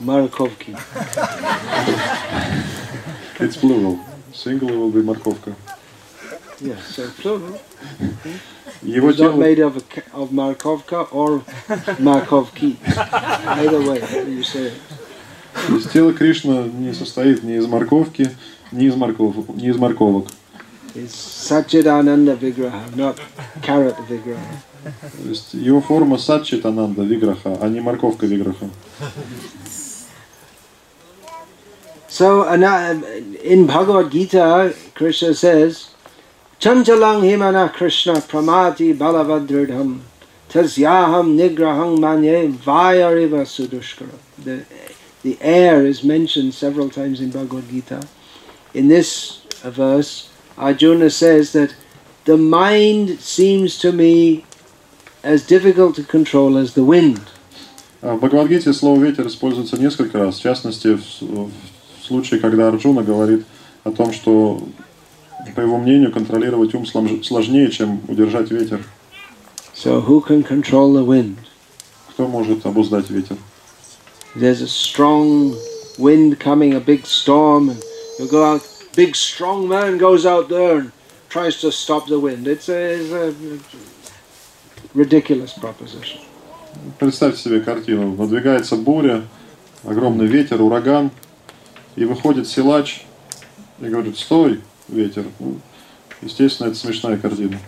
markovki. 0.00 0.76
It's 3.40 3.56
plural. 3.56 3.98
Singular 4.32 4.76
will 4.78 4.90
be 4.90 5.02
морковка. 5.02 5.54
Yes, 6.60 6.78
so 6.94 7.08
plural. 7.20 7.58
Его 8.82 9.10
It's 9.10 9.18
not 9.18 9.32
тело, 9.32 9.36
made 9.36 9.58
of, 9.58 9.76
of 10.12 10.30
markovka 10.30 11.08
or 11.10 11.42
markovki. 11.98 12.76
Either 13.46 13.80
way, 13.80 14.00
you 14.28 14.42
say 14.42 14.66
it. 14.66 14.72
то 15.66 15.74
есть 15.74 15.92
тело 15.92 16.12
Кришна 16.12 16.64
не 16.64 16.92
состоит 16.94 17.42
ни 17.42 17.56
из 17.56 17.66
морковки, 17.66 18.30
ни 18.72 18.86
из, 18.86 18.94
морков, 18.94 19.34
ни 19.54 19.68
из 19.68 19.76
морковок. 19.76 20.28
Satchidananda 20.94 22.36
Vigraha, 22.36 22.82
not 22.94 23.18
carrot 23.62 23.96
Vigraha. 24.08 24.38
То 24.82 25.28
есть 25.28 25.54
его 25.54 25.80
форма 25.80 26.16
Садчитананда 26.16 27.02
Виграха, 27.02 27.58
а 27.60 27.68
не 27.68 27.80
морковка 27.80 28.26
Виграха. 28.26 28.70
So 32.09 32.47
and, 32.47 32.63
uh, 32.63 33.01
in 33.43 33.67
Bhagavad 33.67 34.11
Gita, 34.11 34.75
Krishna 34.93 35.33
says, 35.33 35.89
Chanchalang 36.59 37.23
himana 37.23 37.71
Krishna 37.73 38.13
pramati 38.13 38.95
balavadridham 38.95 39.99
tasyaham 40.49 41.35
nigraham 41.35 41.97
manye 41.99 42.53
vayariva 42.53 43.43
sudushkara. 43.43 44.17
The, 44.37 44.65
the 45.23 45.37
air 45.41 45.85
is 45.85 46.03
mentioned 46.03 46.53
several 46.53 46.89
times 46.89 47.19
in 47.19 47.31
Bhagavad 47.31 47.69
Gita. 47.69 48.07
In 48.73 48.87
this 48.87 49.45
uh, 49.63 49.71
verse, 49.71 50.29
Arjuna 50.57 51.09
says 51.09 51.51
that 51.53 51.75
the 52.25 52.37
mind 52.37 53.19
seems 53.19 53.77
to 53.79 53.91
me 53.91 54.45
as 55.23 55.45
difficult 55.45 55.95
to 55.95 56.03
control 56.03 56.57
as 56.57 56.75
the 56.75 56.83
wind. 56.83 57.21
А 58.01 58.15
В 58.15 58.19
Бхагавадгите 58.19 58.71
слово 58.71 59.03
«ветер» 59.03 59.27
используется 59.27 59.77
несколько 59.77 60.19
раз, 60.19 60.37
в 60.37 60.41
частности, 60.41 60.95
в, 60.95 61.49
случае, 62.10 62.40
когда 62.40 62.66
Арджуна 62.68 63.02
говорит 63.04 63.46
о 63.84 63.92
том, 63.92 64.12
что, 64.12 64.60
по 65.54 65.60
его 65.60 65.78
мнению, 65.78 66.10
контролировать 66.10 66.74
ум 66.74 66.84
сложнее, 66.84 67.70
чем 67.70 68.00
удержать 68.08 68.50
ветер. 68.50 68.80
So 69.74 70.04
who 70.04 70.20
can 70.20 70.42
control 70.42 70.92
the 70.92 71.06
wind? 71.06 71.36
Кто 72.10 72.26
может 72.26 72.66
обуздать 72.66 73.08
ветер? 73.10 73.36
There's 74.34 74.60
a 74.60 74.66
strong 74.66 75.54
wind 75.98 76.38
coming, 76.40 76.74
a 76.74 76.80
big 76.80 77.06
storm, 77.06 77.70
and 77.70 77.82
you 78.18 78.28
go 78.28 78.44
out. 78.44 78.62
Big 78.96 79.14
strong 79.14 79.68
man 79.68 79.98
goes 79.98 80.26
out 80.26 80.48
there 80.48 80.78
and 80.78 80.92
tries 81.28 81.60
to 81.60 81.70
stop 81.70 82.08
the 82.08 82.18
wind. 82.18 82.48
It's 82.48 82.68
a, 82.68 82.98
it's 82.98 83.12
a 83.12 83.32
ridiculous 84.94 85.52
proposition. 85.52 86.18
Представьте 86.98 87.40
себе 87.40 87.60
картину. 87.60 88.16
Надвигается 88.16 88.74
буря, 88.76 89.22
огромный 89.84 90.26
ветер, 90.26 90.60
ураган, 90.60 91.12
и 91.96 92.04
выходит 92.04 92.48
силач 92.48 93.02
и 93.80 93.86
говорит 93.86 94.18
«Стой, 94.18 94.60
ветер!» 94.88 95.26
Ну, 95.38 95.56
Естественно, 96.22 96.68
это 96.68 96.76
смешная 96.76 97.16
картина. 97.16 97.58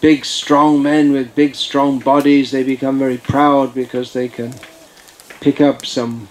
Big 0.00 0.24
strong 0.24 0.82
men 0.82 1.12
with 1.12 1.34
big 1.34 1.54
strong 1.54 1.98
bodies, 1.98 2.50
they 2.50 2.62
become 2.62 2.98
very 2.98 3.16
proud 3.16 3.72
because 3.74 4.12
they 4.12 4.28
can 4.28 4.52
pick 5.40 5.60
up 5.60 5.86
some 5.86 6.28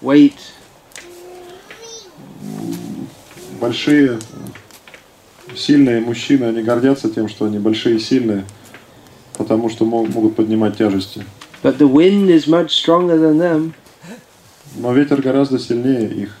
weight. 0.00 0.36
Большие, 3.60 4.20
сильные 5.56 6.00
мужчины, 6.00 6.44
они 6.44 6.62
гордятся 6.62 7.10
тем, 7.10 7.28
что 7.28 7.46
они 7.46 7.58
большие 7.58 7.96
и 7.96 7.98
сильные, 7.98 8.44
потому 9.36 9.68
что 9.68 9.84
мо- 9.84 10.04
могут 10.06 10.36
поднимать 10.36 10.78
тяжести. 10.78 11.26
But 11.61 11.77
the 11.77 11.87
wind 11.87 12.29
is 12.29 12.47
much 12.47 12.71
stronger 12.71 13.17
than 13.17 13.37
them. 13.39 13.73
Но 14.77 14.93
ветер 14.93 15.21
гораздо 15.21 15.57
сильнее 15.57 16.09
их. 16.09 16.37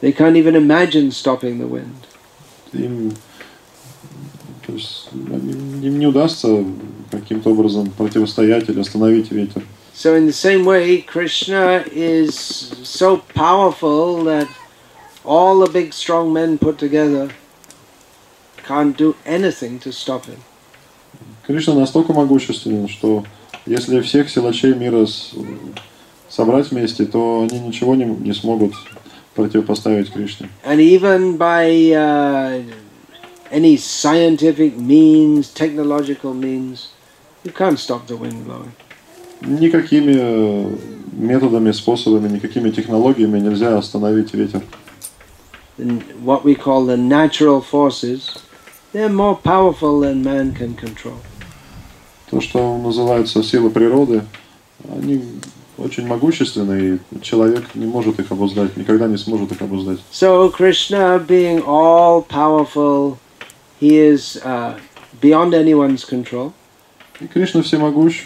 They 0.00 0.12
can't 0.12 0.36
even 0.36 0.56
imagine 0.56 1.10
stopping 1.10 1.58
the 1.58 1.68
wind. 1.68 2.06
Им, 2.72 3.12
то 4.66 4.72
есть, 4.72 5.08
им 5.12 5.82
им 5.82 5.98
не 5.98 6.06
удастся 6.06 6.64
каким-то 7.10 7.50
образом 7.50 7.90
противостоять 7.90 8.68
или 8.68 8.80
остановить 8.80 9.30
ветер. 9.30 9.62
So, 9.94 10.16
in 10.16 10.26
the 10.26 10.32
same 10.32 10.64
way, 10.64 11.02
Krishna 11.02 11.84
is 11.92 12.34
so 12.82 13.18
powerful 13.34 14.24
that 14.24 14.48
all 15.24 15.60
the 15.60 15.70
big 15.70 15.92
strong 15.92 16.32
men 16.32 16.58
put 16.58 16.78
together 16.78 17.30
can't 18.64 18.96
do 18.96 19.14
anything 19.26 19.78
to 19.80 19.92
stop 19.92 20.24
him. 20.26 20.38
Кришна 21.46 21.74
настолько 21.74 22.12
могущественен, 22.12 22.88
что 22.88 23.24
если 23.67 24.01
всех 24.01 24.29
силачей 24.29 24.73
мира 24.73 25.05
с- 25.05 25.33
собрать 26.29 26.71
вместе, 26.71 27.05
то 27.05 27.45
они 27.49 27.59
ничего 27.59 27.95
не, 27.95 28.05
не 28.05 28.33
смогут 28.33 28.73
противопоставить 29.35 30.11
Кришне. 30.11 30.49
And 30.65 30.79
even 30.79 31.37
by 31.37 31.91
uh, 31.93 32.63
any 33.51 33.77
scientific 33.77 34.77
means, 34.77 35.49
technological 35.53 36.33
means, 36.33 36.89
you 37.43 37.51
can't 37.51 37.77
stop 37.79 38.07
the 38.07 38.15
wind 38.17 38.45
blowing. 38.45 38.71
Никакими 39.41 40.15
э, 40.17 40.75
методами, 41.13 41.71
способами, 41.71 42.27
никакими 42.27 42.71
технологиями 42.71 43.39
нельзя 43.39 43.77
остановить 43.77 44.33
ветер. 44.33 44.63
And 45.77 46.01
what 46.23 46.43
we 46.43 46.55
call 46.55 46.85
the 46.85 46.97
natural 46.97 47.61
forces, 47.61 48.35
they're 48.93 49.09
more 49.09 49.35
powerful 49.35 49.99
than 49.99 50.23
man 50.23 50.55
can 50.55 50.73
control. 50.73 51.17
То, 52.29 52.41
что 52.41 52.77
называется 52.77 53.41
сила 53.41 53.69
природы, 53.69 54.23
они 54.91 55.23
очень 55.77 56.07
могущественны, 56.07 56.99
и 57.13 57.21
человек 57.21 57.75
не 57.75 57.85
может 57.85 58.19
их 58.19 58.31
обуздать, 58.31 58.75
никогда 58.75 59.07
не 59.07 59.17
сможет 59.17 59.51
их 59.51 59.61
обуздать. 59.61 59.99
So 60.11 60.51
Krishna, 60.51 61.19
being 61.19 61.63
all 61.63 62.21
powerful, 62.21 63.17
he 63.79 63.97
is 63.97 64.37
uh, 64.43 64.77
beyond 65.21 65.53
anyone's 65.53 66.03
control. 66.03 66.51
И 67.19 67.27
Кришна 67.27 67.61
всемогущ, 67.61 68.25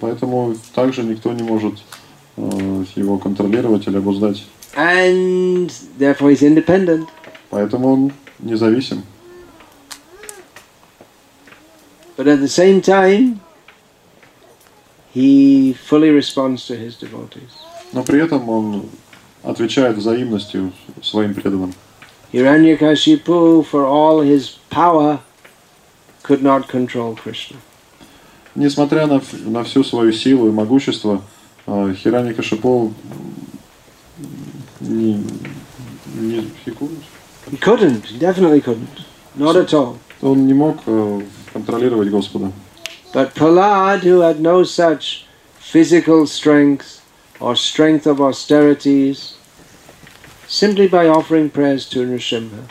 поэтому 0.00 0.54
также 0.74 1.02
никто 1.02 1.32
не 1.32 1.42
может 1.42 1.74
э, 2.36 2.84
его 2.94 3.18
контролировать 3.18 3.86
или 3.86 3.96
обуздать. 3.98 4.44
And 4.76 5.70
therefore 5.98 6.30
he's 6.30 6.42
independent. 6.42 7.08
Поэтому 7.50 7.92
он 7.92 8.12
независим. 8.38 9.02
But 12.17 12.27
at 12.27 12.39
the 12.39 12.47
same 12.47 12.81
time, 12.81 13.41
he 15.13 15.73
fully 15.73 16.09
responds 16.09 16.65
to 16.67 16.75
his 16.75 16.95
devotees. 16.95 17.51
Но 17.91 18.03
при 18.03 18.19
этом 18.21 18.49
он 18.49 18.89
отвечает 19.43 19.97
взаимностью 19.97 20.71
своим 21.01 21.33
преданным. 21.33 21.73
Hiranyakashipu, 22.31 23.63
for 23.65 23.85
all 23.85 24.21
his 24.21 24.57
power, 24.69 25.19
could 26.23 26.41
not 26.41 26.67
control 26.67 27.15
Krishna. 27.15 27.57
Несмотря 28.55 29.07
на, 29.07 29.19
в- 29.19 29.49
на 29.49 29.63
всю 29.63 29.83
свою 29.83 30.11
силу 30.13 30.47
и 30.47 30.51
могущество, 30.51 31.21
э, 31.67 31.93
Хираникашипу 31.95 32.93
не, 34.81 35.23
не, 36.15 36.51
he 36.65 36.71
couldn't. 36.71 37.03
He 37.51 37.57
couldn't, 37.57 38.05
he 38.05 38.17
definitely 38.19 38.61
couldn't. 38.61 39.05
Not 39.35 39.55
at 39.55 39.73
all. 39.73 39.97
он 40.21 40.45
не 40.47 40.53
мог 40.53 40.77
э, 40.85 41.21
контролировать 41.52 42.10
Господа. 42.10 42.52
But 43.12 43.34
Prahlad, 43.34 44.02
who 44.02 44.20
had 44.20 44.40
no 44.40 44.64
such 44.64 45.26
physical 45.58 46.26
strength 46.26 47.00
or 47.40 47.56
strength 47.56 48.06
of 48.06 48.20
austerities, 48.20 49.34
simply 50.46 50.88
by 50.88 51.06
offering 51.08 51.50
prayers 51.50 51.88
to 51.90 52.00
Nrsimha, 52.00 52.64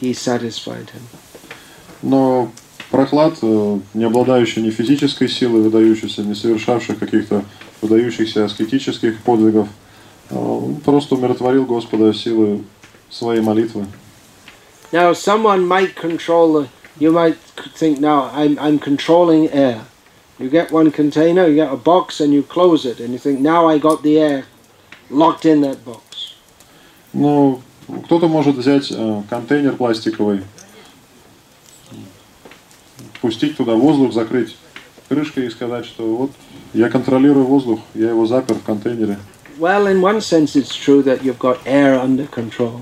he 0.00 0.12
satisfied 0.12 0.90
him. 0.90 1.02
Но 2.02 2.50
Прохлад, 2.90 3.38
э, 3.42 3.80
не 3.94 4.04
обладающий 4.04 4.62
ни 4.62 4.70
физической 4.70 5.28
силой, 5.28 5.62
выдающийся, 5.62 6.22
не 6.22 6.34
совершавший 6.34 6.96
каких-то 6.96 7.44
выдающихся 7.82 8.44
аскетических 8.44 9.20
подвигов, 9.22 9.68
э, 10.30 10.74
просто 10.84 11.16
умиротворил 11.16 11.66
Господа 11.66 12.14
силой 12.14 12.64
своей 13.10 13.42
молитвы. 13.42 13.86
Now, 14.90 15.12
someone 15.12 15.66
might 15.66 15.94
control 15.94 16.52
the. 16.52 16.68
You 16.99 17.11
might 17.11 17.37
think, 17.75 17.99
now 17.99 18.29
I'm, 18.33 18.57
I'm 18.59 18.79
controlling 18.79 19.49
air. 19.49 19.81
You 20.39 20.49
get 20.49 20.71
one 20.71 20.91
container, 20.91 21.47
you 21.47 21.55
get 21.55 21.71
a 21.71 21.77
box, 21.77 22.19
and 22.19 22.33
you 22.33 22.43
close 22.43 22.85
it, 22.85 22.99
and 22.99 23.13
you 23.13 23.19
think, 23.19 23.39
now 23.39 23.67
I 23.67 23.77
got 23.77 24.03
the 24.03 24.19
air 24.19 24.45
locked 25.09 25.45
in 25.45 25.61
that 25.61 25.83
box. 25.85 26.35
Но 27.13 27.61
Кто-то 28.05 28.27
может 28.27 28.55
взять 28.55 28.91
э, 28.91 29.21
контейнер 29.29 29.75
пластиковый, 29.75 30.43
пустить 33.21 33.57
туда 33.57 33.73
воздух, 33.73 34.13
закрыть 34.13 34.55
крышкой 35.09 35.47
и 35.47 35.49
сказать, 35.49 35.85
что 35.85 36.03
вот 36.15 36.31
я 36.73 36.89
контролирую 36.89 37.45
воздух, 37.45 37.79
я 37.93 38.09
его 38.09 38.25
запер 38.25 38.55
в 38.55 38.63
контейнере. 38.63 39.17
Well, 39.59 39.85
in 39.87 40.01
one 40.01 40.19
sense, 40.19 40.55
it's 40.55 40.73
true 40.73 41.03
that 41.03 41.23
you've 41.23 41.37
got 41.37 41.59
air 41.65 41.99
under 41.99 42.25
control, 42.25 42.81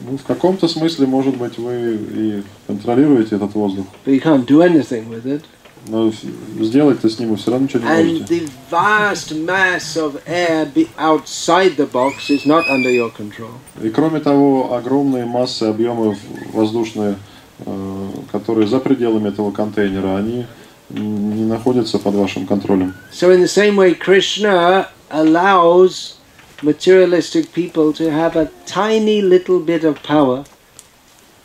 Ну, 0.00 0.18
в 0.18 0.24
каком-то 0.24 0.68
смысле, 0.68 1.06
может 1.06 1.36
быть, 1.36 1.58
вы 1.58 1.94
и 1.94 2.42
контролируете 2.66 3.36
этот 3.36 3.54
воздух, 3.54 3.86
but 4.04 4.12
you 4.14 4.20
can't 4.22 4.44
do 4.46 4.60
anything 4.60 5.08
with 5.08 5.24
it. 5.24 5.42
но 5.88 6.12
сделать-то 6.60 7.08
с 7.08 7.18
ним 7.18 7.30
вы 7.30 7.36
все 7.36 7.52
равно 7.52 7.66
ничего 7.66 7.80
не 7.80 7.86
And 7.88 8.06
можете. 8.18 8.34
the 8.34 8.50
vast 8.70 9.32
mass 9.46 9.96
of 9.96 10.20
air 10.26 10.68
outside 10.98 11.76
the 11.76 11.86
box 11.90 12.28
is 12.28 12.44
not 12.44 12.64
under 12.68 12.90
your 12.90 13.10
control. 13.16 13.50
И 13.82 13.88
кроме 13.90 14.20
того, 14.20 14.74
огромные 14.74 15.24
массы, 15.24 15.62
объемы 15.64 16.16
воздушные, 16.52 17.16
э, 17.64 18.08
которые 18.32 18.66
за 18.66 18.80
пределами 18.80 19.28
этого 19.28 19.50
контейнера, 19.50 20.16
они 20.16 20.46
не 20.90 21.44
находятся 21.44 21.98
под 21.98 22.14
вашим 22.14 22.46
контролем. 22.46 22.94
So, 23.12 23.30
in 23.32 23.40
the 23.40 23.48
same 23.48 23.76
way, 23.76 23.94
Krishna 23.94 24.88
allows 25.10 26.15
materialistic 26.62 27.52
people 27.52 27.92
to 27.92 28.10
have 28.10 28.36
a 28.36 28.50
tiny 28.66 29.20
little 29.22 29.60
bit 29.60 29.84
of 29.84 30.02
power, 30.02 30.44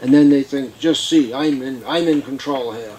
and 0.02 0.14
then 0.14 0.30
they 0.30 0.44
think, 0.44 0.78
just 0.80 1.10
see, 1.10 1.34
I'm 1.34 1.62
in, 1.62 1.84
I'm 1.86 2.08
in 2.08 2.22
control 2.22 2.72
here. 2.72 2.98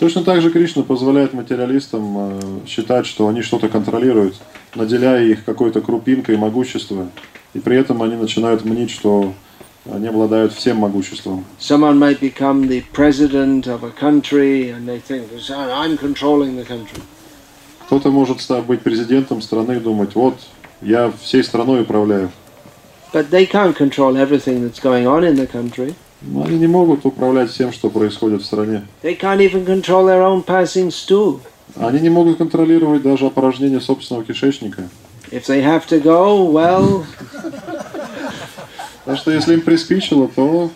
Точно 0.00 0.24
так 0.24 0.42
же 0.42 0.50
Кришна 0.50 0.82
позволяет 0.82 1.34
материалистам 1.34 2.16
э, 2.18 2.66
считать, 2.66 3.06
что 3.06 3.28
они 3.28 3.42
что-то 3.42 3.68
контролируют, 3.68 4.34
наделяя 4.74 5.24
их 5.24 5.44
какой-то 5.44 5.80
крупинкой 5.80 6.36
могущества, 6.36 7.10
и 7.54 7.60
при 7.60 7.76
этом 7.76 8.02
они 8.02 8.16
начинают 8.16 8.64
мнить, 8.64 8.90
что 8.90 9.32
они 9.90 10.08
обладают 10.08 10.52
всем 10.52 10.78
могуществом. 10.78 11.44
Someone 11.60 11.96
might 11.96 12.18
become 12.18 12.66
the 12.66 12.82
president 12.92 13.66
of 13.66 13.84
a 13.84 13.90
country, 13.92 14.70
and 14.70 14.88
they 14.88 14.98
think, 14.98 15.28
I'm 15.50 15.96
controlling 15.96 16.56
the 16.56 16.66
country. 16.66 17.00
Кто-то 17.86 18.10
может 18.10 18.38
быть 18.66 18.80
президентом 18.80 19.42
страны 19.42 19.76
и 19.76 19.80
думать, 19.80 20.14
вот, 20.14 20.34
я 20.84 21.12
всей 21.20 21.42
страной 21.42 21.82
управляю. 21.82 22.30
But 23.12 23.30
they 23.30 23.46
can't 23.46 23.76
control 23.76 24.16
everything 24.16 24.62
that's 24.62 24.80
going 24.80 25.06
on 25.06 25.24
in 25.24 25.36
the 25.36 25.46
country. 25.46 25.94
Но 26.22 26.44
они 26.44 26.58
не 26.58 26.66
могут 26.66 27.04
управлять 27.04 27.50
всем, 27.50 27.72
что 27.72 27.90
происходит 27.90 28.42
в 28.42 28.44
стране. 28.44 28.86
They 29.02 29.18
can't 29.18 29.40
even 29.40 29.64
control 29.64 30.06
their 30.06 30.22
own 30.22 30.44
passing 30.44 30.90
stool. 30.90 31.40
Они 31.76 32.00
не 32.00 32.10
могут 32.10 32.38
контролировать 32.38 33.02
даже 33.02 33.26
опорожнение 33.26 33.80
собственного 33.80 34.24
кишечника. 34.24 34.88
If 35.30 35.46
they 35.46 35.62
have 35.62 35.86
to 35.88 36.00
go, 36.00 36.44
well, 36.50 37.04
Так 39.04 39.18
что 39.18 39.30
если 39.32 39.54
им 39.54 39.60
приспичило, 39.60 40.28
то 40.28 40.70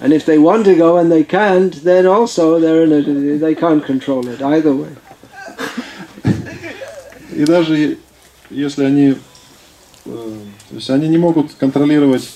and 0.00 0.12
if 0.12 0.24
they 0.26 0.38
want 0.38 0.64
to 0.64 0.74
go 0.76 0.98
and 0.98 1.10
they 1.10 1.24
can't, 1.24 1.82
then 1.82 2.06
also 2.06 2.60
they're 2.60 2.84
in 2.84 2.92
a, 2.92 3.38
they 3.38 3.54
can't 3.54 3.84
control 3.84 4.26
it 4.28 4.40
either 4.42 4.72
way. 4.74 4.90
и 7.32 7.44
даже 7.44 7.98
если 8.50 8.84
они, 8.84 9.16
э, 10.06 10.38
то 10.68 10.74
есть 10.74 10.90
они 10.90 11.08
не 11.08 11.18
могут 11.18 11.52
контролировать 11.54 12.28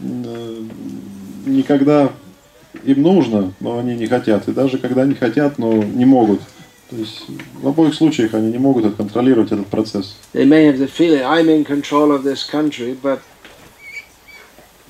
э, 0.00 0.64
никогда 1.46 2.12
им 2.84 3.02
нужно, 3.02 3.52
но 3.60 3.78
они 3.78 3.94
не 3.94 4.06
хотят, 4.06 4.48
и 4.48 4.52
даже 4.52 4.78
когда 4.78 5.04
не 5.04 5.14
хотят, 5.14 5.58
но 5.58 5.72
не 5.72 6.04
могут. 6.04 6.40
То 6.90 6.96
есть 6.96 7.24
в 7.60 7.66
обоих 7.66 7.94
случаях 7.94 8.34
они 8.34 8.52
не 8.52 8.58
могут 8.58 8.94
контролировать 8.96 9.52
этот 9.52 9.66
процесс. 9.66 10.16
They 10.32 10.44
may 10.44 10.66
have 10.66 10.78
the 10.78 10.88
feeling 10.88 11.22
I'm 11.22 11.48
in 11.48 11.64
control 11.64 12.12
of 12.12 12.22
this 12.22 12.44
country, 12.44 12.96
but 13.00 13.20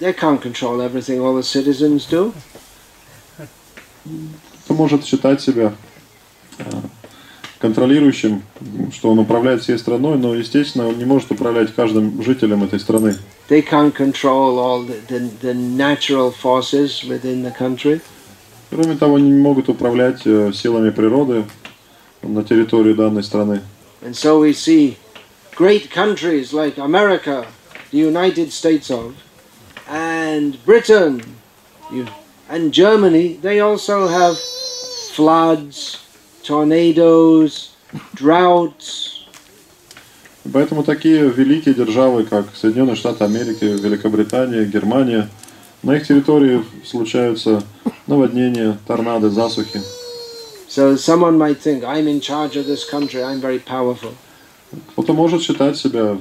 they 0.01 0.13
can't 0.13 0.41
control 0.41 0.81
everything 0.81 1.21
all 1.21 1.35
the 1.35 1.43
citizens 1.43 2.07
do. 2.11 2.33
Кто 4.65 4.75
может 4.75 5.07
считать 5.07 5.41
себя 5.41 5.73
э, 6.59 6.65
контролирующим, 7.65 8.43
что 8.93 9.11
он 9.11 9.19
управляет 9.19 9.63
всей 9.63 9.79
страной, 9.79 10.19
но, 10.19 10.35
естественно, 10.35 10.87
он 10.87 10.99
не 10.99 11.07
может 11.07 11.31
управлять 11.31 11.75
каждым 11.75 12.23
жителем 12.23 12.63
этой 12.63 12.79
страны. 12.79 13.17
They 13.49 13.63
can't 13.67 13.95
control 13.95 14.59
all 14.59 14.83
the, 14.87 15.01
the, 15.09 15.31
the 15.41 15.55
natural 15.55 16.31
forces 16.31 17.03
within 17.05 17.43
the 17.43 17.53
country. 17.59 18.03
Кроме 18.69 18.97
того, 18.97 19.17
они 19.17 19.31
не 19.31 19.41
могут 19.41 19.71
управлять 19.71 20.27
э, 20.27 20.53
силами 20.53 20.91
природы 20.91 21.45
на 22.23 22.45
территории 22.45 22.93
данной 22.93 23.23
страны. 23.23 23.63
And 24.03 24.15
so 24.15 24.39
we 24.39 24.53
see 24.53 24.99
great 25.57 25.91
countries 25.91 26.53
like 26.53 26.77
America, 26.77 27.47
the 27.91 27.99
United 27.99 28.53
States 28.53 28.91
of, 28.91 29.15
and 29.89 30.63
Britain, 30.67 31.23
and 32.51 32.75
Germany, 32.75 33.39
they 33.41 33.61
also 33.61 34.07
have 34.07 34.37
floods, 35.15 36.04
tornadoes, 36.45 37.71
droughts. 38.15 39.11
Поэтому 40.53 40.85
такие 40.85 41.31
великие 41.31 41.75
державы, 41.75 42.25
как 42.25 42.55
Соединенные 42.55 42.97
Штаты 42.97 43.25
Америки, 43.25 43.65
Великобритания, 43.65 44.65
Германия, 44.67 45.31
на 45.83 45.97
их 45.97 46.07
территории 46.07 46.63
случаются 46.85 47.63
наводнения, 48.07 48.79
торнадо, 48.87 49.31
засухи. 49.31 49.81
So 50.69 50.97
someone 50.97 51.39
might 51.39 51.61
think, 51.63 51.85
I'm 51.85 52.07
in 52.09 52.21
charge 52.21 52.57
of 52.57 52.67
this 52.67 52.85
country, 52.85 53.23
I'm 53.23 53.41
very 53.41 53.59
powerful. 53.59 54.13
Кто-то 54.93 55.13
может 55.15 55.41
считать 55.43 55.79
себя 55.79 56.19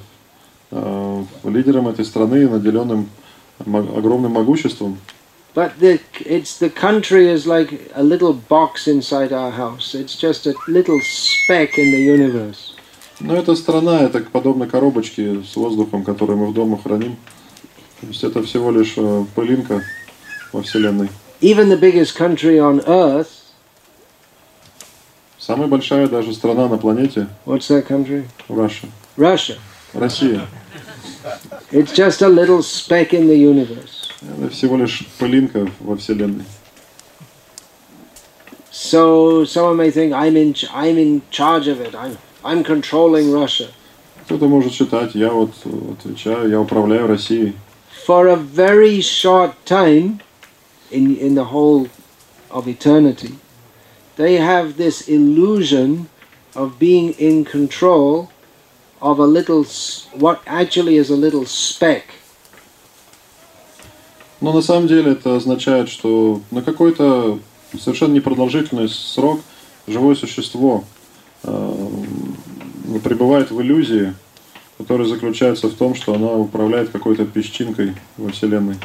э, 0.71 1.23
лидером 1.43 1.87
этой 1.87 2.05
страны, 2.05 2.47
наделенным 2.47 3.09
огромным 3.59 4.31
могуществом. 4.31 4.99
But 5.54 5.80
the, 5.80 6.00
it's 6.24 6.58
the 6.58 6.70
country 6.70 7.26
is 7.28 7.46
like 7.46 7.90
a 7.94 8.02
little 8.02 8.32
box 8.32 8.86
inside 8.86 9.32
our 9.32 9.50
house. 9.50 9.94
It's 9.94 10.14
just 10.14 10.46
a 10.46 10.54
little 10.68 11.00
speck 11.02 11.78
in 11.78 11.90
the 11.90 12.00
universe. 12.00 12.74
Но 13.20 13.34
эта 13.34 13.56
страна, 13.56 14.02
это 14.02 14.20
подобно 14.20 14.68
коробочке 14.68 15.42
с 15.42 15.56
воздухом, 15.56 16.04
которую 16.04 16.38
мы 16.38 16.46
в 16.46 16.54
дома 16.54 16.80
храним. 16.80 17.16
То 18.00 18.06
есть 18.06 18.22
это 18.22 18.42
всего 18.44 18.70
лишь 18.70 18.94
э, 18.96 19.24
пылинка 19.34 19.82
во 20.52 20.62
Вселенной. 20.62 21.08
Even 21.40 21.68
the 21.68 21.76
biggest 21.78 22.16
country 22.16 22.58
on 22.58 22.84
earth, 22.86 23.28
Самая 25.38 25.66
большая 25.66 26.08
даже 26.08 26.34
страна 26.34 26.68
на 26.68 26.76
планете 26.76 27.26
what's 27.46 27.68
that 27.68 27.86
country? 27.88 28.24
Russia. 28.48 28.88
Russia. 29.16 29.56
Россия. 29.94 30.46
It's 31.72 31.92
just 31.92 32.22
a 32.22 32.28
little 32.28 32.62
speck 32.62 33.12
in 33.12 33.28
the 33.28 33.36
universe. 33.36 34.01
Это 34.22 34.50
всего 34.50 34.76
лишь 34.76 35.06
пылинка 35.18 35.70
во 35.80 35.96
Вселенной. 35.96 36.44
So 38.70 39.44
someone 39.44 39.76
may 39.76 39.90
think 39.90 40.12
I'm 40.12 40.36
in 40.36 40.52
ch- 40.54 40.66
I'm 40.72 40.98
in 40.98 41.22
charge 41.30 41.68
of 41.68 41.80
it. 41.80 41.94
I'm 41.94 42.16
I'm 42.44 42.62
controlling 42.62 43.32
Russia. 43.32 43.68
Кто-то 44.26 44.46
может 44.46 44.72
считать, 44.72 45.14
я 45.14 45.30
вот 45.30 45.52
э, 45.64 45.70
отвечаю, 45.92 46.50
я 46.50 46.60
управляю 46.60 47.06
Россией. 47.06 47.54
For 48.06 48.28
a 48.28 48.36
very 48.36 49.00
short 49.00 49.52
time 49.64 50.20
in 50.90 51.16
in 51.16 51.34
the 51.34 51.44
whole 51.52 51.88
of 52.50 52.68
eternity, 52.68 53.34
they 54.16 54.36
have 54.36 54.76
this 54.76 55.08
illusion 55.08 56.08
of 56.54 56.78
being 56.78 57.12
in 57.18 57.44
control 57.44 58.28
of 59.00 59.18
a 59.18 59.26
little 59.26 59.64
s- 59.64 60.06
what 60.14 60.40
actually 60.46 60.96
is 60.96 61.10
a 61.10 61.16
little 61.16 61.46
speck. 61.46 62.04
Но 64.43 64.51
на 64.51 64.61
самом 64.61 64.89
деле 64.89 65.13
это 65.13 65.37
означает, 65.37 65.87
что 65.87 66.41
на 66.51 66.61
какой-то 66.61 67.39
совершенно 67.79 68.11
непродолжительный 68.11 68.89
срок 68.89 69.39
живое 69.87 70.15
существо 70.15 70.83
э, 71.43 71.73
пребывает 73.05 73.51
в 73.51 73.61
иллюзии, 73.61 74.13
которая 74.77 75.07
заключается 75.07 75.69
в 75.69 75.75
том, 75.75 75.95
что 75.95 76.13
она 76.13 76.33
управляет 76.33 76.89
какой-то 76.89 77.23
песчинкой 77.23 77.95
во 78.17 78.31
Вселенной. 78.31 78.75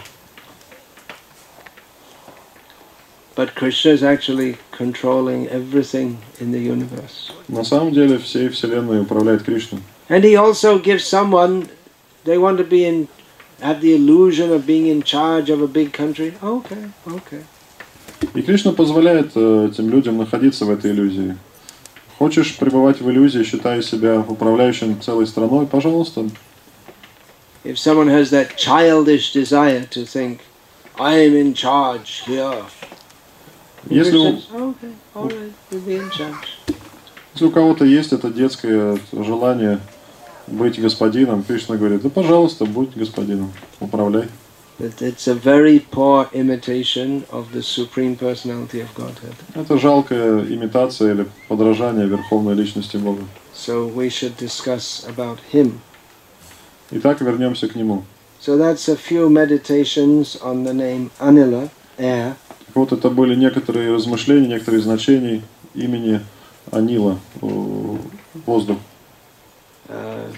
But 3.35 3.57
Krishna 3.57 3.95
is 3.95 4.05
actually 4.05 4.59
controlling 4.71 5.49
everything 5.49 6.19
in 6.39 6.53
the 6.53 6.61
universe. 6.61 7.33
На 7.49 7.65
самом 7.65 7.93
деле 7.93 8.19
всей 8.19 8.49
Вселенной 8.51 9.01
управляет 9.01 9.43
Кришна. 9.43 9.81
And 10.09 10.23
he 10.23 10.37
also 10.37 10.79
gives 10.79 11.05
someone 11.05 11.69
they 12.25 12.39
want 12.39 12.59
to 12.59 12.65
be 12.65 12.85
in 12.85 13.09
have 13.61 13.81
the 13.81 13.95
illusion 13.95 14.53
of 14.53 14.67
being 14.67 14.87
in 14.87 15.03
charge 15.03 15.51
of 15.51 15.61
a 15.63 15.67
big 15.67 15.93
country. 15.93 16.35
Okay, 16.43 16.91
okay. 17.07 17.45
И 18.35 18.43
Кришна 18.43 18.73
позволяет 18.73 19.33
э, 19.37 19.69
этим 19.71 19.91
людям 19.91 20.19
находиться 20.19 20.65
в 20.65 20.71
этой 20.71 20.91
иллюзии. 20.91 21.37
Хочешь 22.19 22.57
пребывать 22.57 23.01
в 23.01 23.09
иллюзии, 23.09 23.45
считая 23.45 23.81
себя 23.81 24.25
управляющим 24.27 25.01
целой 25.01 25.27
страной, 25.27 25.67
пожалуйста. 25.67 26.29
If 27.65 27.79
someone 27.79 28.09
has 28.09 28.31
that 28.31 28.57
childish 28.57 29.33
desire 29.33 29.85
to 29.91 30.05
think, 30.05 30.41
I 30.99 31.15
am 31.27 31.37
in 31.37 31.55
charge 31.55 32.25
here. 32.27 32.65
Если 33.89 34.17
у, 34.17 34.33
okay, 34.33 34.93
all 35.15 35.29
right, 35.29 35.53
если 37.35 37.45
у 37.45 37.51
кого-то 37.51 37.85
есть 37.85 38.13
это 38.13 38.31
детское 38.31 38.99
желание 39.13 39.79
быть 40.51 40.81
господином, 40.81 41.43
Кришна 41.43 41.77
говорит, 41.77 42.03
да 42.03 42.09
пожалуйста, 42.09 42.65
будь 42.65 42.97
господином, 42.97 43.53
управляй. 43.81 44.29
That 44.79 45.03
it's 45.03 45.27
a 45.27 45.35
very 45.35 45.81
poor 45.81 46.29
imitation 46.33 47.25
of 47.33 47.53
the 47.53 47.63
Supreme 47.63 48.17
Personality 48.17 48.81
of 48.81 48.95
Godhead. 48.95 49.35
Это 49.55 49.77
жалкая 49.77 50.45
имитация 50.45 51.15
или 51.15 51.27
подражание 51.49 52.07
Верховной 52.07 52.55
Личности 52.55 52.97
Бога. 52.97 53.25
So 53.53 53.89
we 53.89 54.09
should 54.09 54.37
discuss 54.37 55.05
about 55.09 55.39
Him. 55.53 55.81
Итак, 56.93 57.21
вернемся 57.21 57.67
к 57.67 57.75
Нему. 57.75 58.05
So 58.41 58.57
that's 58.57 58.89
a 58.89 58.97
few 58.97 59.29
meditations 59.29 60.37
on 60.41 60.63
the 60.63 60.73
name 60.73 61.11
Anila, 61.19 61.69
air. 61.99 62.37
Вот 62.75 62.93
это 62.93 63.11
были 63.11 63.35
некоторые 63.35 63.93
размышления, 63.93 64.47
некоторые 64.47 64.81
значения 64.81 65.43
имени 65.75 66.21
Анила, 66.71 67.19
э, 67.43 67.97
воздух. 68.47 68.79
Uh, 69.89 70.33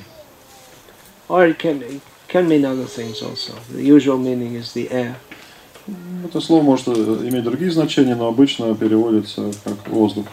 or 1.28 1.46
it 1.46 1.58
can, 1.58 1.82
it 1.82 2.00
can 2.28 2.48
mean 2.48 2.64
other 2.64 2.84
things 2.84 3.22
also. 3.22 3.54
The 3.72 3.82
usual 3.82 4.18
meaning 4.18 4.54
is 4.54 4.72
the 4.72 4.90
air. 4.90 5.16
Это 6.24 6.40
слово 6.40 6.62
может 6.62 6.88
э, 6.88 6.92
иметь 6.92 7.44
другие 7.44 7.70
значения, 7.70 8.14
но 8.14 8.28
обычно 8.28 8.74
переводится 8.74 9.50
как 9.64 9.88
воздух. 9.88 10.26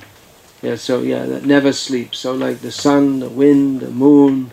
Yeah, 0.62 0.76
so 0.76 1.02
yeah, 1.02 1.26
that 1.26 1.46
never 1.46 1.72
sleeps. 1.72 2.20
So 2.20 2.34
like 2.34 2.62
the 2.62 2.72
sun, 2.72 3.20
the 3.20 3.30
wind, 3.30 3.80
the 3.80 3.92
moon, 3.92 4.52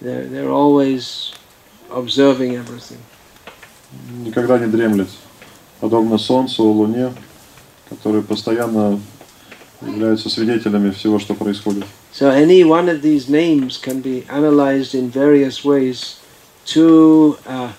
they're, 0.00 0.26
they're 0.26 0.50
always 0.50 1.32
observing 1.90 2.56
everything. 2.56 2.98
Никогда 4.24 4.58
не 4.58 4.66
дремлет. 4.66 5.08
Подобно 5.80 6.18
Солнцу, 6.18 6.64
Луне, 6.64 7.12
которые 7.88 8.22
постоянно 8.22 9.00
являются 9.82 10.28
свидетелями 10.30 10.90
всего, 10.90 11.18
что 11.18 11.34
происходит. 11.34 11.84
So 12.15 12.29
any 12.29 12.63
one 12.63 12.89
of 12.89 13.01
these 13.01 13.29
names 13.29 13.77
can 13.77 14.01
be 14.01 14.25
analyzed 14.29 14.93
in 14.93 15.09
various 15.09 15.63
ways 15.63 16.19
to 16.65 17.37
uh, 17.47 17.71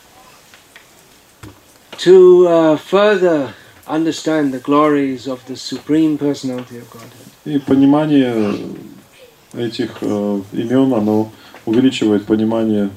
to 1.98 2.48
uh, 2.48 2.76
further 2.76 3.54
understand 3.86 4.52
the 4.52 4.58
glories 4.58 5.26
of 5.26 5.44
the 5.46 5.56
Supreme 5.56 6.16
Personality 6.18 6.78
of 6.78 6.90
Godhead. 6.90 7.28
И 7.44 7.58
понимание 7.58 8.54
этих 9.52 9.98
э, 10.00 10.40
имен, 10.52 10.94
оно 10.94 11.30
увеличивает 11.66 12.24
понимание 12.24 12.90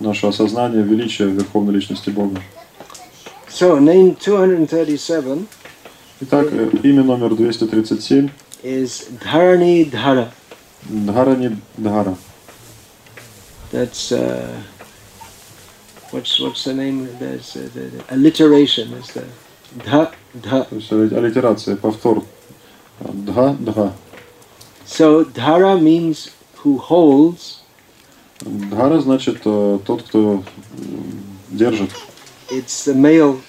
наше 0.00 0.26
осознание 0.26 0.82
величия 0.82 1.26
Верховной 1.26 1.74
Личности 1.74 2.10
Бога. 2.10 2.42
So 3.48 3.78
name 3.78 4.16
237 4.16 5.46
Итак, 6.20 6.48
э, 6.50 6.70
имя 6.82 7.02
номер 7.04 7.34
237 7.34 8.30
is 8.62 9.08
Dharani 9.22 9.84
Dhara. 9.84 10.30
Дхарани 10.84 11.56
Дхара. 11.76 12.16
That's 13.70 14.12
uh, 14.12 14.62
what's 16.10 16.38
what's 16.40 16.64
the 16.64 16.74
name? 16.74 17.08
There's 17.18 17.56
uh, 17.56 17.68
the, 17.74 17.80
the 17.80 18.04
alliteration 18.14 18.92
is 18.94 19.08
the 19.08 19.24
dha 19.84 20.12
dha. 20.40 20.64
То 20.64 20.76
есть 20.76 20.90
алли- 20.92 21.14
аллитерация, 21.14 21.76
повтор. 21.76 22.24
Дха, 23.00 23.56
дха. 23.60 23.92
So 24.86 25.24
dhara 25.24 25.78
means 25.80 26.30
who 26.56 26.78
holds. 26.78 27.60
Дхара 28.40 29.00
значит 29.00 29.40
э, 29.44 29.78
тот, 29.84 30.02
кто 30.04 30.42
м, 30.78 31.22
держит. 31.50 31.90
It's 32.50 32.84
the 32.84 32.94
male. 32.94 33.40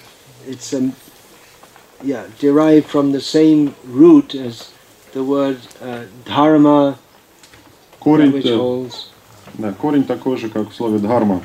It's 0.46 0.72
a 0.74 0.92
yeah 2.02 2.24
derived 2.38 2.86
from 2.86 3.12
the 3.12 3.20
same 3.20 3.74
root 3.84 4.34
as 4.34 4.72
the 5.12 5.22
word 5.24 5.58
uh, 5.80 6.04
dharma, 6.24 6.92
that 6.92 6.98
Корень, 8.05 8.89
да, 9.55 9.73
корень 9.73 10.03
такой 10.03 10.37
же, 10.37 10.47
как 10.49 10.69
в 10.69 10.75
слове 10.75 10.99
дхарма, 10.99 11.41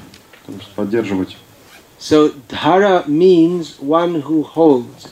то 0.46 0.52
есть 0.52 0.68
поддерживать. 0.76 1.36
So 1.98 2.34
dhara 2.50 3.06
means 3.08 3.80
one 3.80 4.22
who 4.22 4.44
holds, 4.54 5.08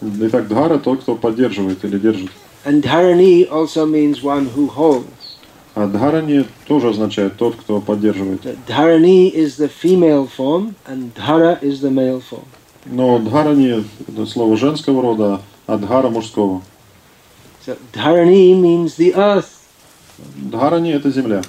Итак, 0.00 0.46
дхара 0.46 0.78
тот, 0.78 1.00
кто 1.00 1.16
поддерживает 1.16 1.84
или 1.84 1.98
держит. 1.98 2.30
and 2.64 2.80
dharani 2.80 3.44
also 3.50 3.86
means 3.86 4.22
one 4.22 4.46
who 4.54 4.68
holds. 4.68 5.04
А 5.74 5.88
дхарани 5.88 6.44
тоже 6.68 6.90
означает 6.90 7.36
тот, 7.36 7.56
кто 7.56 7.80
поддерживает. 7.80 8.42
Dharani 8.68 9.32
is 9.34 9.56
the 9.56 9.68
female 9.68 10.28
form, 10.28 10.76
and 10.86 11.12
dhara 11.14 11.60
is 11.60 11.80
the 11.80 11.90
male 11.90 12.20
form. 12.20 12.44
Но 12.86 13.18
дхарани 13.18 13.84
это 14.06 14.26
слово 14.26 14.56
женского 14.56 15.02
рода, 15.02 15.40
а 15.66 15.76
дхара 15.76 16.08
мужского. 16.08 16.62
So 17.66 17.76
dharani 17.92 18.54
means 18.54 18.94
the 18.96 19.14
earth, 19.16 19.57
Дхарани 20.36 20.92
это 20.92 21.10
земля, 21.10 21.42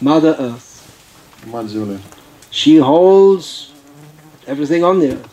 Mother 0.00 0.38
Earth. 0.38 0.66
мать 1.46 1.68
земли. 1.68 1.98
She 2.50 2.78
holds 2.78 3.70
everything 4.46 4.82
on 4.82 4.98
the 5.00 5.12
earth. 5.12 5.26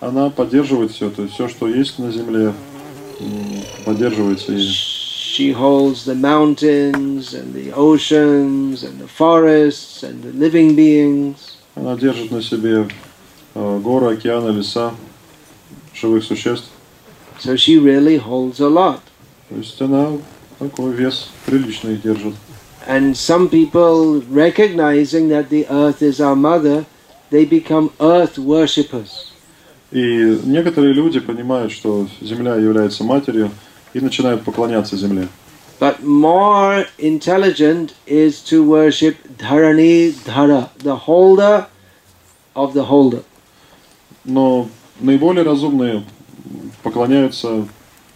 Она 0.00 0.28
поддерживает 0.30 0.90
все, 0.90 1.10
то 1.10 1.22
есть 1.22 1.34
все, 1.34 1.48
что 1.48 1.68
есть 1.68 1.98
на 1.98 2.10
земле, 2.10 2.52
поддерживается 3.84 4.52
ею. 4.52 4.70
She 4.70 5.52
holds 5.52 6.04
the 6.04 6.14
mountains 6.14 7.34
and 7.34 7.52
the 7.52 7.72
oceans 7.72 8.84
and 8.84 9.00
the 9.00 9.08
forests 9.08 10.02
and 10.04 10.22
the 10.22 10.32
living 10.32 10.74
beings. 10.76 11.36
Она 11.74 11.96
держит 11.96 12.30
на 12.30 12.40
себе 12.40 12.86
э, 13.54 13.80
горы, 13.82 14.14
океаны, 14.14 14.50
леса, 14.50 14.94
живых 15.92 16.22
существ. 16.22 16.68
So 17.40 17.56
she 17.56 17.78
really 17.78 18.16
holds 18.18 18.60
a 18.60 18.68
lot. 18.68 19.00
То 19.48 19.56
есть 19.56 19.80
она 19.82 20.12
такой 20.58 20.92
вес 20.92 21.30
приличный 21.46 21.96
держит. 21.96 22.34
And 22.86 23.16
some 23.16 23.48
people, 23.48 24.22
recognizing 24.30 25.28
that 25.28 25.48
the 25.48 25.66
earth 25.70 26.02
is 26.02 26.20
our 26.20 26.36
mother, 26.36 26.84
they 27.30 27.44
become 27.44 27.90
earth 27.98 28.38
worshippers. 28.38 29.32
И 29.90 30.40
некоторые 30.44 30.92
люди 30.92 31.20
понимают, 31.20 31.72
что 31.72 32.06
земля 32.20 32.56
является 32.56 33.04
матерью 33.04 33.50
и 33.94 34.00
начинают 34.00 34.44
поклоняться 34.44 34.96
земле. 34.96 35.28
But 35.80 36.02
more 36.02 36.86
intelligent 36.98 37.94
is 38.06 38.42
to 38.44 38.62
worship 38.62 39.16
Dharani 39.38 40.12
Dhara, 40.12 40.70
the 40.78 40.96
holder 40.96 41.66
of 42.54 42.74
the 42.74 42.84
holder. 42.84 43.22
Но 44.24 44.68
наиболее 45.00 45.44
разумные 45.44 46.04
поклоняются 46.82 47.66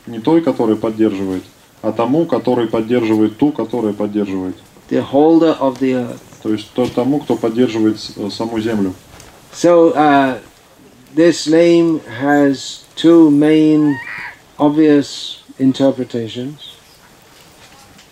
не 0.06 0.20
той, 0.20 0.40
которая 0.40 0.76
поддерживает, 0.76 1.42
а 1.82 1.92
тому, 1.92 2.26
который 2.26 2.66
поддерживает 2.68 3.38
ту, 3.38 3.52
которая 3.52 3.92
поддерживает. 3.92 4.56
the 4.90 5.00
holder 5.12 5.56
of 5.58 5.78
the 5.80 5.92
earth. 5.94 6.20
То 6.42 6.52
есть 6.52 6.70
то, 6.72 6.86
тому, 6.86 7.20
кто 7.20 7.36
поддерживает 7.36 7.98
э, 8.16 8.30
саму 8.30 8.58
землю. 8.60 8.94
So 9.52 9.92
uh, 9.94 10.38
this 11.14 11.46
name 11.46 12.00
has 12.20 12.84
two 12.96 13.30
main 13.30 13.96
obvious 14.58 15.38
interpretations. 15.58 16.74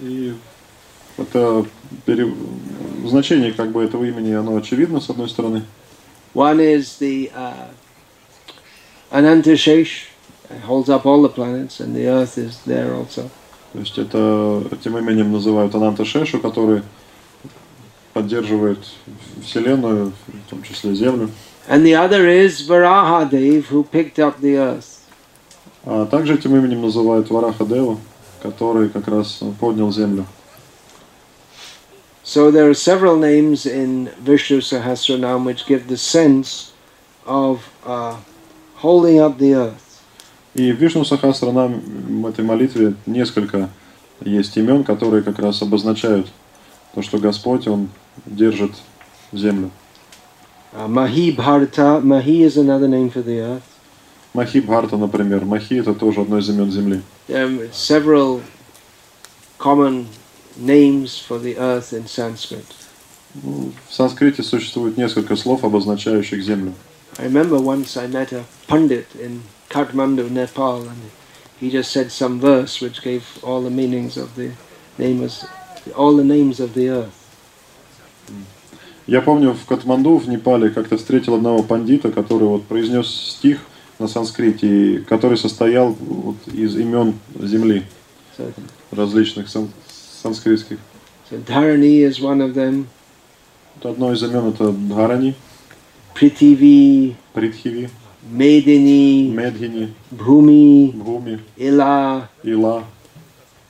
И 0.00 0.34
это 1.16 1.64
пере- 2.04 2.34
значение 3.06 3.52
как 3.52 3.72
бы 3.72 3.82
этого 3.82 4.04
имени, 4.04 4.32
оно 4.32 4.56
очевидно 4.56 5.00
с 5.00 5.08
одной 5.08 5.28
стороны. 5.28 5.62
One 6.34 6.60
is 6.60 6.98
the 6.98 7.30
uh, 7.34 7.68
Anantashesh, 9.10 10.08
holds 10.66 10.90
up 10.90 11.06
all 11.06 11.22
the 11.22 11.30
planets, 11.30 11.80
and 11.80 11.94
the 11.96 12.06
earth 12.08 12.36
is 12.36 12.58
there 12.66 12.94
also. 12.94 13.30
То 13.76 13.80
есть 13.80 13.98
это 13.98 14.62
этим 14.72 14.96
именем 14.96 15.32
называют 15.32 15.74
Ананта 15.74 16.06
Шешу, 16.06 16.40
который 16.40 16.82
поддерживает 18.14 18.78
Вселенную, 19.44 20.14
в 20.28 20.48
том 20.50 20.62
числе 20.62 20.94
Землю. 20.94 21.28
And 21.68 21.84
the 21.84 21.94
other 21.94 22.26
is 22.26 22.66
Varahadev, 22.66 23.66
who 23.66 23.84
picked 23.84 24.18
up 24.18 24.40
the 24.40 24.56
earth. 24.56 25.02
А 25.84 26.06
также 26.06 26.36
этим 26.36 26.56
именем 26.56 26.80
называют 26.80 27.28
Вараха 27.28 27.66
Деву, 27.66 28.00
который 28.42 28.88
как 28.88 29.08
раз 29.08 29.40
поднял 29.60 29.92
Землю. 29.92 30.24
So 32.24 32.50
there 32.50 32.70
are 32.70 32.74
several 32.74 33.16
names 33.16 33.66
in 33.66 34.08
Vishnu 34.24 34.62
Sahasranam 34.62 35.44
which 35.44 35.66
give 35.66 35.88
the 35.88 35.98
sense 35.98 36.72
of 37.26 37.68
uh, 37.84 38.16
holding 38.76 39.20
up 39.20 39.36
the 39.36 39.52
earth. 39.52 39.85
И 40.56 40.72
в 40.72 40.76
Вишну 40.76 41.04
Сахасранам 41.04 41.82
в 42.22 42.26
этой 42.26 42.42
молитве 42.42 42.94
несколько 43.04 43.68
есть 44.22 44.56
имен, 44.56 44.84
которые 44.84 45.22
как 45.22 45.38
раз 45.38 45.60
обозначают 45.60 46.28
то, 46.94 47.02
что 47.02 47.18
Господь, 47.18 47.68
Он 47.68 47.90
держит 48.24 48.72
землю. 49.32 49.70
Uh, 50.72 50.88
Mahi 50.88 51.34
Bharata, 51.34 52.00
Mahi 52.02 52.42
is 52.42 52.56
another 52.56 52.88
name 52.88 53.10
for 53.10 53.22
the 53.22 53.40
earth. 53.40 53.62
Махи 54.32 54.60
Бхарта, 54.60 54.96
например. 54.96 55.44
Махи 55.44 55.74
это 55.74 55.94
тоже 55.94 56.22
одно 56.22 56.38
из 56.38 56.48
имен 56.48 56.70
земли. 56.70 57.02
Are 57.28 57.70
several 57.72 58.40
common 59.58 60.06
names 60.58 61.18
for 61.18 61.38
the 61.38 61.56
earth 61.58 61.92
in 61.92 62.06
Sanskrit. 62.06 62.64
Ну, 63.42 63.72
В 63.88 63.94
санскрите 63.94 64.42
существует 64.42 64.96
несколько 64.96 65.36
слов, 65.36 65.64
обозначающих 65.64 66.42
землю. 66.42 66.72
I 67.18 67.26
remember 67.26 67.58
once 67.58 67.96
I 67.96 68.06
met 68.06 68.32
a 68.32 68.44
pundit 68.66 69.06
in 69.18 69.42
Kathmandu, 69.68 70.30
Nepal, 70.30 70.82
and 70.88 71.10
he 71.60 71.70
just 71.70 71.90
said 71.90 72.10
some 72.12 72.40
verse 72.40 72.80
which 72.80 73.02
gave 73.02 73.22
all 73.42 73.62
the 73.62 73.70
meanings 73.70 74.16
of 74.16 74.34
the 74.36 74.50
names, 74.98 75.44
all 75.96 76.16
the 76.16 76.24
names 76.24 76.60
of 76.60 76.74
the 76.74 76.88
earth. 76.90 77.12
Я 79.06 79.20
помню, 79.22 79.52
в 79.54 79.64
Катманду, 79.66 80.16
в 80.16 80.28
Непале, 80.28 80.68
как-то 80.70 80.96
встретил 80.96 81.34
одного 81.34 81.62
пандита, 81.62 82.10
который 82.10 82.48
вот 82.48 82.64
произнес 82.64 83.06
стих 83.08 83.60
на 84.00 84.08
санскрите, 84.08 85.04
который 85.08 85.38
состоял 85.38 85.92
вот 86.00 86.36
из 86.52 86.76
имен 86.76 87.14
земли 87.40 87.84
различных 88.90 89.48
сан- 89.48 89.70
санскритских. 90.22 90.78
so 91.30 91.38
Dharani 91.44 92.00
is 92.02 92.20
one 92.20 92.40
of 92.40 92.54
them, 92.54 92.86
Вот 93.76 93.92
Одно 93.92 94.12
из 94.12 94.22
имен 94.24 94.48
это 94.48 94.72
Дхарани, 94.72 95.34
Prithivi, 96.14 97.14
Притхиви, 97.32 97.90
Medini, 98.30 99.30
Медхини, 99.32 99.92
Bhumi, 100.14 100.92
Бхуми, 100.92 101.40
Ila, 101.58 102.28
Ила, 102.44 102.84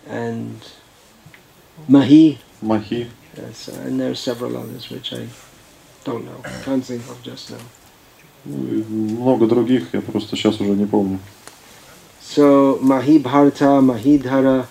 and 0.09 0.61
Mahi. 1.88 2.38
Махи. 2.62 3.07
Yes, 3.36 3.68
and 3.68 4.00
there 4.00 4.11
are 4.11 4.14
several 4.14 4.57
others 4.57 4.88
which 4.88 5.12
I 5.12 5.28
don't 6.04 6.24
know, 6.24 6.40
can't 6.64 6.82
think 6.84 7.02
of 7.11 7.22
just 7.22 7.50
now. 7.50 7.59
Ну, 8.46 8.84
много 8.88 9.46
других, 9.46 9.88
я 9.92 10.00
просто 10.00 10.36
сейчас 10.36 10.61
уже 10.61 10.70
не 10.70 10.86
помню. 10.86 11.18
So 12.22 12.78
Mahi 12.80 13.18
Bharata, 13.22 13.80
Mahidhara, 13.80 14.66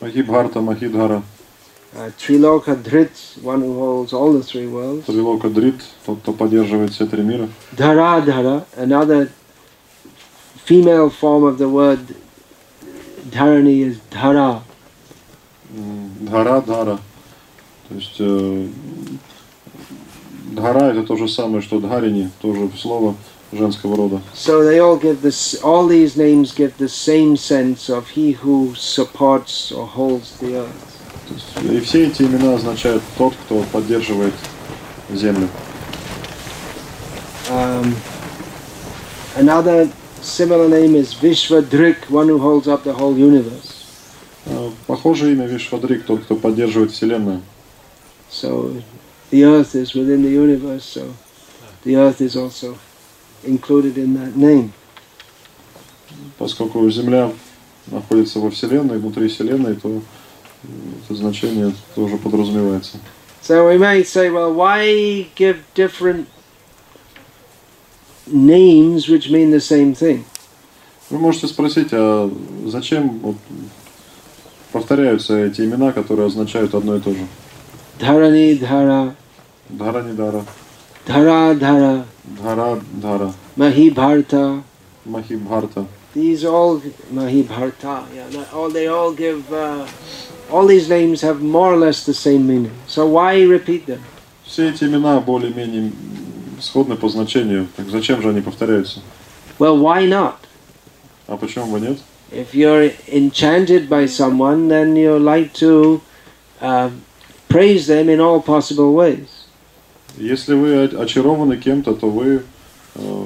Махибхарта, 0.00 0.60
Махидхара, 0.60 1.22
uh, 1.95 2.09
Triloka 2.17 2.75
Dhrit, 2.75 3.41
one 3.41 3.61
who 3.61 3.73
holds 3.79 4.13
all 4.13 4.33
the 4.33 4.43
three 4.43 4.67
worlds. 4.67 5.05
Трилока 5.05 5.49
Дрит, 5.49 5.81
тот, 6.05 6.19
кто 6.21 6.33
поддерживает 6.33 6.91
все 6.91 7.05
три 7.05 7.23
мира. 7.23 7.47
Dharadhara, 7.75 8.65
another 8.77 9.29
female 10.65 11.09
form 11.09 11.43
of 11.43 11.57
the 11.57 11.69
word 11.69 11.99
Dharani 13.29 13.81
is 13.81 13.97
Dhara. 14.11 14.61
М, 15.75 16.11
Дхара, 16.21 16.61
Дхара. 16.61 16.99
То 17.89 17.95
есть 17.95 18.15
э, 18.19 18.67
Дхара 20.51 20.91
это 20.91 21.03
то 21.03 21.15
же 21.15 21.27
самое, 21.27 21.61
что 21.61 21.79
Дхарини, 21.79 22.29
тоже 22.41 22.69
слово 22.77 23.15
женского 23.51 23.95
рода. 23.95 24.21
So 24.33 24.63
they 24.63 24.79
all 24.79 24.97
give 24.97 25.21
this, 25.21 25.55
all 25.63 25.87
these 25.87 26.17
names 26.17 26.51
give 26.53 26.77
the 26.77 26.89
same 26.89 27.37
sense 27.37 27.89
of 27.89 28.09
he 28.09 28.33
who 28.33 28.73
supports 28.75 29.71
or 29.71 29.87
holds 29.87 30.37
the 30.39 30.55
earth. 30.57 30.88
То 31.30 31.64
есть, 31.64 31.72
и 31.72 31.80
все 31.80 32.08
эти 32.08 32.22
имена 32.22 32.54
означают 32.54 33.02
тот, 33.16 33.34
кто 33.44 33.62
поддерживает 33.72 34.34
землю. 35.10 35.48
Um, 37.48 37.94
another 39.36 39.90
similar 40.22 40.68
name 40.68 40.94
is 40.94 41.14
Vishvadrik, 41.14 42.08
one 42.10 42.28
who 42.28 42.38
holds 42.38 42.66
up 42.68 42.84
the 42.84 42.92
whole 42.92 43.16
universe. 43.16 43.80
Э, 44.46 44.70
Похожее 44.86 45.32
имя 45.32 45.46
Вишвадрик, 45.46 46.04
тот, 46.04 46.22
кто 46.24 46.34
поддерживает 46.36 46.92
Вселенную. 46.92 47.42
So 48.30 48.82
the 49.30 49.44
earth 49.44 49.74
is 49.74 49.94
within 49.94 50.22
the 50.22 50.30
universe, 50.30 50.84
so 50.84 51.12
the 51.84 51.96
earth 51.96 52.20
is 52.20 52.36
also 52.36 52.76
included 53.44 53.96
in 53.98 54.14
that 54.14 54.36
name. 54.36 54.72
Поскольку 56.38 56.88
Земля 56.90 57.32
находится 57.86 58.40
во 58.40 58.50
Вселенной, 58.50 58.98
внутри 58.98 59.28
Вселенной, 59.28 59.76
то 59.76 60.02
это 60.62 61.14
значение 61.14 61.74
тоже 61.94 62.16
подразумевается. 62.16 62.98
So 63.42 63.66
we 63.66 63.78
might 63.78 64.06
say, 64.06 64.30
well, 64.30 64.52
why 64.52 65.26
give 65.34 65.64
different 65.74 66.26
names 68.26 69.08
which 69.08 69.30
mean 69.30 69.50
the 69.50 69.60
same 69.60 69.94
thing? 69.94 70.24
Вы 71.08 71.18
можете 71.18 71.48
спросить, 71.48 71.88
а 71.92 72.30
зачем 72.66 73.18
вот 73.20 73.36
повторяются 74.72 75.36
эти 75.36 75.62
имена, 75.62 75.92
которые 75.92 76.26
означают 76.26 76.74
одно 76.74 76.96
и 76.96 77.00
то 77.00 77.12
же? 77.12 77.26
Dhara, 77.98 79.14
Дхара 79.76 80.44
Dhara 81.06 81.54
Dhara, 81.58 82.04
Дхара 82.24 82.80
Дхара, 83.00 83.34
Mahibharta. 83.56 84.62
Махибхарта. 85.04 85.86
These 86.14 86.44
all 86.44 86.80
Mahibharta. 87.12 88.04
Yeah, 88.14 88.44
all 88.52 88.70
they 88.70 88.86
all 88.86 89.12
give. 89.12 89.52
Uh, 89.52 89.86
all 90.50 90.66
these 90.66 90.88
names 90.88 91.22
have 91.22 91.40
more 91.40 91.72
or 91.72 91.76
less 91.76 92.04
the 92.04 92.14
same 92.14 92.46
meaning. 92.46 92.72
So 92.86 93.06
why 93.06 93.42
repeat 93.44 93.86
them? 93.86 94.00
Все 94.44 94.70
эти 94.70 94.84
имена 94.84 95.20
более-менее 95.20 95.82
м, 95.88 95.92
сходны 96.60 96.96
по 96.96 97.08
значению. 97.08 97.68
Так 97.76 97.88
зачем 97.88 98.20
же 98.22 98.30
они 98.30 98.40
повторяются? 98.40 99.00
Well, 99.58 99.78
why 99.80 100.06
not? 100.08 100.34
А 101.26 101.36
почему 101.36 101.66
бы 101.66 101.80
нет? 101.80 101.98
If 102.32 102.54
you're 102.54 102.92
enchanted 103.12 103.88
by 103.88 104.06
someone, 104.06 104.68
then 104.68 104.94
you 104.96 105.18
like 105.18 105.52
to 105.54 106.00
uh, 106.60 106.90
praise 107.48 107.86
them 107.86 108.08
in 108.08 108.20
all 108.20 108.40
possible 108.40 108.92
ways. 108.94 109.26
Если 110.16 110.54
вы 110.54 110.84
о- 110.84 111.02
очарованы 111.02 111.56
кем-то, 111.56 111.94
то 111.94 112.08
вы 112.10 112.42
э, 112.94 113.24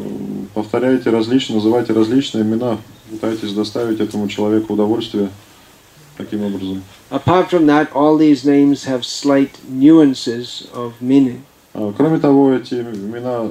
повторяете 0.55 1.11
различные, 1.11 1.57
называете 1.57 1.93
различные 1.93 2.45
имена, 2.45 2.79
пытаетесь 3.11 3.53
доставить 3.53 4.01
этому 4.01 4.29
человеку 4.29 4.75
удовольствие 4.75 5.31
таким 6.17 6.43
образом. 6.45 6.83
Apart 7.11 7.51
from 7.51 7.67
that, 7.67 7.93
all 7.95 8.17
these 8.17 8.45
names 8.45 8.85
have 8.85 9.05
slight 9.05 9.59
nuances 9.69 10.69
of 10.73 10.93
meaning. 11.01 11.43
А, 11.75 11.93
Кроме 11.97 12.19
того, 12.19 12.53
эти 12.53 12.75
имена 12.75 13.51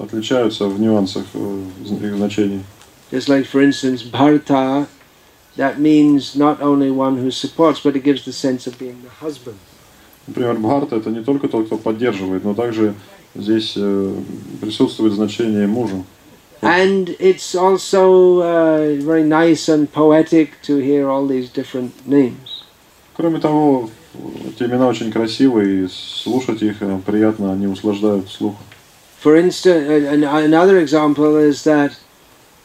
отличаются 0.00 0.66
в 0.66 0.80
нюансах 0.80 1.24
э, 1.34 1.62
их 1.84 2.16
значений. 2.16 2.64
Just 3.10 3.28
like, 3.28 3.46
for 3.46 3.62
instance, 3.62 4.02
Bharta, 4.02 4.86
that 5.56 5.78
means 5.78 6.36
not 6.36 6.60
only 6.60 6.90
one 6.90 7.16
who 7.16 7.30
supports, 7.30 7.80
but 7.80 7.96
it 7.96 8.04
gives 8.04 8.24
the 8.24 8.32
sense 8.32 8.66
of 8.66 8.78
being 8.78 9.02
the 9.02 9.10
husband. 9.20 9.58
Например, 10.26 10.54
Бхарта 10.54 10.96
это 10.96 11.10
не 11.10 11.22
только 11.22 11.48
тот, 11.48 11.66
кто 11.66 11.78
поддерживает, 11.78 12.44
но 12.44 12.52
также 12.52 12.94
здесь 13.34 13.72
э, 13.76 14.14
присутствует 14.60 15.14
значение 15.14 15.66
мужа. 15.66 16.04
And 16.61 17.09
it's 17.19 17.55
also 17.55 18.39
uh, 18.41 18.95
very 19.01 19.23
nice 19.23 19.67
and 19.67 19.91
poetic 19.91 20.61
to 20.63 20.77
hear 20.77 21.09
all 21.09 21.27
these 21.27 21.49
different 21.49 21.91
names. 22.07 22.63
Кроме 23.15 23.39
того, 23.39 23.89
эти 24.47 24.63
имена 24.63 24.87
очень 24.87 25.11
красивые, 25.11 25.85
и 25.85 25.87
слушать 25.89 26.61
их 26.61 26.81
э, 26.81 26.99
приятно, 27.05 27.51
они 27.51 27.67
услаждают 27.67 28.29
слух. 28.29 28.55
For 29.21 29.35
instance, 29.35 29.87
an- 30.07 30.23
another 30.23 30.79
example 30.79 31.37
is 31.37 31.63
that 31.63 31.91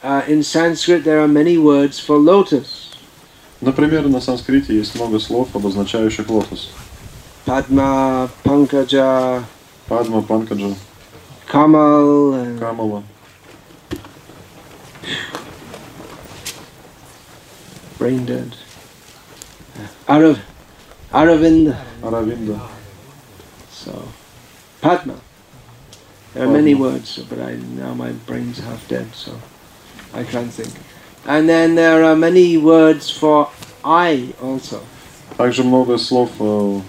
uh, 0.03 0.21
in 0.27 0.43
Sanskrit 0.43 1.03
there 1.03 1.19
are 1.19 1.27
many 1.27 1.57
words 1.57 1.99
for 1.99 2.17
lotus. 2.17 2.89
Например, 3.61 4.07
на 4.07 4.21
санскрите 4.21 4.73
есть 4.73 4.95
много 4.95 5.19
слов, 5.19 5.49
обозначающих 5.53 6.29
лотос. 6.29 6.69
Padma, 7.45 8.29
Pankaja, 8.43 9.43
Падма, 9.87 10.21
Панкаджа, 10.21 10.75
Kamal, 11.51 12.33
and 12.35 12.59
Камала, 12.59 13.03
brain 17.97 18.25
dead. 18.25 18.55
Arav, 20.07 20.39
Aravind. 21.11 21.75
Аравинда. 22.01 22.59
So, 23.71 24.07
Padma. 24.81 25.15
There 26.33 26.47
are 26.47 26.51
many 26.51 26.75
words, 26.75 27.17
but 27.29 27.39
I 27.39 27.55
now 27.55 27.93
my 27.93 28.11
brain's 28.11 28.59
half 28.59 28.87
dead, 28.87 29.13
so 29.15 29.39
I 30.13 30.23
can't 30.23 30.53
think. 30.53 30.73
And 31.25 31.49
then 31.49 31.75
there 31.75 32.03
are 32.03 32.15
many 32.15 32.57
words 32.57 33.09
for 33.09 33.49
eye 33.83 34.33
also. 34.41 34.81
Также 35.37 35.63
много 35.63 35.97
слов, 35.97 36.29
э, 36.39 36.81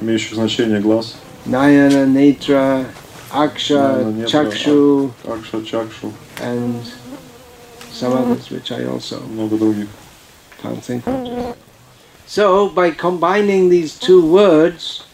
имеющих 0.00 0.34
значение 0.34 0.80
глаз. 0.80 1.16
Nayana, 1.46 2.06
Netra, 2.06 2.86
Aksha, 3.30 4.04
Nayana, 4.04 4.12
Netra, 4.12 4.28
Chakshu, 4.28 5.10
Акша, 5.24 5.64
Чакшу, 5.64 6.12
and 6.40 6.82
some 7.92 8.12
others 8.12 8.50
which 8.50 8.70
I 8.72 8.84
also 8.86 9.20
много 9.28 9.58
других. 9.58 9.88
can't 10.62 10.82
think 10.82 11.06
of. 11.06 11.24
just. 11.24 11.58
So, 12.26 12.68
by 12.68 12.90
combining 12.90 13.68
these 13.70 13.98
two 13.98 14.20
words, 14.24 15.04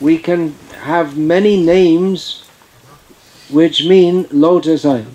we 0.00 0.18
can 0.18 0.54
have 0.82 1.16
many 1.16 1.56
names 1.62 2.42
which 3.50 3.84
mean 3.86 4.26
lotus 4.32 4.84
eyed. 4.84 5.06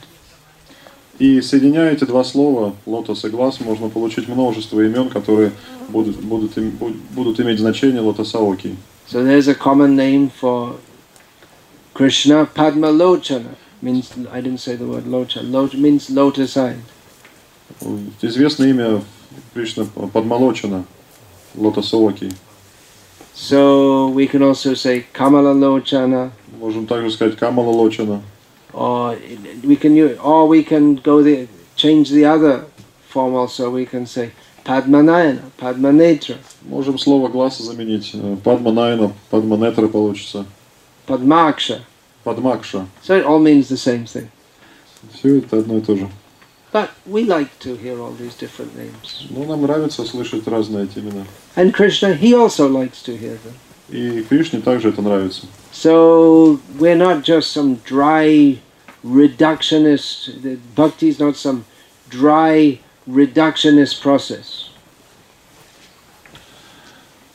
И 1.20 1.42
соединяя 1.42 1.92
эти 1.92 2.06
два 2.06 2.24
слова, 2.24 2.76
лотос 2.86 3.24
и 3.26 3.30
глаз, 3.30 3.60
можно 3.60 3.90
получить 3.90 4.28
множество 4.28 4.80
имен, 4.82 5.10
которые 5.10 5.52
будут, 5.90 6.18
будут, 6.18 6.58
им- 6.58 6.72
бу- 6.80 6.98
будут 7.12 7.40
иметь 7.40 7.60
значение 7.60 8.02
лотосаоки. 8.02 8.76
So, 9.08 9.24
there's 9.24 9.48
a 9.48 9.54
common 9.56 9.96
name 9.96 10.30
for 10.30 10.76
Krishna, 11.94 12.46
Padma 12.46 12.88
Lochana. 12.88 13.56
Means, 13.82 14.12
I 14.32 14.40
didn't 14.42 14.60
say 14.62 14.76
the 14.76 14.86
word 14.88 15.04
Locha, 15.04 15.42
Lo, 15.44 15.70
means 15.74 16.10
lotus 16.10 16.56
eyed. 16.58 16.80
Известное 18.23 18.69
имя 18.71 19.03
Кришна 19.55 19.85
Падмалочина, 20.13 20.85
лотосаоки. 21.55 22.33
So, 23.35 24.09
we 24.09 24.27
can 24.27 24.43
also 24.43 24.75
say 24.75 25.05
Kamala 25.13 25.55
Lochana, 25.55 26.33
Можем 26.59 26.87
также 26.87 27.11
сказать 27.11 27.37
Камала 27.37 27.71
Лочина. 27.71 28.21
or 28.73 29.17
we 29.65 29.77
can 29.77 29.95
use, 29.95 30.19
or 30.19 30.47
we 30.49 30.63
can 30.65 30.97
go 30.97 31.23
the 31.23 31.47
change 31.77 32.11
the 32.11 32.25
other 32.25 32.65
form 33.09 33.35
also. 33.35 33.71
We 33.71 33.87
can 33.87 34.07
say 34.07 34.33
Padmanayana, 34.65 35.41
Padmanetra. 35.59 36.37
Можем 36.63 36.99
слово 36.99 37.29
глаз 37.29 37.59
заменить. 37.59 38.11
э, 38.13 38.37
Найна, 38.73 39.13
Падма 39.31 39.57
Нетра 39.57 39.87
получится. 39.89 40.45
Padmaksha. 41.07 41.81
Падмакша. 42.25 42.87
So 43.03 43.17
it 43.17 43.25
all 43.25 43.39
means 43.39 43.69
the 43.69 43.77
same 43.77 44.05
thing. 44.05 44.29
Все 45.15 45.39
это 45.39 45.59
одно 45.59 45.79
и 45.79 45.81
то 45.81 45.97
же. 45.97 46.09
But 46.72 46.90
we 47.06 47.24
like 47.24 47.60
to 47.60 47.76
hear 47.76 48.00
all 48.02 48.12
these 48.12 48.36
different 48.36 48.76
names. 48.76 49.28
Но 49.30 49.46
нам 49.46 49.62
нравится 49.62 50.04
слышать 50.06 50.48
разные 50.48 50.86
эти 50.86 51.00
имена. 51.00 51.26
And 51.56 51.72
Krishna, 51.72 52.16
he 52.16 52.34
also 52.34 52.68
likes 52.68 53.04
to 53.04 53.16
hear 53.16 53.38
them. 53.44 53.54
И 53.90 54.24
Кришне 54.24 54.60
также 54.62 54.90
это 54.90 55.02
нравится. 55.02 55.46
So 55.72 56.60
we're 56.80 56.96
not 56.96 57.24
just 57.24 57.52
some 57.52 57.76
dry 57.86 58.60
reductionist, 59.06 60.42
the 60.42 60.58
bhakti 60.76 61.10
is 61.10 61.20
not 61.20 61.36
some 61.36 61.66
dry 62.10 62.80
reductionist 63.08 64.02
process. 64.02 64.70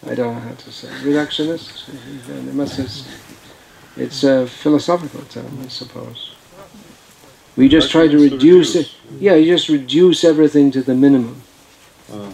I 0.07 0.14
don't 0.14 0.35
know 0.35 0.41
how 0.41 0.55
to 0.55 0.72
say 0.72 0.89
reductionist. 1.03 1.89
It 2.49 2.55
must 2.55 2.79
it's, 2.79 3.07
it's 3.97 4.24
a 4.24 4.47
philosophical 4.47 5.22
term, 5.22 5.59
I 5.62 5.68
suppose. 5.68 6.32
We 7.56 7.70
just 7.70 7.91
try 7.91 8.08
to 8.08 8.18
reduce 8.18 8.76
it. 8.76 8.89
Yeah, 9.20 9.36
you 9.36 9.45
just 9.54 9.70
reduce 9.70 10.24
everything 10.24 10.72
to 10.72 10.82
the 10.82 10.95
minimum. 10.95 11.36
А, 12.10 12.28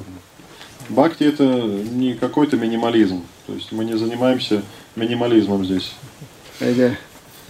Бхакти 0.89 1.25
это 1.25 1.43
не 1.43 2.13
какой-то 2.15 2.55
минимализм. 2.57 3.23
То 3.47 3.53
есть 3.53 3.71
мы 3.71 3.83
не 3.85 3.97
занимаемся 3.97 4.63
минимализмом 4.95 5.65
здесь. 5.65 5.91
Uh, 6.61 6.95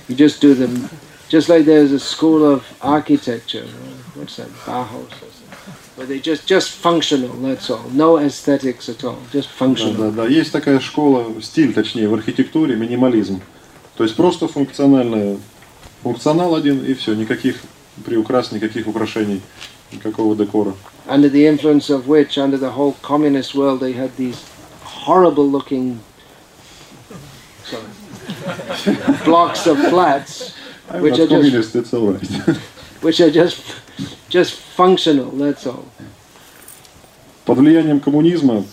you 0.08 0.16
just 0.16 0.40
do 0.42 0.54
them, 0.54 0.90
just 1.30 1.48
like 1.50 1.66
there's 1.66 1.92
a 1.92 2.00
school 2.00 2.44
of 2.44 2.64
architecture. 2.82 3.64
uh, 3.66 4.20
What's 4.20 4.36
that? 4.38 4.48
Bauhaus. 4.66 5.08
Or 5.08 5.32
something, 5.32 5.74
where 5.96 6.08
they 6.08 6.20
just 6.20 6.48
just 6.48 6.70
functional. 6.72 7.30
That's 7.42 7.70
all. 7.70 7.90
No 7.94 8.18
aesthetics 8.18 8.90
at 8.90 9.04
all. 9.04 9.18
Just 9.32 9.50
Да, 9.50 9.66
functional. 9.66 10.12
да, 10.12 10.24
да. 10.24 10.28
Есть 10.28 10.52
такая 10.52 10.80
школа, 10.80 11.26
стиль, 11.42 11.74
точнее, 11.74 12.08
в 12.08 12.14
архитектуре, 12.16 12.76
минимализм. 12.76 13.42
То 13.98 14.04
есть 14.04 14.16
просто 14.16 14.48
функциональная, 14.48 15.38
функционал 16.04 16.56
один 16.56 16.84
и 16.86 16.94
все, 16.94 17.14
никаких 17.16 17.58
приукрас, 18.06 18.52
никаких 18.52 18.88
украшений, 18.88 19.42
никакого 19.92 20.36
декора. 20.36 20.74
Under 21.08 21.30
the 21.32 21.46
influence 21.48 21.90
of 21.90 22.06
which, 22.08 22.38
under 22.38 22.58
the 22.58 22.72
whole 22.76 22.96
communist 23.02 23.56
world, 23.56 23.80
they 23.82 23.94
had 23.94 24.12
these 24.18 24.38
horrible-looking 24.84 26.00
sorry, 27.66 28.98
blocks 29.26 29.66
of 29.68 29.78
flats, 29.90 30.54
I'm 30.92 31.02
Which 31.02 31.20
are 31.20 31.28
just- 31.28 31.76
it's 31.76 31.94
all 31.94 32.14
right. 32.14 32.58
which 33.02 33.20
are 33.20 33.30
just 33.32 33.58
just 34.30 34.54
functional. 34.76 35.32
That's 35.32 35.66
all. 35.68 35.86
Под 37.46 37.58
влиянием 37.58 38.00
коммунизма 38.00 38.64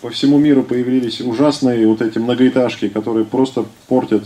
по 0.00 0.10
всему 0.10 0.38
миру 0.38 0.62
появились 0.64 1.20
ужасные 1.20 1.86
вот 1.86 2.00
эти 2.02 2.18
многоэтажки, 2.18 2.88
которые 2.88 3.24
просто 3.24 3.64
портят 3.88 4.24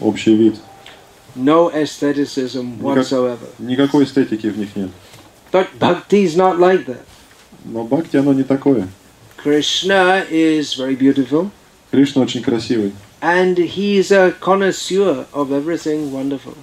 общий 0.00 0.34
вид. 0.36 0.56
No 1.34 1.70
aestheticism 1.72 2.78
whatsoever. 2.80 3.46
Никакой 3.58 4.04
эстетики 4.04 4.48
в 4.48 4.58
них 4.58 4.76
нет. 4.76 4.90
But 5.50 5.68
bhakti 5.78 6.24
is 6.24 6.36
not 6.36 6.58
like 6.58 6.86
that. 6.86 7.04
Но 7.64 7.84
бхакти 7.84 8.16
оно 8.16 8.32
не 8.32 8.42
такое. 8.42 8.88
Krishna 9.42 10.24
is 10.30 10.74
very 10.74 10.94
beautiful, 10.96 11.50
Кришна 11.90 12.22
очень 12.22 12.42
красивый. 12.42 12.92
and 13.20 13.56
he 13.58 13.98
is 13.98 14.10
a 14.10 14.32
connoisseur 14.40 15.26
of 15.32 15.50
everything 15.52 16.10
wonderful. 16.12 16.54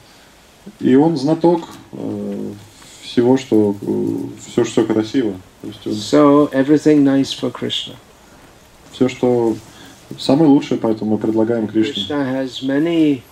И 0.79 0.95
он 0.95 1.17
знаток 1.17 1.67
э, 1.93 2.51
всего, 3.01 3.37
что 3.37 3.75
все, 4.45 4.63
что 4.65 4.83
красиво. 4.85 5.33
Он 5.63 5.73
So 5.91 6.49
everything 6.51 7.03
nice 7.03 7.33
for 7.33 7.51
Krishna. 7.51 7.95
все, 8.91 9.09
что 9.09 9.55
самое 10.17 10.49
лучшее, 10.49 10.79
поэтому 10.79 11.11
мы 11.11 11.17
предлагаем 11.17 11.67
Кришне. 11.67 12.03
Krishna 12.03 12.23
has 12.25 12.61
many 12.63 13.23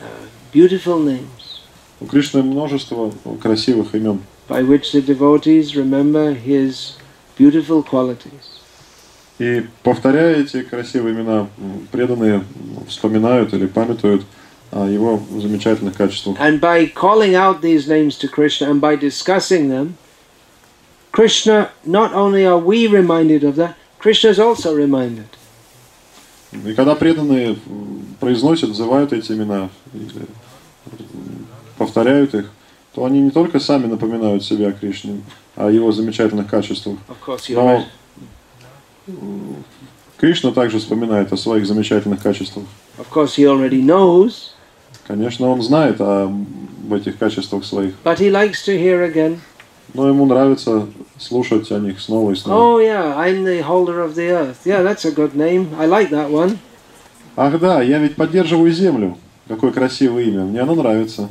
uh, 0.00 0.04
beautiful 0.53 0.99
names 1.03 1.61
У 1.99 2.05
Кришны 2.05 2.43
множество 2.43 3.11
красивых 3.41 3.95
имен, 3.95 4.21
by 4.47 4.61
which 4.61 4.91
the 4.91 5.01
devotees 5.01 5.75
remember 5.75 6.33
his 6.33 6.95
beautiful 7.37 7.83
qualities. 7.83 8.57
И 9.39 9.65
повторяя 9.83 10.35
эти 10.35 10.63
красивые 10.63 11.13
имена, 11.13 11.47
м, 11.57 11.87
преданные 11.91 12.43
вспоминают 12.87 13.53
или 13.53 13.65
памятуют 13.67 14.25
о 14.71 14.87
его 14.87 15.21
замечательных 15.31 15.95
качествах. 15.95 16.37
And 16.39 16.59
by 16.59 16.91
calling 16.93 17.35
out 17.35 17.61
these 17.61 17.87
names 17.87 18.17
to 18.19 18.27
Krishna 18.27 18.69
and 18.69 18.79
by 18.79 18.95
discussing 18.95 19.69
them, 19.69 19.95
Krishna, 21.11 21.71
not 21.83 22.13
only 22.13 22.45
are 22.45 22.59
we 22.59 22.87
reminded 22.87 23.43
of 23.43 23.55
that, 23.55 23.75
Krishna 23.99 24.29
is 24.29 24.39
also 24.39 24.75
reminded. 24.75 25.29
И 26.52 26.74
когда 26.74 26.94
преданные 26.94 27.50
м, 27.66 28.04
произносят, 28.20 28.68
называют 28.70 29.12
эти 29.12 29.32
имена, 29.32 29.70
или 29.94 30.04
м, 30.16 31.46
повторяют 31.78 32.34
их, 32.34 32.50
то 32.94 33.04
они 33.06 33.20
не 33.20 33.30
только 33.30 33.58
сами 33.58 33.86
напоминают 33.86 34.44
себе 34.44 34.68
о 34.68 34.72
Кришне, 34.72 35.20
о 35.56 35.70
его 35.70 35.92
замечательных 35.92 36.48
качествах, 36.48 36.98
но 37.56 37.86
Кришна 40.18 40.52
также 40.52 40.78
вспоминает 40.78 41.32
о 41.32 41.36
своих 41.36 41.66
замечательных 41.66 42.22
качествах. 42.22 42.64
Конечно, 45.06 45.48
он 45.48 45.62
знает 45.62 46.00
о 46.00 46.26
м, 46.26 46.46
этих 46.92 47.18
качествах 47.18 47.64
своих, 47.64 47.94
but 48.04 48.18
he 48.18 48.30
likes 48.30 48.62
to 48.64 48.76
hear 48.78 49.02
again. 49.10 49.38
Но 49.94 50.08
ему 50.08 50.26
нравится 50.26 50.86
слушать 51.18 51.70
о 51.70 51.78
них 51.78 52.00
снова 52.00 52.32
и 52.32 52.34
снова. 52.34 52.78
Oh, 52.78 52.80
yeah, 52.80 53.16
I'm 53.16 53.44
the 53.44 53.62
holder 53.62 54.00
of 54.02 54.14
the 54.14 54.30
earth. 54.30 54.64
Yeah, 54.64 54.82
that's 54.82 55.04
a 55.04 55.12
good 55.12 55.34
name. 55.34 55.68
I 55.78 55.86
like 55.86 56.10
that 56.10 56.30
one. 56.30 56.58
Ах 57.36 57.58
да, 57.58 57.82
я 57.82 57.98
ведь 57.98 58.16
поддерживаю 58.16 58.70
землю. 58.72 59.16
Какое 59.48 59.72
красивое 59.72 60.24
имя. 60.24 60.44
Мне 60.44 60.60
оно 60.60 60.74
нравится. 60.74 61.28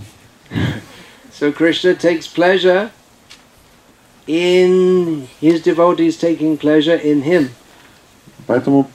So 1.34 1.52
Krishna 1.52 1.96
takes 1.96 2.28
pleasure 2.28 2.92
in 4.28 5.28
his 5.40 5.64
devotees 5.64 6.16
taking 6.16 6.56
pleasure 6.56 7.02
in 7.02 7.24
him. 7.24 7.50
Поэтому 8.46 8.88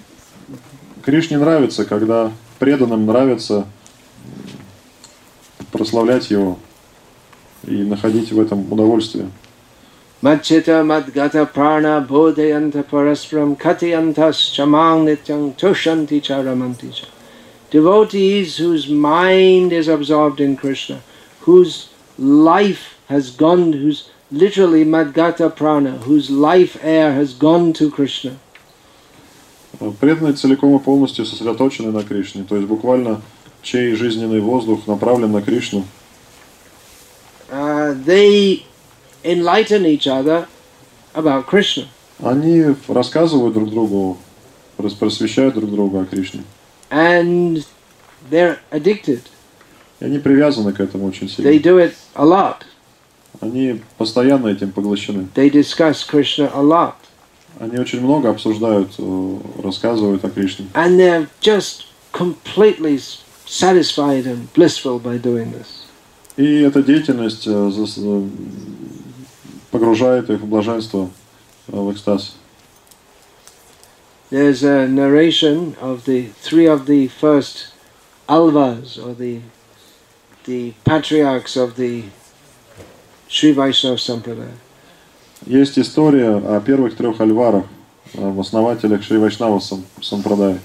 Кришне 1.02 1.38
нравится, 1.38 1.84
когда 1.84 2.30
преданным 2.60 3.04
нравится 3.04 3.66
прославлять 5.72 6.30
его 6.30 6.58
и 7.66 7.82
находить 7.82 8.30
в 8.30 8.40
этом 8.40 8.72
удовольствие. 8.72 9.28
Madchita 10.23 10.83
madgata 10.85 11.51
prana 11.51 12.05
bodhayanta 12.07 12.83
parasparam 12.83 13.57
katiyantas 13.57 14.53
chamang 14.53 15.05
nityang 15.05 15.55
tushanti 15.55 16.21
charamanti 16.21 16.93
cha. 16.93 17.07
Devotees 17.71 18.57
whose 18.57 18.87
mind 18.87 19.73
is 19.73 19.87
absorbed 19.87 20.39
in 20.39 20.55
Krishna, 20.55 21.01
whose 21.39 21.89
life 22.19 22.99
has 23.07 23.31
gone, 23.31 23.73
whose 23.73 24.11
literally 24.31 24.85
madgata 24.85 25.49
prana, 25.55 25.97
whose 25.99 26.29
life 26.29 26.77
air 26.83 27.13
has 27.13 27.33
gone 27.33 27.73
to 27.73 27.89
Krishna. 27.89 28.37
Преданные 29.99 30.33
целиком 30.33 30.75
и 30.75 30.79
полностью 30.79 31.25
сосредоточены 31.25 31.91
на 31.91 32.03
Кришне, 32.03 32.43
то 32.43 32.55
есть 32.55 32.67
буквально 32.67 33.21
чей 33.63 33.95
жизненный 33.95 34.39
воздух 34.39 34.85
направлен 34.85 35.31
на 35.31 35.41
Кришну. 35.41 35.83
Uh, 37.49 37.93
they 38.05 38.63
enlighten 39.26 39.84
each 39.84 40.06
other 40.06 40.46
about 41.14 41.46
Krishna. 41.46 41.86
Они 42.22 42.74
рассказывают 42.88 43.54
друг 43.54 43.70
другу, 43.70 44.18
просвещают 44.98 45.54
друг 45.54 45.70
друга 45.70 46.00
о 46.02 46.04
Кришне. 46.06 46.44
And 46.90 47.64
they're 48.30 48.58
addicted. 48.70 49.20
И 50.00 50.04
они 50.04 50.18
привязаны 50.18 50.72
к 50.72 50.80
этому 50.80 51.06
очень 51.06 51.26
They 51.26 51.36
сильно. 51.36 51.50
do 51.58 51.78
it 51.78 51.94
a 52.14 52.24
lot. 52.24 52.56
Они 53.40 53.82
постоянно 53.98 54.48
этим 54.48 54.72
поглощены. 54.72 55.28
They 55.34 55.50
discuss 55.50 56.04
Krishna 56.06 56.50
a 56.54 56.62
lot. 56.62 56.94
Они 57.58 57.78
очень 57.78 58.00
много 58.00 58.30
обсуждают, 58.30 58.92
э, 58.98 59.38
рассказывают 59.62 60.24
о 60.24 60.30
Кришне. 60.30 60.66
And 60.74 60.98
they're 60.98 61.26
just 61.40 61.84
completely 62.12 63.00
satisfied 63.46 64.26
and 64.26 64.48
blissful 64.54 64.98
by 64.98 65.18
doing 65.20 65.52
this. 65.52 65.66
И 66.36 66.60
эта 66.62 66.82
деятельность 66.82 67.46
э, 67.46 67.70
погружает 69.71 70.29
их 70.29 70.41
в 70.41 70.45
блаженство, 70.47 71.09
э, 71.67 71.75
в 71.75 71.91
экстаз. 71.91 72.35
There's 74.31 74.63
a 74.63 74.87
narration 74.87 75.75
of 75.81 76.05
the 76.05 76.31
three 76.41 76.65
of 76.65 76.85
the 76.85 77.09
first 77.09 77.73
alvas, 78.27 78.97
or 78.97 79.13
the 79.13 79.41
the 80.45 80.73
patriarchs 80.85 81.55
of 81.55 81.75
the 81.75 82.05
Sri 83.27 83.53
Vaishnava 83.53 83.97
Sampradaya. 83.97 84.53
Есть 85.45 85.79
история 85.79 86.35
о 86.35 86.61
первых 86.61 86.95
трех 86.95 87.19
альварах, 87.19 87.65
об 88.15 88.39
основателях 88.39 89.03
Шри 89.03 89.17
Вайшнава 89.17 89.59
Сам- 89.59 89.85
Сампрадай. 90.01 90.59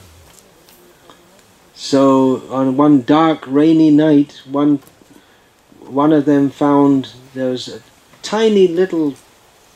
So 1.74 2.42
on 2.50 2.76
one 2.76 3.02
dark, 3.04 3.46
rainy 3.46 3.90
night, 3.90 4.42
one 4.50 4.80
one 5.88 6.12
of 6.12 6.24
them 6.24 6.50
found 6.50 7.08
there 7.34 7.50
was 7.50 7.68
a 7.68 7.80
tiny 8.21 8.67
little 8.67 9.15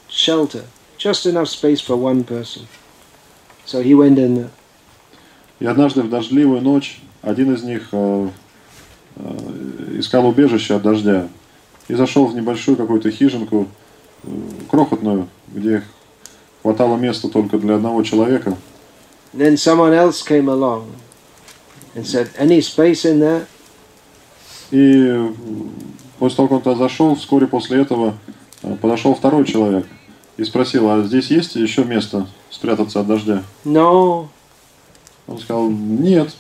shelter, 0.08 0.66
just 0.98 1.26
enough 1.26 1.50
space 1.50 1.82
for 1.82 1.96
one 1.96 2.24
person. 2.24 2.68
So 3.66 3.82
he 3.82 3.94
went 3.94 4.20
in 4.20 4.36
there. 4.36 4.52
И 5.60 5.66
однажды 5.66 6.02
в 6.02 6.10
дождливую 6.10 6.62
ночь 6.62 7.00
один 7.22 7.54
из 7.54 7.64
них 7.64 7.88
э, 7.92 8.30
э, 9.16 9.96
искал 10.00 10.28
убежище 10.28 10.76
от 10.76 10.82
дождя 10.82 11.30
и 11.88 11.96
зашел 11.96 12.26
в 12.26 12.36
небольшую 12.36 12.76
какую-то 12.76 13.10
хижинку, 13.10 13.68
э, 14.24 14.28
крохотную, 14.70 15.30
где 15.48 15.84
хватало 16.62 16.98
места 16.98 17.30
только 17.30 17.58
для 17.58 17.76
одного 17.76 18.04
человека. 18.04 18.58
Then 19.34 19.56
someone 19.56 19.94
else 19.94 20.22
came 20.22 20.48
along 20.48 20.96
and 21.96 22.06
said, 22.06 22.30
Any 22.38 22.62
space 22.62 23.06
in 23.06 23.20
there? 23.20 23.48
И 24.72 25.32
после 26.20 26.38
того, 26.38 26.48
как 26.48 26.58
он 26.58 26.64
туда 26.64 26.76
зашел, 26.76 27.16
вскоре 27.16 27.48
после 27.48 27.82
этого 27.82 28.16
э, 28.64 28.76
подошел 28.76 29.16
второй 29.16 29.46
человек 29.46 29.86
и 30.38 30.44
спросил, 30.44 30.90
а 30.90 31.04
здесь 31.04 31.32
есть 31.32 31.56
еще 31.56 31.84
место 31.84 32.28
спрятаться 32.50 33.00
от 33.00 33.08
дождя? 33.08 33.44
No. 33.64 34.28
Он 35.28 35.40
сказал, 35.40 35.70
нет. 35.70 36.36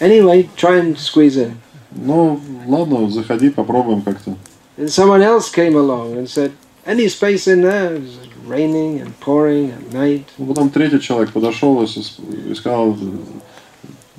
Anyway, 0.00 0.48
try 0.56 0.80
and 0.80 0.96
squeeze 0.96 1.36
in. 1.36 1.52
Ну, 1.90 2.40
ладно, 2.66 3.10
заходи, 3.10 3.50
попробуем 3.50 4.02
как-то. 4.02 4.36
And 4.76 4.88
someone 4.88 5.22
else 5.22 5.50
came 5.50 5.74
along 5.74 6.16
and 6.16 6.28
said, 6.28 6.52
Any 6.88 7.06
space 7.08 7.46
in 7.46 7.60
there? 7.60 8.00
Raining 8.46 9.00
and 9.00 9.12
pouring 9.20 9.72
at 9.72 9.92
night. 9.92 10.24
Ну, 10.38 10.46
потом 10.46 10.70
третий 10.70 11.00
человек 11.00 11.32
подошел 11.32 11.82
и 11.82 12.54
сказал, 12.54 12.96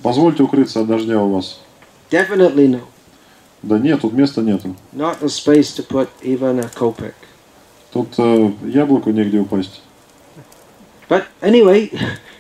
позвольте 0.04 0.44
укрыться 0.44 0.82
от 0.82 0.88
дождя 0.88 1.20
у 1.20 1.34
вас. 1.34 1.60
Definitely 2.12 2.68
no. 2.68 2.82
Да 3.62 3.78
нет, 3.78 4.02
тут 4.02 4.14
места 4.14 4.42
нету. 4.42 4.76
Not 4.94 5.22
a 5.22 5.28
space 5.28 5.74
to 5.76 5.84
put 5.84 6.10
even 6.22 6.60
a 6.60 6.70
kopeck. 6.70 7.14
Тут 7.92 8.14
э, 8.18 8.52
яблоку 8.66 9.12
негде 9.12 9.40
упасть. 9.40 9.82
But 11.10 11.26
anyway, 11.42 11.90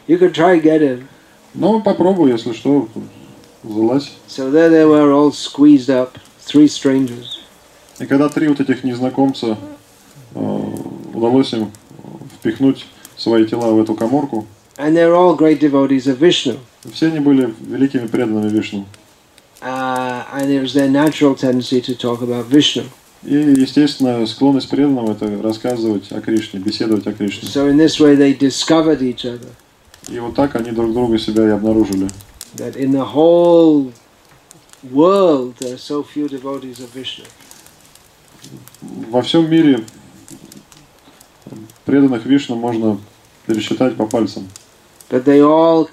you 0.07 0.17
could 0.17 0.33
try 0.33 0.59
get 0.59 0.81
in. 0.81 1.07
Ну, 1.55 1.81
попробуй, 1.81 2.29
если 2.31 2.53
что, 2.53 2.87
залазь. 3.63 4.11
So 4.27 4.51
there 4.51 4.69
they 4.69 4.85
were 4.85 5.11
all 5.11 5.31
squeezed 5.31 5.89
up, 5.89 6.17
three 6.45 6.67
strangers. 6.67 7.39
И 7.99 8.05
когда 8.05 8.29
три 8.29 8.47
вот 8.47 8.59
этих 8.61 8.83
незнакомца 8.83 9.57
э, 10.35 10.61
удалось 11.13 11.51
им 11.53 11.71
впихнуть 12.39 12.85
свои 13.17 13.45
тела 13.45 13.73
в 13.73 13.81
эту 13.81 13.95
коморку, 13.95 14.45
And 14.77 14.95
they're 14.95 15.13
all 15.13 15.35
great 15.35 15.59
devotees 15.59 16.07
of 16.07 16.19
Vishnu. 16.19 16.57
все 16.93 17.07
они 17.07 17.19
были 17.19 17.53
великими 17.59 18.07
преданными 18.07 18.49
Вишну. 18.49 18.85
Uh, 19.61 20.25
and 20.31 20.49
it 20.49 20.61
was 20.61 20.73
their 20.73 20.89
natural 20.89 21.35
tendency 21.35 21.81
to 21.81 21.95
talk 21.95 22.21
about 22.21 22.45
Vishnu. 22.45 22.85
И, 23.23 23.35
естественно, 23.35 24.25
склонность 24.25 24.69
преданным 24.69 25.09
это 25.09 25.41
рассказывать 25.41 26.09
о 26.11 26.21
Кришне, 26.21 26.61
беседовать 26.61 27.05
о 27.05 27.13
Кришне. 27.13 27.49
So 27.49 27.67
in 27.67 27.77
this 27.77 27.99
way 27.99 28.15
they 28.15 28.33
discovered 28.33 29.01
each 29.01 29.25
other. 29.25 29.49
И 30.07 30.17
вот 30.19 30.35
так 30.35 30.55
они 30.55 30.71
друг 30.71 30.93
друга 30.93 31.19
себя 31.19 31.45
и 31.45 31.49
обнаружили. 31.49 32.09
That 32.55 32.77
in 32.77 32.91
the 32.91 33.13
whole 33.13 33.91
world 34.83 35.55
there 35.59 35.73
are 35.73 35.77
so 35.77 36.03
few 36.03 36.29
devotees 36.29 36.79
of 36.79 36.93
Vishnu. 36.93 37.25
Во 38.81 39.21
всем 39.21 39.49
мире 39.49 39.83
преданных 41.83 42.25
Вишну 42.25 42.55
можно 42.55 42.99
пересчитать 43.45 43.97
по 43.97 44.05
пальцам. 44.05 44.47
But 45.09 45.25
they 45.25 45.41
all, 45.41 45.89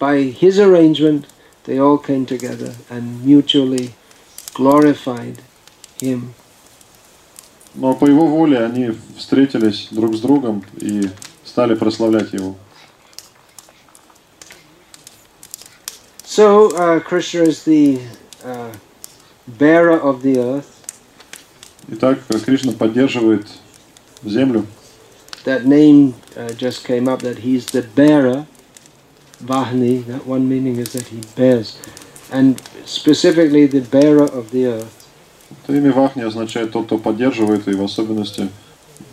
by 0.00 0.32
his 0.32 0.58
arrangement, 0.58 1.26
they 1.65 1.79
all 1.79 1.97
came 1.97 2.25
together 2.25 2.73
and 2.89 3.23
mutually 3.23 3.93
glorified 4.53 5.37
him. 5.99 6.33
Но 7.73 7.95
по 7.95 8.05
его 8.05 8.27
воле 8.27 8.59
они 8.59 8.91
встретились 9.17 9.87
друг 9.91 10.15
с 10.15 10.19
другом 10.19 10.65
и 10.77 11.09
стали 11.45 11.75
прославлять 11.75 12.33
его. 12.33 12.55
So 16.25 16.69
uh, 16.77 16.99
Krishna 17.01 17.43
is 17.43 17.63
the 17.63 17.99
uh, 18.43 18.71
bearer 19.47 19.99
of 19.99 20.21
the 20.21 20.39
earth. 20.39 20.67
Итак, 21.89 22.19
Кришна 22.45 22.71
поддерживает 22.71 23.47
землю. 24.23 24.65
That 25.43 25.65
name 25.65 26.13
uh, 26.37 26.53
just 26.53 26.85
came 26.85 27.07
up 27.07 27.21
that 27.21 27.39
he's 27.39 27.65
the 27.67 27.81
bearer. 27.81 28.45
Vahni, 29.43 30.05
that 30.05 30.25
one 30.25 30.47
meaning 30.47 30.77
is 30.77 30.93
that 30.93 31.07
he 31.07 31.21
bears. 31.35 31.77
And 32.31 32.61
specifically 32.85 33.65
the 33.65 33.81
bearer 33.81 34.25
of 34.25 34.51
the 34.51 34.67
earth. 34.67 34.97
Это 35.63 35.75
имя 35.75 35.91
Вахни 35.91 36.23
означает 36.23 36.71
тот, 36.71 36.85
кто 36.85 36.97
поддерживает, 36.97 37.67
и 37.67 37.73
в 37.73 37.83
особенности 37.83 38.49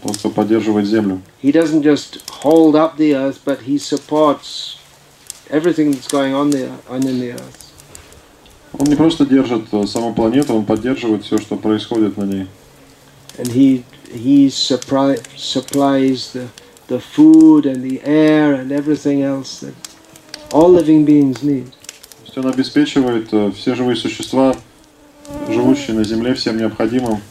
тот, 0.02 0.16
кто 0.16 0.30
поддерживает 0.30 0.86
землю. 0.86 1.20
He 1.42 1.50
doesn't 1.50 1.82
just 1.82 2.22
hold 2.42 2.76
up 2.76 2.96
the 2.96 3.14
earth, 3.14 3.40
but 3.44 3.62
he 3.62 3.78
supports 3.78 4.78
everything 5.50 5.90
that's 5.90 6.09
going 6.09 6.34
on, 6.34 6.50
the, 6.50 6.70
on 6.88 7.06
in 7.06 7.20
the 7.20 7.32
earth. 7.32 7.64
Он 8.78 8.86
не 8.86 8.96
просто 8.96 9.24
держит 9.24 9.72
э, 9.72 9.86
саму 9.86 10.14
планету, 10.14 10.55
он 10.55 10.64
поддерживает 10.64 11.24
все, 11.24 11.38
что 11.38 11.56
происходит 11.56 12.16
на 12.16 12.24
ней. 12.24 12.46
And 13.38 13.48
he, 13.48 13.84
he 14.12 14.50
supply, 14.50 15.16
supplies 15.36 16.32
the, 16.32 16.48
the 16.88 17.00
food 17.00 17.66
and 17.66 17.82
the 17.82 18.00
air 18.05 18.52
and 18.55 18.70
everything 18.70 19.22
else 19.22 19.60
that 19.60 19.74
all 20.53 20.69
living 20.71 21.05
beings 21.05 21.43
need. 21.43 21.71
То 21.71 22.25
есть 22.25 22.38
он 22.38 22.47
обеспечивает 22.47 23.34
э, 23.34 23.51
все 23.51 23.75
живые 23.75 23.95
существа, 23.95 24.55
живущие 25.49 25.95
на 25.95 26.03
Земле, 26.03 26.34
всем 26.35 26.57
необходимым, 26.57 27.21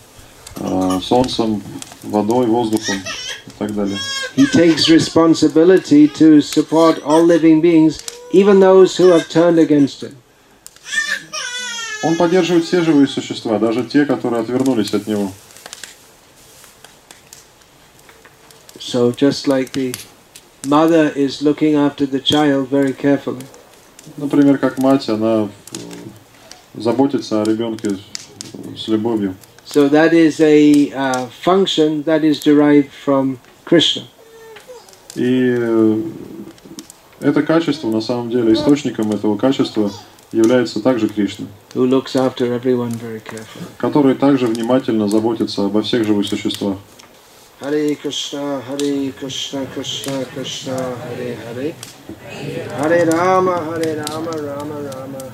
э, 0.56 1.00
солнцем, 1.02 1.62
водой, 2.02 2.46
воздухом 2.46 2.96
и 3.46 3.50
так 3.58 3.74
далее. 3.74 3.98
He 4.36 4.46
takes 4.46 4.88
responsibility 4.88 6.08
to 6.08 6.40
support 6.40 7.02
all 7.04 7.24
living 7.24 7.60
beings, 7.60 8.02
even 8.32 8.60
those 8.60 8.96
who 8.96 9.08
have 9.08 9.28
turned 9.28 9.58
against 9.58 10.02
him. 10.02 10.16
Он 12.02 12.16
поддерживает 12.16 12.64
все 12.64 12.82
живые 12.82 13.06
существа, 13.06 13.58
даже 13.60 13.84
те, 13.84 14.04
которые 14.04 14.40
отвернулись 14.40 14.92
от 14.92 15.06
него. 15.06 15.30
So 18.80 19.12
just 19.12 19.46
like 19.46 19.72
the 19.72 19.94
mother 20.66 21.12
is 21.14 21.42
looking 21.42 21.74
after 21.74 22.06
the 22.06 22.20
child 22.20 22.68
very 22.68 22.92
carefully, 22.92 23.44
Например, 24.16 24.58
как 24.58 24.78
мать, 24.78 25.08
она 25.08 25.48
э, 25.72 25.76
заботится 26.74 27.42
о 27.42 27.44
ребенке 27.44 27.90
с 28.76 28.88
любовью. 28.88 29.34
so 29.64 29.88
that 29.88 30.12
is 30.12 30.40
a 30.40 30.90
uh, 30.92 31.26
function 31.28 32.02
that 32.02 32.24
is 32.24 32.40
derived 32.40 32.90
from 32.90 33.38
Krishna. 33.64 34.02
И 35.14 35.54
э, 35.58 36.02
это 37.20 37.42
качество, 37.42 37.88
на 37.90 38.00
самом 38.00 38.30
деле, 38.30 38.52
источником 38.52 39.12
этого 39.12 39.36
качества 39.36 39.90
является 40.32 40.80
также 40.80 41.08
Кришна, 41.08 41.46
который 43.76 44.14
также 44.14 44.46
внимательно 44.46 45.08
заботится 45.08 45.66
обо 45.66 45.82
всех 45.82 46.06
живых 46.06 46.26
существах. 46.26 46.78
Hare 47.62 47.94
Krishna, 47.94 48.60
Hare 48.60 49.12
Krishna, 49.12 49.64
Krishna 49.66 50.24
Krishna, 50.24 50.96
Hare 50.96 51.36
Hare. 51.36 51.74
Hare 52.82 53.06
Rama, 53.06 53.56
Hare 53.70 54.02
Rama, 54.02 54.30
Rama 54.30 54.80
Rama. 54.82 55.32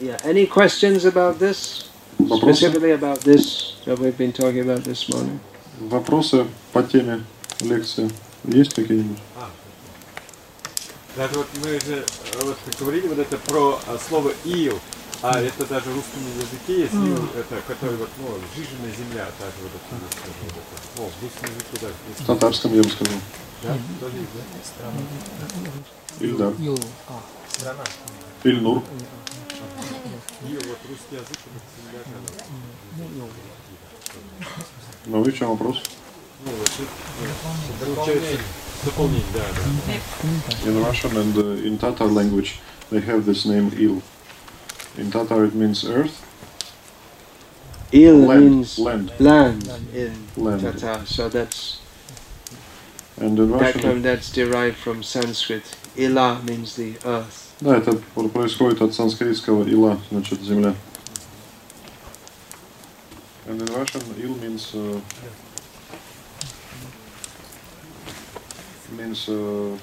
Yeah, 0.00 0.16
any 0.24 0.46
questions 0.46 1.04
about 1.04 1.38
this? 1.38 1.90
Specifically 2.24 2.92
about 2.92 3.20
this 3.20 3.76
that 3.84 3.98
we've 3.98 4.16
been 4.16 4.32
talking 4.32 4.60
about 4.60 4.82
this 4.82 5.10
morning? 5.10 5.40
Вопросы 5.78 6.46
по 6.72 6.82
теме 6.82 7.22
лекции 7.60 8.10
есть 8.44 8.72
какие-нибудь? 8.72 9.18
Да, 11.16 11.28
вот 11.34 11.46
мы 11.62 11.80
же 11.80 11.96
э, 11.96 12.44
вот 12.44 12.56
говорили 12.78 13.08
вот 13.08 13.18
это 13.18 13.36
про 13.38 13.78
а, 13.86 13.98
слово 13.98 14.32
ил, 14.44 14.78
а 15.28 15.40
это 15.40 15.66
даже 15.66 15.90
в 15.90 15.94
русском 15.96 16.22
языке 16.38 16.82
есть 16.82 16.94
ил, 16.94 17.28
это 17.34 17.60
который 17.66 17.96
вот, 17.96 18.08
ну, 18.18 18.38
жиженная 18.54 18.94
земля, 18.96 19.26
также 19.38 19.58
вот 19.62 19.72
это, 19.74 19.96
вот 20.42 20.52
это. 20.54 21.02
О, 21.02 21.10
в 21.10 21.22
русском 21.22 21.50
языке 21.50 21.76
даже 21.80 21.94
есть. 22.08 22.20
В 22.20 22.26
татарском 22.26 22.74
я 22.74 22.82
бы 22.82 22.90
сказал. 22.90 23.18
Да, 23.62 23.78
тоже 24.00 24.16
есть, 24.18 24.72
да? 24.78 26.24
Ильдар. 26.24 26.54
Ю, 26.60 26.76
а, 27.08 27.20
Страна. 27.50 27.84
Ильнур. 28.44 28.82
Ил, 30.42 30.60
вот 30.68 30.78
русский 30.88 31.16
язык, 31.16 31.38
это 31.38 31.60
земля, 31.76 32.00
когда, 32.04 32.44
ну, 35.06 35.24
и 35.24 35.30
в 35.30 35.38
чем 35.38 35.50
вопрос? 35.50 35.82
ну, 36.44 36.52
вот 36.52 36.70
это, 37.80 37.94
получается, 37.94 38.38
дополнение, 38.84 39.24
да, 39.34 39.40
да. 39.56 40.70
In 40.70 40.84
Russian 40.84 41.16
and 41.16 41.36
uh, 41.36 41.66
in 41.66 41.78
Tatar 41.78 42.06
language 42.06 42.60
they 42.90 43.00
have 43.00 43.24
this 43.24 43.44
name 43.44 43.72
Il. 43.76 44.02
In 44.97 45.11
Tatar 45.11 45.45
it 45.45 45.55
means 45.55 45.83
earth, 45.85 46.25
Il 47.91 48.27
land, 48.27 48.45
means 48.45 48.79
land, 48.79 49.11
land 49.19 49.69
in 49.93 50.27
land. 50.37 50.61
Tatar, 50.61 51.05
so 51.05 51.29
that's 51.29 51.79
And 53.17 53.37
in 53.37 53.51
that 53.51 53.73
term 53.75 53.83
Russian, 53.83 54.01
that's 54.01 54.31
derived 54.31 54.77
from 54.77 55.03
Sanskrit. 55.03 55.63
Ila 55.97 56.41
means 56.43 56.75
the 56.75 56.95
earth. 57.05 57.53
да, 57.61 57.77
это 57.77 57.95
происходит 58.33 58.81
от 58.81 58.93
санскритского 58.93 59.67
ила, 59.67 59.99
значит 60.09 60.41
земля. 60.41 60.73
And 63.47 63.61
in 63.61 63.67
Russian, 63.73 64.01
il 64.17 64.35
means 64.35 64.73
uh, 64.73 64.99
means 68.97 69.29
uh, 69.29 69.77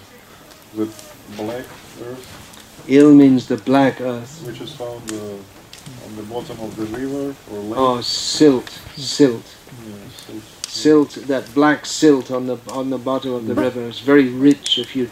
the 0.74 0.88
black 1.36 1.66
earth 2.02 2.41
Il 2.87 3.13
means 3.13 3.47
the 3.47 3.57
black 3.57 4.01
earth. 4.01 4.43
which 4.45 4.59
is 4.61 4.73
found 4.75 5.11
uh, 5.11 6.05
on 6.05 6.15
the 6.15 6.23
bottom 6.23 6.59
of 6.59 6.75
the 6.75 6.85
river 6.85 7.35
or 7.51 7.59
lake. 7.59 7.77
Oh, 7.77 8.01
silt, 8.01 8.69
silt, 8.95 9.55
Yeah, 9.87 9.95
so- 10.09 10.41
silt. 10.67 11.09
That 11.27 11.53
black 11.53 11.85
silt 11.85 12.29
on 12.31 12.47
the 12.47 12.57
on 12.71 12.89
the 12.89 12.97
bottom 12.97 13.33
of 13.33 13.45
the 13.47 13.55
river 13.55 13.81
is 13.81 13.99
very 14.01 14.29
rich. 14.29 14.77
If 14.77 14.95
you, 14.95 15.09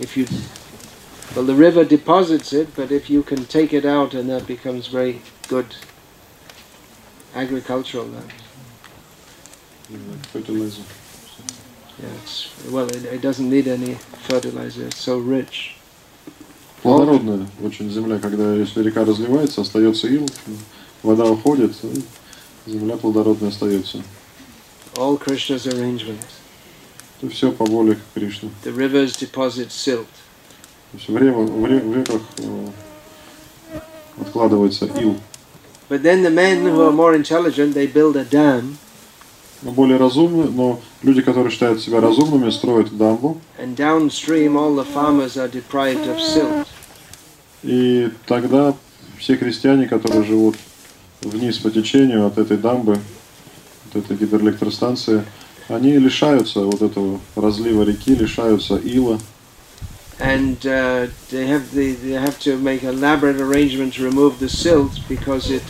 if 0.00 0.16
you, 0.16 0.26
well, 1.34 1.44
the 1.44 1.54
river 1.54 1.84
deposits 1.84 2.52
it, 2.52 2.74
but 2.74 2.90
if 2.90 3.08
you 3.08 3.22
can 3.22 3.44
take 3.44 3.72
it 3.72 3.84
out, 3.84 4.14
and 4.14 4.28
that 4.30 4.46
becomes 4.46 4.88
very 4.88 5.20
good 5.48 5.76
agricultural 7.34 8.06
land. 8.06 8.32
like 9.90 10.26
fertilizer. 10.26 10.82
Yeah, 12.02 12.08
it's 12.22 12.50
well, 12.70 12.88
it, 12.88 13.04
it 13.04 13.20
doesn't 13.22 13.48
need 13.48 13.68
any 13.68 13.94
fertilizer. 14.28 14.86
It's 14.86 14.98
so 14.98 15.18
rich. 15.18 15.75
Плодородная 16.86 17.46
очень 17.64 17.90
земля, 17.90 18.18
когда 18.20 18.54
если 18.54 18.80
река 18.82 19.04
разливается, 19.04 19.60
остается 19.62 20.06
ил, 20.06 20.24
вода 21.02 21.24
уходит, 21.24 21.72
земля 22.64 22.96
плодородная 22.96 23.48
остается. 23.50 24.02
All 24.94 25.18
Krishna's 25.18 25.66
arrangements. 25.66 26.24
Это 27.20 27.32
все 27.32 27.50
по 27.50 27.64
воле 27.64 27.98
Кришны. 28.14 28.50
The 28.64 28.72
rivers 28.72 29.16
deposit 29.18 29.70
silt. 29.70 30.06
То 30.92 30.98
есть 30.98 31.08
в, 31.08 31.16
рева- 31.16 31.44
в 31.44 31.64
ре- 31.64 31.80
в 31.80 31.96
реках 31.96 32.22
э, 32.38 32.68
откладывается 34.20 34.86
ил. 34.86 35.16
But 35.88 36.02
then 36.02 36.22
the 36.22 36.30
men 36.30 36.64
who 36.64 36.82
are 36.82 36.92
more 36.92 37.14
intelligent, 37.14 37.74
they 37.74 37.86
build 37.86 38.16
a 38.16 38.24
dam, 38.24 38.76
Но 39.62 39.72
более 39.72 39.96
разумные, 39.96 40.48
но 40.50 40.80
люди, 41.02 41.22
которые 41.22 41.50
считают 41.50 41.80
себя 41.80 42.00
разумными, 42.00 42.50
строят 42.50 42.96
дамбу, 42.96 43.38
and 43.58 43.74
downstream 43.74 44.56
all 44.56 44.74
the 44.76 44.84
farmers 44.94 45.36
are 45.36 45.48
deprived 45.48 46.06
of 46.06 46.20
silt. 46.20 46.66
И 47.66 48.10
тогда 48.26 48.74
все 49.18 49.36
крестьяне, 49.36 49.88
которые 49.88 50.24
живут 50.24 50.56
вниз 51.20 51.58
по 51.58 51.70
течению 51.70 52.26
от 52.26 52.38
этой 52.38 52.56
дамбы, 52.56 53.00
от 53.90 53.96
этой 53.96 54.16
гидроэлектростанции, 54.16 55.24
они 55.68 55.98
лишаются 55.98 56.60
вот 56.60 56.80
этого 56.80 57.20
разлива 57.34 57.82
реки, 57.82 58.14
лишаются 58.14 58.76
ила, 58.76 59.18
and 60.18 60.64
uh, 60.64 61.08
they 61.30 61.46
have 61.46 61.72
the, 61.72 61.92
they 61.96 62.12
have 62.12 62.38
to 62.38 62.56
make 62.56 62.82
elaborate 62.84 63.38
arrangement 63.38 63.92
to 63.94 64.02
remove 64.02 64.38
the 64.38 64.48
silt 64.48 64.92
because 65.08 65.50
it 65.50 65.64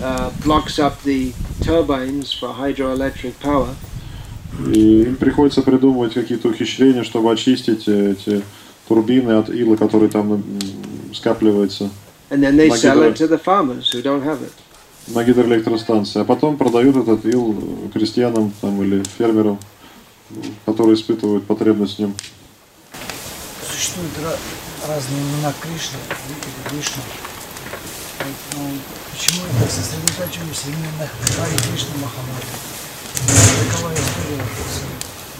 uh, 0.00 0.30
blocks 0.44 0.78
up 0.78 1.02
the 1.02 1.32
turbines 1.62 2.32
for 2.32 2.50
hydroelectric 2.50 3.32
power. 3.40 3.74
и 4.74 5.02
им 5.04 5.16
приходится 5.16 5.62
придумывать 5.62 6.14
какие-то 6.14 6.48
ухищрения, 6.48 7.04
чтобы 7.04 7.32
очистить 7.32 7.88
эти 7.88 8.42
турбины 8.88 9.32
от 9.32 9.50
ила, 9.50 9.76
который 9.76 10.08
там 10.08 10.42
скапливается 11.14 11.90
And 12.30 12.42
then 12.42 12.56
they 12.56 12.68
Like 12.68 12.78
sell 12.80 13.02
it, 13.02 13.12
it 13.12 13.16
to 13.16 13.26
the 13.28 13.38
farmers 13.42 13.90
who 13.92 14.02
don't 14.02 14.22
have 14.22 14.42
it. 14.42 14.52
на 15.06 15.24
гидроэлектростанции, 15.24 16.20
а 16.20 16.24
потом 16.24 16.58
продают 16.58 16.96
этот 16.96 17.24
ил 17.24 17.90
крестьянам 17.94 18.52
там, 18.60 18.82
или 18.82 19.02
фермерам, 19.16 19.58
которые 20.66 20.94
испытывают 20.96 21.46
потребность 21.46 21.96
в 21.96 22.00
нем. 22.00 22.14
Существуют 23.66 24.12
ра- 24.18 24.36
разные 24.86 25.22
имена 25.22 25.52
Кришны. 25.62 25.98
Вот, 28.18 28.34
ну, 28.58 28.70
почему 29.12 29.40
это 29.46 29.72
сосредоточились 29.72 30.64
именно 30.66 31.08
Хари 31.38 31.56
Кришна 31.56 31.94
Махамади? 32.02 32.52
Какова 33.72 33.92
история, 33.94 34.44
если 34.58 34.84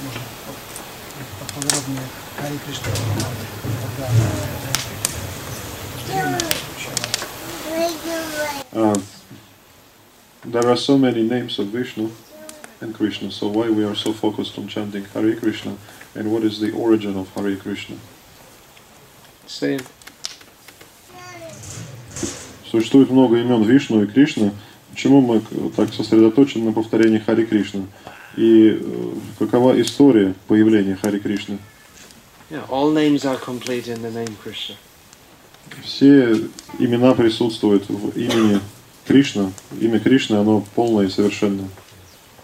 можно 0.04 0.24
по- 0.46 1.44
поподробнее 1.44 2.06
Хари 2.40 2.58
Кришна 2.64 2.88
Махамади? 2.88 4.67
Uh, 8.72 8.98
there 10.44 10.66
are 10.68 10.76
so 10.76 10.96
many 10.96 11.22
names 11.22 11.58
of 11.58 11.66
Vishnu 11.68 12.10
and 12.80 12.94
Krishna, 12.94 13.30
so 13.30 13.48
why 13.48 13.68
we 13.68 13.84
are 13.84 13.94
so 13.94 14.12
focused 14.12 14.58
on 14.58 14.68
chanting 14.68 15.04
Hare 15.06 15.36
Krishna 15.36 15.76
and 16.14 16.32
what 16.32 16.44
is 16.44 16.60
the 16.60 16.72
origin 16.72 17.16
of 17.16 17.28
Hare 17.34 17.56
Krishna? 17.56 17.96
Say, 19.46 19.80
Существует 22.70 23.10
много 23.10 23.36
имен 23.36 23.62
Вишну 23.62 24.02
и 24.02 24.06
Кришны. 24.06 24.52
Почему 24.90 25.20
мы 25.20 25.40
так 25.70 25.92
сосредоточены 25.94 26.66
на 26.66 26.72
повторении 26.72 27.18
Хари 27.18 27.44
Кришны? 27.44 27.86
И 28.36 28.78
э, 28.80 29.12
какова 29.38 29.80
история 29.80 30.34
появления 30.48 30.96
Хари 30.96 31.18
Кришны? 31.18 31.58
yeah, 32.50 32.64
all 32.68 32.90
names 32.90 33.24
are 33.24 33.36
complete 33.36 33.88
in 33.88 34.02
the 34.02 34.10
name 34.10 34.36
Krishna. 34.36 34.76
Все 35.82 36.36
имена 36.78 37.14
присутствуют 37.14 37.88
в 37.88 38.16
имени 38.16 38.60
Кришна. 39.06 39.52
Имя 39.80 40.00
Кришны, 40.00 40.36
оно 40.36 40.64
полное 40.74 41.06
и 41.06 41.10
совершенное. 41.10 41.68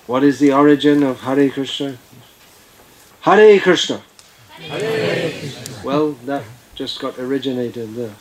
What 0.07 0.23
is 0.23 0.39
the 0.39 0.53
origin 0.53 1.03
of 1.03 1.21
Hare 1.23 1.51
Krishna? 1.51 1.97
Hare 3.23 3.59
Krishna. 3.61 4.01
Well, 5.83 6.17
that 6.27 6.43
just 6.75 7.01
got 7.01 7.19
originated 7.19 7.95
there. 7.95 8.15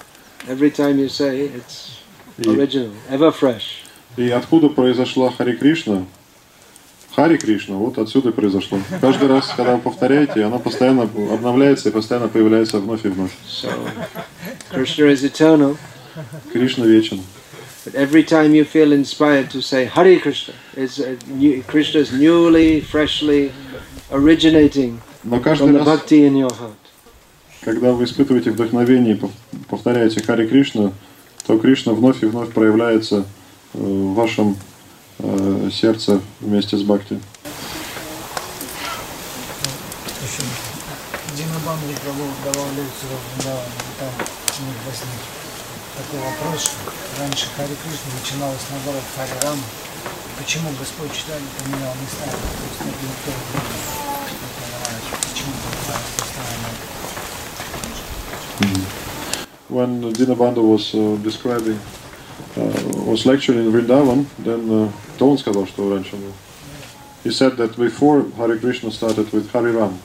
Every 0.47 0.71
time 0.71 0.99
you 0.99 1.09
say 1.09 1.41
it's 1.41 1.99
original, 2.45 2.91
ever 3.09 3.31
fresh. 3.31 3.83
и 4.17 4.29
откуда 4.29 4.69
произошла 4.69 5.31
Хари 5.31 5.55
Кришна? 5.55 6.05
Хари 7.15 7.37
Кришна, 7.37 7.75
вот 7.75 7.97
отсюда 7.99 8.29
и 8.29 8.31
произошло. 8.31 8.79
Каждый 8.99 9.27
раз, 9.27 9.53
когда 9.55 9.75
вы 9.75 9.81
повторяете, 9.81 10.43
она 10.43 10.57
постоянно 10.57 11.03
обновляется 11.03 11.89
и 11.89 11.91
постоянно 11.91 12.27
появляется 12.27 12.79
вновь 12.79 13.05
и 13.05 13.09
вновь. 13.09 13.31
So, 13.47 13.69
Krishna 14.71 15.11
is 15.11 15.23
eternal, 15.23 15.77
Кришна 16.51 16.85
вечен. 16.85 17.21
but 17.85 17.95
every 17.95 18.23
time 18.23 18.53
you 18.55 18.63
feel 18.65 18.91
inspired 18.93 19.49
to 19.51 19.61
say 19.61 19.85
Hare 19.85 20.17
Krishna, 20.19 20.53
it's 20.75 20.99
a 20.99 21.17
new, 21.27 21.61
Krishna's 21.63 22.11
newly, 22.11 22.79
freshly 22.81 23.51
originating 24.11 24.99
Но 25.23 25.37
from 25.37 25.43
каждый 25.43 25.71
the 25.73 25.79
раз, 25.79 25.85
bhakti 25.85 26.25
in 26.25 26.35
your 26.35 26.51
heart. 26.53 26.73
когда 27.61 27.91
вы 27.93 28.05
испытываете 28.05 28.51
вдохновение 28.51 29.15
и 29.15 29.19
пов- 29.19 29.31
повторяете 29.69 30.21
Хари 30.23 30.47
Кришна, 30.47 30.91
то 31.45 31.57
Кришна 31.59 31.93
вновь 31.93 32.23
и 32.23 32.25
вновь 32.25 32.51
проявляется 32.51 33.25
э, 33.73 33.77
в 33.77 34.13
вашем 34.15 34.55
э, 35.23 35.69
сердце 35.71 36.21
вместе 36.41 36.77
с 36.77 36.83
Бхакти. 36.83 37.19
Еще 40.23 40.43
Дина 41.35 41.59
Бамбли 41.65 41.95
Прабhu 42.05 42.27
давал 42.45 42.67
лекцию 42.75 43.09
в 43.09 43.19
Вриндаване, 43.35 43.73
и 43.73 43.93
там 43.99 44.11
у 44.13 44.63
них 44.67 44.77
возник 44.85 45.21
такой 45.97 46.19
вопрос, 46.19 46.61
что 46.61 46.77
раньше 47.19 47.47
Хари 47.55 47.75
Кришна 47.81 48.11
начиналось 48.19 48.65
наоборот 48.71 49.03
Хари 49.15 49.35
Рама. 49.43 49.63
Почему 50.37 50.69
Господь 50.79 51.11
читали 51.13 51.43
поменял 51.57 51.93
местами? 52.01 52.31
То 52.31 52.63
есть 52.69 52.81
это 52.81 53.03
никто 53.05 53.29
не 53.31 53.43
понимает, 54.57 55.03
почему 55.29 55.53
поменял 55.63 56.01
местами. 56.17 56.93
When 59.69 60.13
Dinabandhu 60.13 60.61
was 60.61 60.93
uh, 60.93 61.17
describing, 61.23 61.79
uh, 62.55 62.71
was 63.05 63.25
lecturing 63.25 63.65
in 63.65 63.71
Vrindavan, 63.71 64.25
then 64.37 64.69
uh, 64.69 64.91
то 65.17 65.29
он 65.29 65.37
сказал, 65.37 65.67
что 65.67 65.89
раньше 65.89 66.15
было. 66.15 66.33
He 67.23 67.31
said 67.31 67.55
that 67.57 67.77
before 67.77 68.25
Hare 68.37 68.57
Krishna 68.57 68.91
started 68.91 69.31
with 69.31 69.49
Hari 69.51 69.71
Ram, 69.71 69.97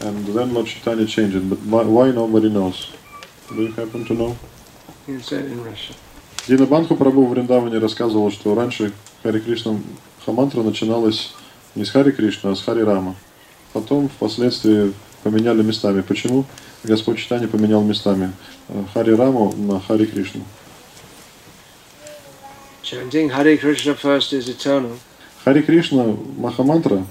and 0.00 0.26
then 0.26 0.52
Lord 0.52 0.66
Chaitanya 0.66 1.06
changed 1.06 1.36
it, 1.36 1.70
but 1.70 1.86
why, 1.86 2.10
nobody 2.10 2.50
knows? 2.50 2.92
Do 3.48 3.62
you 3.62 3.72
happen 3.72 4.04
to 4.04 4.14
know? 4.14 4.36
Say 5.22 5.38
it 5.38 5.46
in 5.46 5.64
Russian. 5.64 5.96
Динабандху 6.46 6.96
Прабhu 6.96 7.26
в 7.26 7.30
Вриндаване 7.30 7.78
рассказывал, 7.78 8.30
что 8.30 8.54
раньше 8.54 8.92
Хари 9.22 9.40
Кришна 9.40 9.78
Хамантра 10.24 10.62
начиналась 10.62 11.32
не 11.74 11.84
с 11.84 11.90
Хари 11.90 12.10
Кришна, 12.10 12.50
а 12.50 12.56
с 12.56 12.62
Хари 12.62 12.80
Рама. 12.80 13.14
Потом 13.72 14.08
впоследствии 14.08 14.92
поменяли 15.22 15.62
местами. 15.62 16.00
Почему? 16.00 16.44
Господь 16.82 17.18
Читание 17.18 17.48
поменял 17.48 17.82
местами 17.82 18.32
э, 18.68 18.84
Хари 18.94 19.12
Раму 19.12 19.54
на 19.56 19.80
Хари 19.80 20.06
Кришну. 20.06 20.42
Chanting 22.82 23.30
Hare 23.30 23.56
Krishna 23.58 23.94
first 23.94 24.32
is 24.32 24.48
eternal, 24.48 24.98
Хари 25.44 25.62
Кришна 25.62 26.16
Махамантра, 26.36 27.04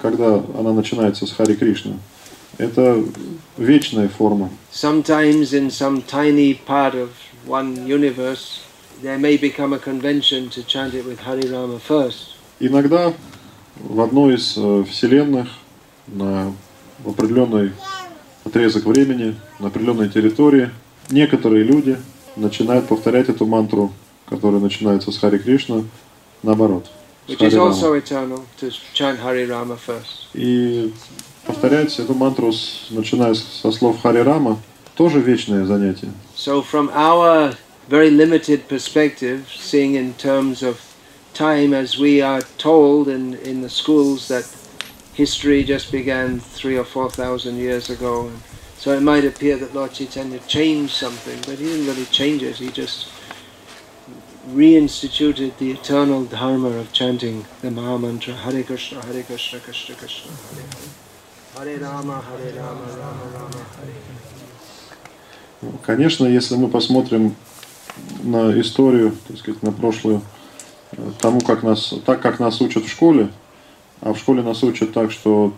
когда 0.00 0.42
она 0.58 0.72
начинается 0.72 1.26
с 1.26 1.32
Хари 1.32 1.54
Кришна, 1.54 1.94
это 2.58 3.04
вечная 3.56 4.08
форма. 4.08 4.50
Sometimes 4.72 5.52
in 5.52 5.70
some 5.70 6.02
tiny 6.02 6.54
part 6.54 6.94
of 6.94 7.10
one 7.46 7.86
universe, 7.86 8.62
there 9.02 9.18
may 9.18 9.36
become 9.36 9.72
a 9.72 9.78
convention 9.78 10.48
to 10.50 10.64
chant 10.64 10.94
it 10.94 11.04
with 11.04 11.20
Hari 11.20 11.48
Rama 11.48 11.78
first. 11.78 12.34
Иногда 12.58 13.12
в 13.76 14.00
одной 14.00 14.34
из 14.34 14.56
э, 14.56 14.84
вселенных 14.88 15.48
на 16.08 16.52
определенный 17.04 17.72
отрезок 18.44 18.84
времени, 18.86 19.36
на 19.58 19.68
определенной 19.68 20.08
территории, 20.08 20.70
некоторые 21.10 21.62
люди 21.62 21.98
начинают 22.36 22.88
повторять 22.88 23.28
эту 23.28 23.46
мантру, 23.46 23.92
которая 24.28 24.60
начинается 24.60 25.12
с 25.12 25.18
Хари 25.18 25.38
Кришна, 25.38 25.84
наоборот. 26.42 26.86
Which 27.28 27.40
is 27.40 27.54
Рама. 27.54 27.70
also 27.70 27.94
eternal, 27.94 28.44
to 28.60 28.70
chant 28.94 29.18
Hari 29.18 29.46
Rama 29.46 29.76
first. 29.76 30.28
И 30.34 30.92
повторять 31.44 31.98
эту 31.98 32.14
мантру, 32.14 32.52
начиная 32.90 33.34
со 33.34 33.72
слов 33.72 34.00
Хари 34.00 34.18
Рама, 34.18 34.60
тоже 34.96 35.20
вечное 35.20 35.64
занятие. 35.64 36.12
So, 36.36 36.62
from 36.62 36.90
our 36.94 37.54
very 37.88 38.10
limited 38.10 38.68
perspective, 38.68 39.46
seeing 39.48 39.94
in 39.94 40.14
terms 40.14 40.62
of 40.62 40.80
time, 41.34 41.74
as 41.74 41.98
we 41.98 42.22
are 42.22 42.42
told 42.58 43.08
in, 43.08 43.34
in 43.44 43.60
the 43.62 43.68
schools 43.68 44.28
that 44.28 44.44
history 45.14 45.64
just 45.64 45.90
began 45.90 46.40
three 46.40 46.76
or 46.76 46.84
four 46.84 47.10
thousand 47.10 47.56
years 47.56 47.90
ago, 47.90 48.30
so 48.78 48.92
it 48.92 49.02
might 49.02 49.24
appear 49.24 49.56
that 49.56 49.74
Lord 49.74 49.92
Chaitanya 49.92 50.38
changed 50.46 50.94
something, 50.94 51.38
but 51.46 51.58
he 51.58 51.66
didn't 51.66 51.86
really 51.86 52.06
change 52.06 52.42
it. 52.42 52.56
He 52.56 52.70
just 52.70 53.08
reinstituted 54.48 55.56
the 55.58 55.72
eternal 55.72 56.24
dharma 56.24 56.68
of 56.68 56.92
chanting 56.92 57.44
the 57.62 57.70
Maha 57.70 57.98
Mantra 57.98 58.34
Hare 58.34 58.62
Krishna, 58.62 59.02
Hare 59.02 59.22
Krishna, 59.22 59.58
Krishna 59.60 59.94
Krishna, 59.96 60.30
Hare 60.30 60.66
Hare. 61.64 61.76
Hare 61.76 61.78
Rama, 61.78 62.22
Hare 62.22 62.52
Rama, 62.54 62.86
Rama 63.00 63.24
Rama, 63.34 63.66
Hare. 63.76 63.94
Конечно, 65.84 66.26
если 66.26 66.54
мы 66.56 66.68
посмотрим 66.68 67.34
на 68.22 68.58
историю, 68.60 69.16
так 69.26 69.38
сказать, 69.38 69.62
на 69.62 69.72
прошлую, 69.72 70.22
э, 70.92 71.10
тому, 71.18 71.40
как 71.40 71.62
нас, 71.62 71.94
так 72.04 72.20
как 72.20 72.38
нас 72.38 72.60
учат 72.60 72.84
в 72.84 72.90
школе, 72.90 73.30
а 74.00 74.12
в 74.12 74.18
школе 74.18 74.42
нас 74.42 74.62
учат 74.62 74.92
так, 74.92 75.10
что 75.10 75.54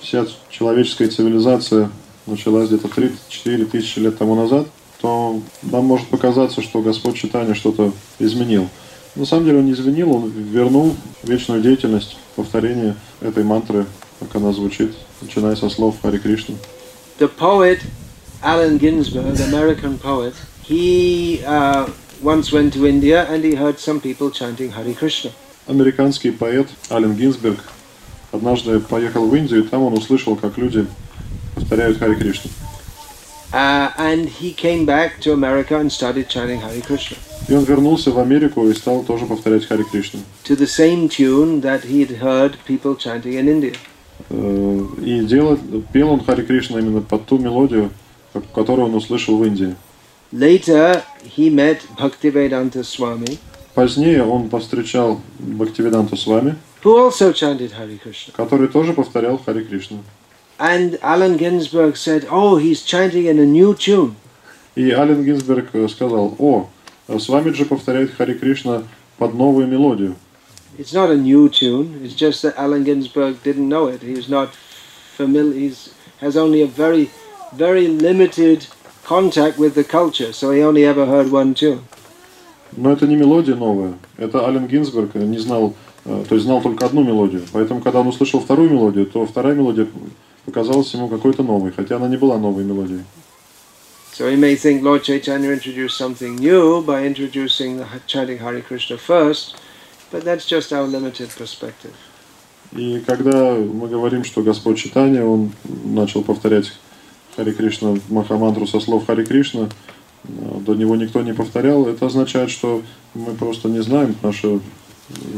вся 0.00 0.26
человеческая 0.48 1.08
цивилизация 1.08 1.90
началась 2.26 2.68
где-то 2.68 2.88
3-4 2.88 3.66
тысячи 3.66 3.98
лет 3.98 4.16
тому 4.16 4.36
назад, 4.36 4.68
то 5.02 5.42
нам 5.62 5.84
может 5.84 6.06
показаться, 6.06 6.62
что 6.62 6.80
Господь 6.80 7.16
Читания 7.16 7.54
что-то 7.54 7.92
изменил. 8.20 8.68
На 9.16 9.26
самом 9.26 9.44
деле 9.44 9.58
он 9.58 9.66
не 9.66 9.72
изменил, 9.72 10.12
он 10.14 10.30
вернул 10.30 10.94
вечную 11.24 11.60
деятельность, 11.60 12.16
повторение 12.36 12.94
этой 13.20 13.42
мантры, 13.42 13.84
как 14.20 14.36
она 14.36 14.52
звучит, 14.52 14.94
начиная 15.20 15.56
со 15.56 15.68
слов 15.68 15.96
Хари 16.00 16.18
Кришна. 16.18 16.54
The 17.18 17.28
poet 17.28 17.80
Allen 18.42 18.78
Ginsberg, 18.78 19.38
American 19.40 19.98
poet, 19.98 20.34
he 20.66 21.42
uh, 21.44 21.90
once 22.22 22.52
went 22.52 22.72
to 22.72 22.86
India 22.86 23.26
and 23.28 23.44
he 23.44 23.56
heard 23.56 23.78
some 23.78 24.00
people 24.00 24.30
chanting 24.30 24.70
Hare 24.70 24.94
Krishna. 24.94 25.32
Американский 25.66 26.30
поэт 26.30 26.68
Ален 26.90 27.14
Гинзберг 27.14 27.58
однажды 28.30 28.80
поехал 28.80 29.28
в 29.28 29.34
Индию, 29.34 29.64
и 29.64 29.68
там 29.68 29.82
он 29.82 29.92
услышал, 29.94 30.36
как 30.36 30.58
люди 30.58 30.86
повторяют 31.54 31.98
Хари 31.98 32.14
Кришну. 32.14 32.50
Uh, 33.52 33.90
and 33.98 34.28
he 34.28 34.52
came 34.54 34.86
back 34.86 35.20
to 35.20 35.32
America 35.32 35.76
and 35.78 35.90
started 35.92 36.26
chanting 36.28 36.60
Hare 36.60 36.80
Krishna 36.80 37.16
И 37.48 37.54
он 37.54 37.64
вернулся 37.64 38.10
в 38.10 38.18
Америку 38.18 38.66
и 38.68 38.72
стал 38.74 39.02
тоже 39.02 39.26
повторять 39.26 39.66
Хари 39.66 39.82
Кришну. 39.84 40.20
to 40.44 40.56
the 40.56 40.66
same 40.66 41.08
tune 41.08 41.60
that 41.60 41.82
he 41.84 42.00
had 42.06 42.18
heard 42.22 42.56
people 42.66 42.94
chanting 42.96 43.34
in 43.34 43.48
India. 43.48 43.74
Э, 44.30 44.86
И 45.04 45.20
делал, 45.26 45.58
пел 45.92 46.10
он 46.12 46.24
Хари 46.24 46.42
Кришна 46.44 46.78
именно 46.78 47.00
под 47.02 47.26
ту 47.26 47.38
мелодию, 47.38 47.90
которую 48.54 48.86
он 48.88 48.94
услышал 48.94 49.36
в 49.36 49.44
Индии. 49.44 49.74
Later, 50.32 51.02
he 51.36 51.50
met 51.50 51.80
Bhaktivedanta 51.98 52.82
Swami, 52.84 53.38
Позднее 53.74 54.22
он 54.24 54.48
повстречал 54.48 55.20
Бхактивиданта 55.38 56.16
с 56.16 56.26
вами, 56.26 56.54
who 56.84 56.96
also 56.96 57.32
chanted 57.32 57.72
Hare 57.78 57.98
Krishna. 58.02 58.32
который 58.36 58.68
тоже 58.68 58.92
повторял 58.94 59.36
Хари 59.44 59.64
Кришну. 59.64 59.98
And 60.58 60.98
Allen 61.02 61.36
Ginsberg 61.36 61.96
said, 61.96 62.26
Oh, 62.30 62.56
he's 62.56 62.82
chanting 62.82 63.26
in 63.26 63.38
a 63.38 63.46
new 63.46 63.74
tune. 63.74 64.16
И 64.74 64.90
Ален 64.90 65.22
Гинзберг 65.22 65.68
э, 65.74 65.86
сказал, 65.88 66.34
о, 66.38 66.68
с 67.06 67.28
вами 67.28 67.50
же 67.50 67.66
повторяет 67.66 68.14
Хари 68.14 68.32
Кришна 68.34 68.84
под 69.18 69.34
новую 69.34 69.66
мелодию. 69.66 70.14
It's 70.78 70.94
not 70.94 71.10
a 71.10 71.16
new 71.16 71.50
tune, 71.50 72.00
it's 72.02 72.14
just 72.14 72.40
that 72.42 72.54
Allen 72.56 72.82
Ginsberg 72.84 73.42
didn't 73.42 73.68
know 73.68 73.88
it. 73.88 74.00
He 74.00 74.14
was 74.14 74.30
not 74.30 74.54
familiar, 75.18 75.52
he 75.52 75.74
has 76.22 76.38
only 76.38 76.62
a 76.62 76.66
very, 76.66 77.10
very 77.52 77.86
limited 77.86 78.66
contact 79.04 79.58
with 79.58 79.74
the 79.74 79.84
culture, 79.84 80.32
so 80.32 80.50
he 80.52 80.62
only 80.62 80.86
ever 80.86 81.04
heard 81.04 81.30
one 81.30 81.52
tune. 81.52 81.80
Но 82.74 82.90
это 82.90 83.06
не 83.06 83.16
мелодия 83.16 83.54
новая. 83.54 83.92
Это 84.16 84.46
Ален 84.46 84.66
Гинзберг 84.66 85.14
не 85.16 85.36
знал, 85.36 85.74
э, 86.06 86.24
то 86.26 86.34
есть 86.34 86.46
знал 86.46 86.62
только 86.62 86.86
одну 86.86 87.04
мелодию. 87.04 87.42
Поэтому, 87.52 87.82
когда 87.82 88.00
он 88.00 88.06
услышал 88.06 88.40
вторую 88.40 88.70
мелодию, 88.70 89.04
то 89.04 89.26
вторая 89.26 89.54
мелодия 89.54 89.86
показалась 90.44 90.92
ему 90.94 91.08
какой-то 91.08 91.42
новой, 91.42 91.72
хотя 91.72 91.96
она 91.96 92.08
не 92.08 92.16
была 92.16 92.38
новой 92.38 92.64
мелодией. 92.64 93.04
So 94.14 94.28
he 94.28 94.36
may 94.36 94.56
think 94.56 94.82
Lord 94.82 95.02
Chaitanya 95.04 95.50
introduced 95.52 95.96
something 95.96 96.36
new 96.36 96.82
by 96.82 97.06
introducing 97.06 97.78
the 97.78 97.86
chanting 98.06 98.38
Hare 98.38 98.60
Krishna 98.60 98.98
first, 98.98 99.56
but 100.10 100.22
that's 100.22 100.44
just 100.46 100.70
our 100.72 100.86
limited 100.86 101.30
perspective. 101.30 101.94
И 102.72 103.00
когда 103.06 103.54
мы 103.54 103.88
говорим, 103.88 104.24
что 104.24 104.42
Господь 104.42 104.78
Читания, 104.78 105.24
он 105.24 105.52
начал 105.64 106.22
повторять 106.22 106.72
Хари 107.36 107.52
Кришна, 107.52 107.96
Махамантру 108.08 108.66
со 108.66 108.80
слов 108.80 109.06
Хари 109.06 109.24
Кришна, 109.24 109.68
э, 110.24 110.28
до 110.60 110.74
него 110.74 110.96
никто 110.96 111.22
не 111.22 111.32
повторял, 111.32 111.86
это 111.86 112.06
означает, 112.06 112.50
что 112.50 112.82
мы 113.14 113.34
просто 113.34 113.68
не 113.68 113.82
знаем, 113.82 114.14
наше 114.22 114.60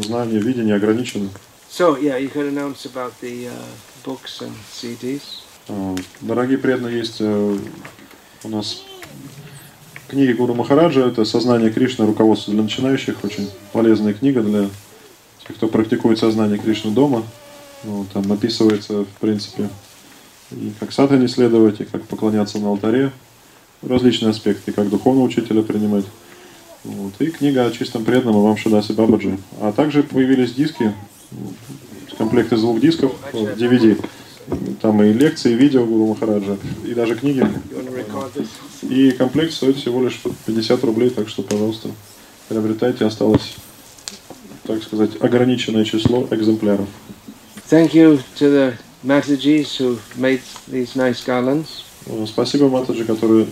знание, 0.03 0.41
видение 0.41 0.75
ограничено. 0.75 1.29
So 1.71 1.97
yeah, 1.97 2.19
you 2.19 2.29
could 2.29 2.47
announce 2.47 2.87
about 2.87 3.21
the 3.21 3.49
uh, 3.49 3.53
books 4.05 4.41
and 4.41 4.53
CDs. 4.73 5.23
А, 5.69 5.95
Дорогие 6.21 6.59
преданные, 6.59 6.99
есть 6.99 7.17
э, 7.21 7.59
у 8.45 8.49
нас 8.49 8.85
книги 10.09 10.33
Гуру 10.33 10.55
Махараджа, 10.55 11.07
это 11.07 11.25
«Сознание 11.25 11.71
Кришны. 11.71 12.07
Руководство 12.07 12.53
для 12.53 12.63
начинающих», 12.63 13.25
очень 13.25 13.51
полезная 13.73 14.15
книга 14.15 14.43
для 14.43 14.69
тех, 15.47 15.57
кто 15.57 15.69
практикует 15.69 16.19
сознание 16.19 16.59
Кришны 16.59 16.91
дома. 16.91 17.25
Ну, 17.85 18.07
там 18.13 18.31
описывается, 18.33 19.05
в 19.05 19.21
принципе, 19.21 19.69
и 20.51 20.73
как 20.81 20.93
садхане 20.93 21.29
следовать, 21.29 21.81
и 21.81 21.85
как 21.85 22.03
поклоняться 22.05 22.59
на 22.59 22.69
алтаре, 22.69 23.11
различные 23.83 24.31
аспекты, 24.31 24.73
как 24.73 24.89
духовного 24.89 25.27
учителя 25.27 25.63
принимать. 25.63 26.05
Вот. 26.85 27.13
И 27.19 27.27
книга 27.27 27.67
о 27.67 27.71
чистом 27.71 28.05
преданном 28.05 28.43
Ивам 28.43 28.57
Шадаси 28.57 28.93
Бабаджи. 28.93 29.39
А 29.61 29.73
также 29.73 30.03
появились 30.03 30.53
диски, 30.53 30.93
м, 32.15 32.17
комплект 32.17 32.53
из 32.53 32.61
двух 32.61 32.81
дисков, 32.81 33.13
DVD. 33.33 33.99
Там 34.83 35.03
и 35.03 35.13
лекции, 35.13 35.53
и 35.53 35.55
видео 35.55 35.87
Гуру 35.87 36.09
Махараджа, 36.09 36.59
и 36.85 36.93
даже 36.93 37.15
книги. 37.15 37.47
И 38.83 39.11
комплект 39.13 39.55
стоит 39.55 39.77
всего 39.77 40.03
лишь 40.05 40.21
50 40.47 40.85
рублей, 40.85 41.09
так 41.11 41.29
что, 41.29 41.43
пожалуйста, 41.43 41.89
приобретайте. 42.49 43.07
Осталось, 43.07 43.55
так 44.65 44.83
сказать, 44.83 45.13
ограниченное 45.21 45.85
число 45.85 46.29
экземпляров. 46.31 46.87
Thank 47.71 47.95
you 47.95 48.21
to 48.39 48.51
the 48.51 48.75
Matajis 49.03 49.79
who 49.79 49.99
made 50.17 50.43
these 50.71 50.95
nice 50.95 51.23
garlands. 51.27 51.85
Э, 52.07 52.27
Спасибо 52.27 52.69
Матаджи, 52.69 53.05
которые 53.07 53.47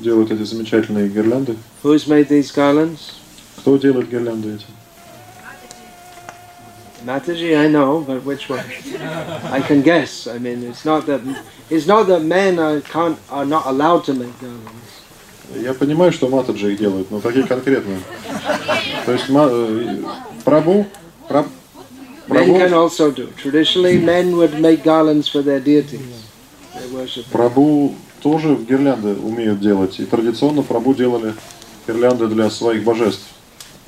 делают 0.00 0.30
эти 0.30 0.44
замечательные 0.44 1.08
гирлянды. 1.08 1.56
Who's 1.82 2.06
made 2.06 2.28
these 2.28 2.54
garlands? 2.54 2.98
Кто 3.58 3.76
делает 3.76 4.08
гирлянды 4.08 4.54
эти? 4.54 4.64
Mataji, 7.06 7.56
I 7.56 7.68
know, 7.68 8.00
but 8.00 8.24
which 8.24 8.48
one? 8.48 8.64
I 9.52 9.60
can 9.60 9.80
guess. 9.82 10.26
I 10.26 10.38
mean, 10.38 10.64
it's 10.64 10.84
not 10.84 11.06
that 11.06 11.20
it's 11.70 11.86
not 11.86 12.08
that 12.08 12.22
men 12.24 12.58
are 12.58 12.80
can't 12.80 13.16
are 13.30 13.46
not 13.46 13.64
allowed 13.66 14.04
to 14.06 14.14
make 14.14 14.36
garlands. 14.40 14.92
Я 15.54 15.72
понимаю, 15.74 16.10
что 16.10 16.28
Матаджи 16.28 16.72
их 16.72 16.78
делают, 16.80 17.12
но 17.12 17.20
какие 17.20 17.44
конкретные? 17.44 18.00
То 19.04 19.12
есть 19.12 19.26
э, 19.28 20.02
Прабу, 20.44 20.86
Праб- 21.28 21.46
Men 22.26 22.46
can 22.46 22.70
Прабу, 22.70 22.74
also 22.74 23.12
do. 23.12 23.28
Traditionally, 23.40 23.98
men 23.98 24.36
would 24.36 24.58
make 24.60 24.82
garlands 24.82 25.28
for 25.28 25.42
their 25.42 25.60
deities. 25.60 26.00
Прабу 27.30 27.94
тоже 28.20 28.56
гирлянды 28.56 29.14
умеют 29.14 29.60
делать. 29.60 30.00
И 30.00 30.04
традиционно 30.06 30.62
Прабу 30.62 30.92
делали 30.94 31.34
гирлянды 31.86 32.26
для 32.26 32.50
своих 32.50 32.82
божеств. 32.82 33.26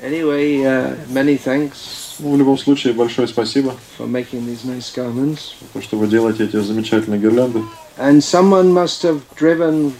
Anyway, 0.01 0.63
uh, 0.63 0.95
many 1.09 1.37
thanks 1.37 2.15
Ну, 2.19 2.33
в 2.33 2.37
любом 2.37 2.57
случае, 2.57 2.93
большое 2.93 3.27
спасибо, 3.27 3.75
for 3.97 4.07
making 4.07 4.45
these 4.45 4.65
nice 4.65 4.89
garlands. 4.93 5.53
за 5.61 5.67
то, 5.73 5.81
что 5.81 5.97
вы 5.97 6.07
делаете 6.07 6.45
эти 6.45 6.57
замечательные 6.57 7.19
гирлянды. 7.19 7.63
And 7.97 8.21
someone 8.21 8.73
must 8.73 9.03
have 9.03 9.21
driven 9.35 9.93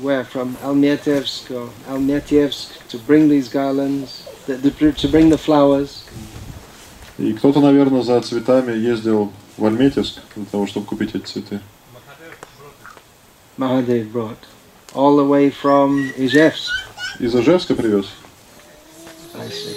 where 0.00 0.24
from 0.24 0.56
Almetevsk 0.62 1.50
or 1.50 1.68
Almetevsk 1.88 2.86
to 2.88 2.98
bring 3.06 3.28
these 3.28 3.48
garlands, 3.48 4.24
to 4.46 5.08
bring 5.10 5.30
the 5.30 5.38
flowers. 5.38 6.04
И 7.18 7.32
кто-то, 7.32 7.60
наверное, 7.60 8.02
за 8.02 8.20
цветами 8.20 8.72
ездил 8.72 9.30
в 9.56 9.64
Альметьевск 9.64 10.20
для 10.34 10.44
того, 10.46 10.66
чтобы 10.66 10.86
купить 10.86 11.14
эти 11.14 11.24
цветы. 11.24 11.60
Mahadev 13.56 14.10
brought 14.10 14.48
all 14.94 15.16
the 15.16 15.26
way 15.26 15.50
from 15.50 16.12
Ijevsk. 16.16 16.70
Из 17.20 17.34
Ижевска 17.34 17.74
привез? 17.74 18.06
I 19.35 19.49
see. 19.49 19.75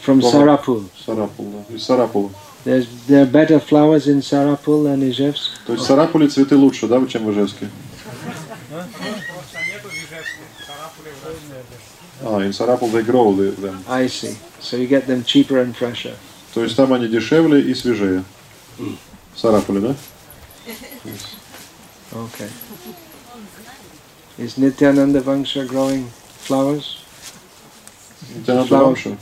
From 0.00 0.20
Well, 0.20 0.32
Sarapul. 0.32 0.84
Сарапул, 1.04 1.52
да. 1.68 1.74
Из 1.74 1.82
Сарапула. 1.84 2.30
There's 2.64 2.86
there 3.08 3.22
are 3.22 3.26
better 3.30 3.58
flowers 3.60 4.06
in 4.06 4.20
Sarapul 4.22 4.84
than 4.84 5.00
Ijevsk. 5.02 5.50
То 5.66 5.72
есть 5.74 5.84
в 5.84 5.86
Сарапуле 5.86 6.28
цветы 6.28 6.56
лучше, 6.56 6.86
да, 6.86 7.04
чем 7.06 7.24
в 7.26 7.32
Ижевске? 7.32 7.68
А, 12.24 12.40
in 12.44 12.50
Sarapul 12.52 12.90
they 12.90 13.02
grow 13.02 13.34
the- 13.34 13.50
them. 13.60 13.82
I 13.88 14.06
see. 14.06 14.36
So 14.60 14.76
you 14.76 14.86
get 14.86 15.06
them 15.06 15.24
cheaper 15.24 15.58
and 15.58 15.74
fresher. 15.76 16.14
То 16.54 16.62
есть 16.62 16.76
там 16.76 16.92
они 16.92 17.08
дешевле 17.08 17.60
и 17.60 17.74
свежее. 17.74 18.24
В 18.78 19.38
Сарапуле, 19.38 19.80
да? 19.80 19.94
Okay. 22.12 22.48
Is 24.38 24.56
Nityananda 24.58 25.20
Vangsha 25.20 25.66
growing 25.66 26.06
flowers? 26.38 26.95
Вамша. 28.45 29.17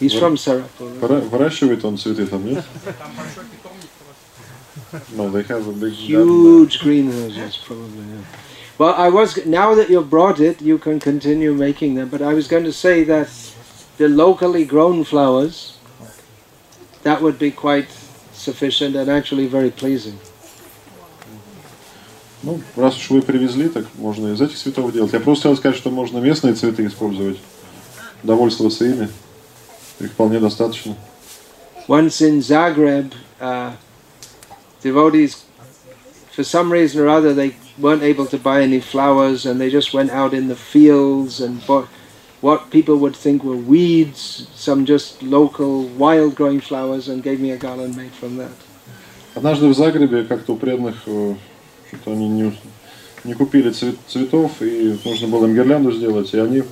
He's 0.00 0.12
from 0.14 0.36
Sarapur. 0.36 0.88
Выращивает 1.28 1.84
он 1.84 1.98
цветы 1.98 2.26
там, 2.26 2.44
нет? 2.44 2.64
No, 5.16 5.28
they 5.28 5.42
have 5.42 5.66
a 5.66 5.72
big 5.72 5.92
Huge 5.92 6.80
greenhouses, 6.80 7.56
probably. 7.56 8.04
Yeah. 8.04 8.22
Well, 8.78 8.94
I 8.94 9.08
was 9.08 9.44
now 9.46 9.74
that 9.74 9.88
you've 9.88 10.10
brought 10.10 10.40
it, 10.40 10.60
you 10.60 10.78
can 10.78 10.98
continue 11.00 11.54
making 11.54 11.94
them. 11.94 12.08
But 12.08 12.22
I 12.22 12.34
was 12.34 12.48
going 12.48 12.64
to 12.64 12.72
say 12.72 13.04
that 13.04 13.28
the 13.98 14.08
locally 14.08 14.64
grown 14.64 15.04
flowers, 15.04 15.78
that 17.02 17.22
would 17.22 17.38
be 17.38 17.50
quite 17.50 17.88
sufficient 18.32 18.96
and 18.96 19.08
actually 19.08 19.46
very 19.46 19.70
pleasing. 19.70 20.18
Ну, 22.42 22.60
раз 22.76 22.96
уж 22.96 23.10
вы 23.10 23.22
привезли, 23.22 23.68
так 23.68 23.86
можно 23.94 24.32
из 24.34 24.40
этих 24.40 24.58
цветов 24.58 24.92
делать. 24.92 25.12
Я 25.12 25.20
просто 25.20 25.48
хотел 25.48 25.56
сказать, 25.56 25.78
что 25.78 25.90
можно 25.90 26.18
местные 26.18 26.54
цветы 26.54 26.86
использовать, 26.86 27.38
довольствоваться 28.24 28.84
ими. 28.84 29.08
Их 30.00 30.10
вполне 30.10 30.40
достаточно. 30.40 30.96
Once 31.86 32.20
in 32.20 32.40
Zagreb, 32.40 33.12
uh, 33.40 33.72
devotees, 34.82 35.44
for 36.34 36.42
some 36.42 36.72
reason 36.72 37.00
or 37.00 37.08
other, 37.08 37.32
they 37.34 37.54
weren't 37.78 38.02
able 38.02 38.26
to 38.26 38.38
buy 38.38 38.62
any 38.62 38.80
flowers 38.80 39.44
and 39.46 39.60
they 39.60 39.70
just 39.70 39.92
went 39.92 40.10
out 40.10 40.32
in 40.32 40.48
the 40.48 40.56
fields 40.56 41.40
and 41.40 41.64
bought 41.66 41.86
what 42.40 42.70
people 42.70 42.96
would 42.96 43.14
think 43.16 43.42
were 43.44 43.56
weeds, 43.56 44.46
some 44.54 44.84
just 44.84 45.22
local 45.22 45.84
wild 45.96 46.34
growing 46.34 46.60
flowers, 46.60 47.08
and 47.08 47.22
gave 47.22 47.40
me 47.40 47.50
a 47.50 47.56
garland 47.56 47.96
made 47.96 48.12
from 48.12 48.36
that. 48.36 48.52
Однажды 49.34 49.66
в 49.68 49.74
Загребе 49.74 50.24
как-то 50.24 50.52
у 50.52 50.56
преданных 50.56 50.96
э, 51.06 51.34
что-то 51.88 52.12
они 52.12 52.28
не, 52.28 52.56
не 53.24 53.34
купили 53.34 53.70
цвет- 53.70 53.96
цветов, 54.06 54.60
и 54.60 54.98
нужно 55.04 55.28
было 55.28 55.46
им 55.46 55.54
гирлянду 55.54 55.90
сделать, 55.92 56.32
и 56.34 56.38
они 56.38 56.62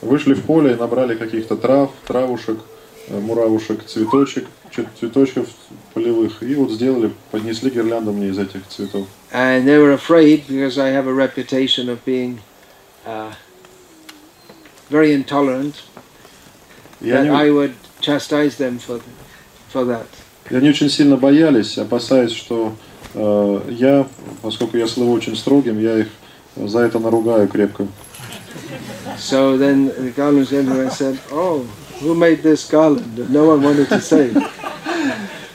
вышли 0.00 0.34
в 0.34 0.42
поле 0.42 0.72
и 0.72 0.76
набрали 0.76 1.14
каких-то 1.14 1.56
трав, 1.56 1.90
травушек, 2.06 2.58
э, 3.08 3.18
муравушек, 3.18 3.84
цветочек, 3.84 4.46
цветочков 4.98 5.48
полевых, 5.94 6.42
и 6.42 6.54
вот 6.54 6.70
сделали, 6.70 7.12
поднесли 7.30 7.70
гирлянду 7.70 8.12
мне 8.12 8.28
из 8.28 8.38
этих 8.38 8.66
цветов. 8.68 9.06
And 9.32 9.64
they 9.66 9.78
were 9.78 9.92
afraid 9.92 10.46
because 10.48 10.78
I 10.78 10.90
have 10.90 11.06
a 11.06 11.12
reputation 11.12 11.88
of 11.88 12.04
being 12.04 12.40
uh, 13.06 13.32
very 14.90 15.12
intolerant 15.12 15.82
that 17.00 17.20
они, 17.20 17.30
I 17.30 17.50
would 17.50 17.74
chastise 18.00 18.56
them 18.56 18.78
for, 18.78 19.00
for 19.72 19.84
that. 19.84 20.06
и 20.50 20.56
они 20.56 20.68
очень 20.70 20.90
сильно 20.90 21.16
боялись, 21.16 21.78
опасаясь, 21.78 22.32
что 22.32 22.74
э, 23.14 23.60
я, 23.70 24.06
поскольку 24.42 24.76
я 24.76 24.88
слыву 24.88 25.12
очень 25.12 25.36
строгим, 25.36 25.78
я 25.78 25.98
их 26.00 26.08
за 26.56 26.80
это 26.80 26.98
наругаю 26.98 27.48
крепко. 27.48 27.86
So 29.17 29.57
then 29.57 29.87
the 29.87 30.11
garland 30.11 30.39
was 30.39 30.53
ended 30.53 30.75
and 30.75 30.89
I 30.89 30.93
said, 30.93 31.19
Oh, 31.31 31.63
who 31.99 32.15
made 32.15 32.43
this 32.43 32.69
garland? 32.69 33.17
And 33.19 33.29
no 33.29 33.45
one 33.45 33.61
wanted 33.63 33.89
to 33.89 34.01
say. 34.01 34.33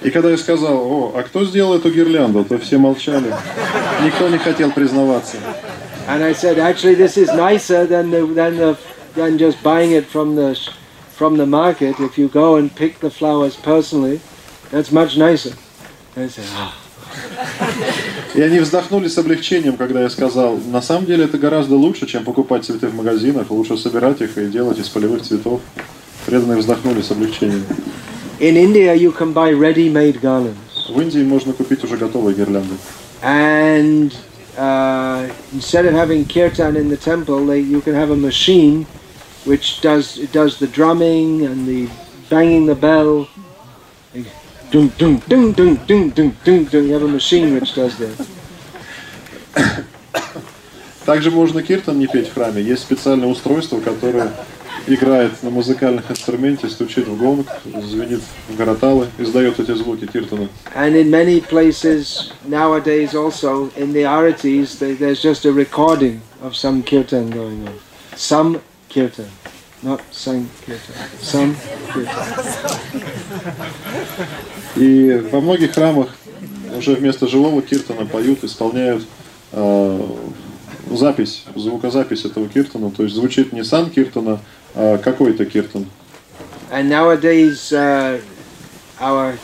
И 0.02 0.10
когда 0.10 0.30
я 0.30 0.38
сказал, 0.38 0.76
о, 0.78 1.12
а 1.14 1.22
кто 1.22 1.44
сделал 1.44 1.74
эту 1.74 1.90
гирлянду, 1.90 2.42
то 2.44 2.58
все 2.58 2.78
молчали. 2.78 3.34
Никто 4.02 4.28
не 4.28 4.38
хотел 4.38 4.72
признаваться. 4.72 5.36
And 6.08 6.24
I 6.24 6.32
said, 6.32 6.58
actually, 6.58 6.94
this 6.94 7.18
is 7.18 7.28
nicer 7.28 7.86
than 7.86 8.10
the, 8.10 8.24
than 8.26 8.56
the, 8.56 8.78
than 9.14 9.36
just 9.36 9.62
buying 9.62 9.92
it 9.92 10.06
from 10.06 10.36
the 10.36 10.54
sh- 10.54 10.70
from 11.12 11.36
the 11.36 11.44
market. 11.44 12.00
If 12.00 12.16
you 12.16 12.28
go 12.28 12.56
and 12.56 12.74
pick 12.74 13.00
the 13.00 13.10
flowers 13.10 13.56
personally, 13.56 14.20
that's 14.70 14.90
much 14.90 15.18
nicer. 15.18 15.52
And 16.16 16.24
I 16.24 16.28
said, 16.28 16.46
ah. 16.52 16.74
И 18.33 18.41
они 18.41 18.59
вздохнули 18.59 19.07
с 19.07 19.17
облегчением, 19.17 19.77
когда 19.77 20.01
я 20.01 20.09
сказал, 20.09 20.57
на 20.71 20.81
самом 20.81 21.05
деле 21.05 21.25
это 21.25 21.37
гораздо 21.37 21.75
лучше, 21.75 22.05
чем 22.05 22.23
покупать 22.23 22.65
цветы 22.65 22.87
в 22.87 22.95
магазинах, 22.95 23.49
лучше 23.51 23.77
собирать 23.77 24.21
их 24.21 24.37
и 24.37 24.47
делать 24.47 24.77
из 24.79 24.89
полевых 24.89 25.21
цветов. 25.23 25.61
Преданные 26.25 26.57
вздохнули 26.57 27.01
с 27.01 27.11
облегчением. 27.11 27.63
In 28.39 28.57
India, 28.57 28.93
you 28.93 29.11
can 29.13 29.31
buy 29.33 29.51
ready-made 29.53 30.19
garlands, 30.21 30.55
В 30.89 30.99
Индии 30.99 31.23
можно 31.23 31.53
купить 31.53 31.83
уже 31.83 31.97
готовые 31.97 32.35
гирлянды. 32.35 32.75
and 33.23 34.15
uh, 34.57 35.27
instead 35.53 35.85
of 35.85 35.93
having 35.93 36.25
kirtan 36.25 36.75
in 36.75 36.89
the 36.89 36.97
temple, 36.97 37.45
they, 37.45 37.59
you 37.59 37.81
can 37.81 37.93
have 37.95 38.11
a 38.11 38.15
machine 38.15 38.85
which 39.45 39.79
does 39.81 40.17
it 40.17 40.31
does 40.31 40.59
the 40.59 40.67
drumming 40.67 41.45
and 41.45 41.65
the 41.67 41.87
banging 42.29 42.65
the 42.65 42.75
bell. 42.75 43.27
Ding, 44.71 44.91
ding, 44.97 45.21
ding, 45.27 45.53
ding, 45.53 45.85
ding, 45.85 46.11
ding, 46.15 46.33
ding, 46.43 46.69
ding. 46.69 46.85
You 46.87 46.97
have 46.97 47.03
a 47.03 47.07
machine 47.07 47.53
which 47.53 47.75
does 47.75 47.93
that. 47.99 48.25
Также 51.05 51.29
можно 51.29 51.61
киртан 51.61 51.99
не 51.99 52.07
петь 52.07 52.27
в 52.29 52.33
храме. 52.33 52.61
Есть 52.61 52.81
специальное 52.81 53.27
устройство, 53.27 53.79
которое 53.79 54.31
играет 54.87 55.43
на 55.43 55.51
музыкальных 55.51 56.09
инструменте, 56.09 56.67
стучит 56.67 57.07
в 57.07 57.17
гонг, 57.17 57.47
звенит 57.63 58.21
в 58.49 58.55
гараталы, 58.55 59.07
издает 59.19 59.59
эти 59.59 59.75
звуки 59.75 60.07
киртана. 60.07 60.49
And 60.75 60.95
in 60.95 61.09
many 61.09 61.41
places 61.47 62.31
nowadays, 62.49 63.13
also 63.13 63.71
in 63.77 63.93
the 63.93 64.03
arities, 64.03 64.67
there- 64.79 64.97
there's 64.97 65.21
just 65.23 65.45
a 65.45 65.53
recording 65.53 66.21
of 66.43 66.53
some 66.53 66.83
kirtan 66.83 67.29
going 67.29 67.63
on. 67.65 67.73
Some 68.17 68.59
kirtan, 68.89 69.29
not 69.85 70.01
some 70.11 70.49
kirtan. 70.65 70.95
Some 71.21 71.55
kirtan. 71.93 72.25
И 74.75 75.11
во 75.31 75.39
многих 75.39 75.73
храмах 75.73 76.09
уже 76.75 76.95
вместо 76.95 77.27
живого 77.27 77.61
киртана 77.61 78.05
поют, 78.05 78.43
исполняют 78.43 79.05
э, 79.51 80.07
запись, 80.91 81.45
звукозапись 81.55 82.25
этого 82.25 82.49
киртана. 82.49 82.91
То 82.91 83.03
есть 83.03 83.15
звучит 83.15 83.53
не 83.53 83.63
сам 83.63 83.89
киртана, 83.89 84.39
а 84.73 84.97
какой-то 84.97 85.45
киртан. 85.45 85.85
And 86.71 86.89
nowadays, 86.89 87.71
uh, 87.71 88.19
our 88.99 89.37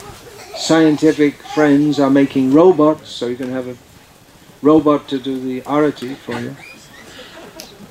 scientific 0.58 1.36
friends 1.54 2.00
are 2.00 2.10
making 2.10 2.52
robots, 2.52 3.10
so 3.10 3.28
you 3.28 3.36
can 3.36 3.52
have 3.52 3.68
a 3.68 3.76
robot 4.62 5.08
to 5.08 5.20
do 5.20 5.40
the 5.40 5.62
arati 5.62 6.16
for 6.26 6.40
you. 6.40 6.56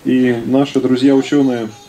И 0.04 0.34
наши 0.46 0.80
друзья-ученые 0.80 1.64
уже 1.64 1.79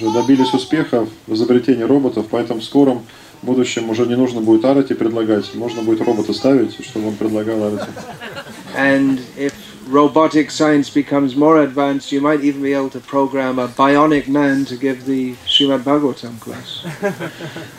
добились 0.00 0.52
успеха 0.54 1.06
в 1.26 1.34
изобретении 1.34 1.82
роботов, 1.82 2.26
поэтому 2.30 2.60
в 2.60 2.64
скором 2.64 3.02
будущем 3.42 3.90
уже 3.90 4.06
не 4.06 4.16
нужно 4.16 4.40
будет 4.40 4.64
арати 4.64 4.94
предлагать, 4.94 5.54
можно 5.54 5.82
будет 5.82 6.00
робота 6.00 6.32
ставить, 6.32 6.84
чтобы 6.84 7.08
он 7.08 7.14
предлагал 7.16 7.62
арати. 7.64 7.90
And 8.76 9.20
if 9.36 9.52
robotic 9.88 10.50
science 10.50 10.88
becomes 10.88 11.36
more 11.36 11.62
advanced, 11.62 12.12
you 12.12 12.20
might 12.20 12.42
even 12.42 12.62
be 12.62 12.72
able 12.72 12.90
to 12.90 13.00
program 13.00 13.58
a 13.58 13.68
bionic 13.68 14.28
man 14.28 14.64
to 14.66 14.76
give 14.76 15.04
the 15.04 15.34
Srimad 15.46 15.82
Bhagavatam 15.82 16.38
class. 16.40 16.84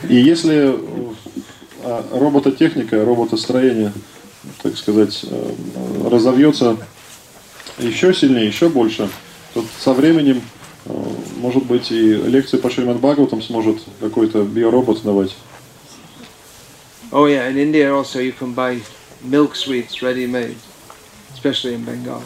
И 0.10 0.16
если 0.16 0.76
э, 1.84 2.02
робототехника, 2.12 3.04
роботостроение, 3.06 3.94
так 4.62 4.78
сказать, 4.78 5.26
э, 5.30 5.54
разовьется 6.10 6.78
еще 7.80 8.14
сильнее, 8.14 8.48
еще 8.48 8.70
больше, 8.70 9.10
то 9.54 9.64
со 9.80 9.94
временем, 9.94 10.42
может 10.86 11.66
быть, 11.66 11.92
и 11.92 12.14
лекции 12.16 12.58
по 12.58 12.70
Шримад 12.70 12.98
Бхагаватам 12.98 13.42
сможет 13.42 13.78
какой-то 14.00 14.44
биоробот 14.44 15.04
давать. 15.04 15.36
Oh 17.12 17.28
yeah, 17.28 17.48
in 17.50 17.58
India 17.58 17.94
also 17.94 18.20
you 18.20 18.34
can 18.34 18.54
buy 18.54 18.82
milk 19.24 19.56
sweets 19.56 20.02
ready-made, 20.02 20.58
especially 21.34 21.76
in 21.76 21.86
Bengal. 21.86 22.22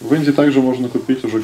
В 0.00 0.12
Индии 0.14 0.32
также 0.32 0.60
можно 0.60 0.88
купить 0.88 1.24
уже 1.24 1.42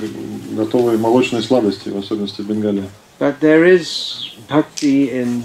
готовые 0.52 0.98
молочные 0.98 1.42
сладости, 1.42 1.88
в 1.90 1.98
особенности 1.98 2.42
в 2.42 2.46
Бенгалии. 2.46 2.84
But 3.18 3.40
there 3.40 3.64
is 3.64 4.30
bhakti 4.48 5.10
in 5.10 5.44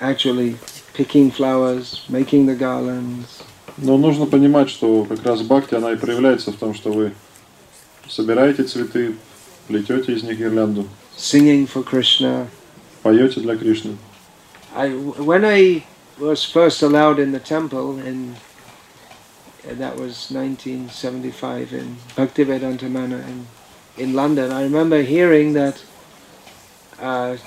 actually 0.00 0.56
picking 0.94 1.30
flowers, 1.30 2.02
making 2.08 2.46
the 2.46 2.56
garlands, 2.56 3.42
Но 3.76 3.98
нужно 3.98 4.26
понимать, 4.26 4.70
что 4.70 5.04
как 5.04 5.24
раз 5.24 5.42
бхакти, 5.42 5.74
она 5.74 5.92
и 5.92 5.96
проявляется 5.96 6.52
в 6.52 6.56
том, 6.56 6.74
что 6.74 6.92
вы 6.92 7.12
собираете 8.08 8.62
цветы, 8.64 9.16
плетете 9.67 10.13
из 10.13 10.23
них 10.23 10.37
гирлянду, 10.37 10.87
singing 11.17 11.67
for 11.67 11.83
Krishna. 11.83 12.47
поете 13.03 13.39
для 13.41 13.55
Кришны. 13.55 13.97
I, 14.75 14.89
when 14.89 15.43
I 15.45 15.83
was 16.19 16.43
first 16.43 16.81
allowed 16.81 17.19
in 17.19 17.31
the 17.31 17.39
temple 17.39 17.97
in 17.99 18.35
uh, 19.67 19.73
that 19.73 19.95
was 19.95 20.31
1975 20.31 21.73
in 21.73 21.97
Bhaktivedanta 22.15 22.89
Manor 22.89 23.21
in, 23.21 23.47
in 23.97 24.13
London, 24.13 24.51
I 24.51 24.63
remember 24.63 25.01
hearing 25.01 25.53
that. 25.53 25.83
Uh, 26.99 27.37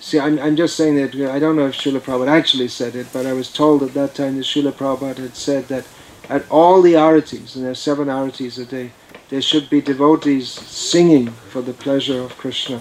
see, 0.00 0.18
I'm, 0.18 0.38
I'm 0.38 0.56
just 0.56 0.76
saying 0.76 0.96
that 0.96 1.14
I 1.30 1.38
don't 1.38 1.56
know 1.56 1.66
if 1.66 1.74
Srila 1.74 2.00
Prabhupada 2.00 2.28
actually 2.28 2.68
said 2.68 2.94
it, 2.94 3.06
but 3.12 3.26
I 3.26 3.32
was 3.32 3.52
told 3.52 3.82
at 3.82 3.94
that 3.94 4.14
time 4.14 4.36
that 4.36 4.44
Srila 4.44 4.72
Prabhupada 4.72 5.18
had 5.18 5.36
said 5.36 5.68
that 5.68 5.86
at 6.28 6.48
all 6.50 6.82
the 6.82 6.94
aritis, 6.94 7.56
and 7.56 7.64
there's 7.64 7.78
seven 7.78 8.08
aritis 8.08 8.58
a 8.58 8.64
day, 8.64 8.92
there 9.29 9.41
should 9.41 9.69
be 9.69 9.81
devotees 9.81 10.49
singing 10.49 11.27
for 11.51 11.61
the 11.61 11.73
pleasure 11.73 12.21
of 12.21 12.37
Krishna. 12.37 12.79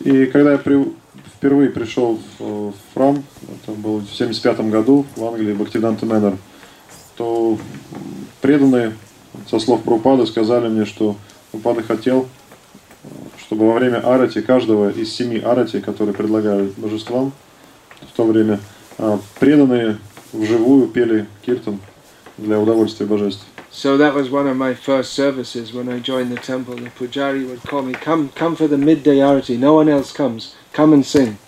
И 0.00 0.26
когда 0.26 0.52
я 0.52 0.58
при- 0.58 0.92
впервые 1.36 1.70
пришел 1.70 2.18
в, 2.38 2.70
в 2.70 2.74
храм, 2.94 3.22
это 3.42 3.72
было 3.72 4.00
в 4.00 4.12
75 4.14 4.60
году 4.70 5.06
в 5.16 5.24
Англии, 5.24 5.52
Бхактивиданта 5.52 6.06
Мэннер, 6.06 6.36
то 7.16 7.58
преданные, 8.40 8.96
со 9.48 9.58
слов 9.58 9.82
Прупады, 9.82 10.26
сказали 10.26 10.68
мне, 10.68 10.86
что 10.86 11.16
Прупада 11.52 11.82
хотел, 11.82 12.28
чтобы 13.38 13.68
во 13.68 13.74
время 13.74 13.98
арати 13.98 14.40
каждого 14.40 14.90
из 14.90 15.12
семи 15.12 15.38
арати, 15.38 15.80
которые 15.80 16.14
предлагают 16.14 16.76
божествам 16.78 17.32
в 18.00 18.16
то 18.16 18.24
время, 18.24 18.58
а, 18.98 19.20
преданные 19.38 19.98
вживую 20.32 20.88
пели 20.88 21.26
киртан 21.44 21.78
для 22.38 22.58
удовольствия 22.58 23.06
божеств. 23.06 23.44
So 23.72 23.96
that 23.96 24.12
was 24.14 24.30
one 24.30 24.46
of 24.46 24.56
my 24.56 24.74
first 24.74 25.14
services 25.14 25.72
when 25.72 25.88
I 25.88 25.98
joined 25.98 26.30
the 26.30 26.36
temple. 26.40 26.76
The 26.76 26.90
pujari 26.90 27.48
would 27.48 27.62
call 27.62 27.82
me, 27.82 27.94
come, 27.94 28.28
come 28.34 28.54
for 28.54 28.68
the 28.68 28.76
midday 28.76 29.16
arati. 29.16 29.58
No 29.58 29.72
one 29.72 29.88
else 29.88 30.12
comes. 30.12 30.54
Come 30.74 30.92
and 30.92 31.04
sing. 31.06 31.38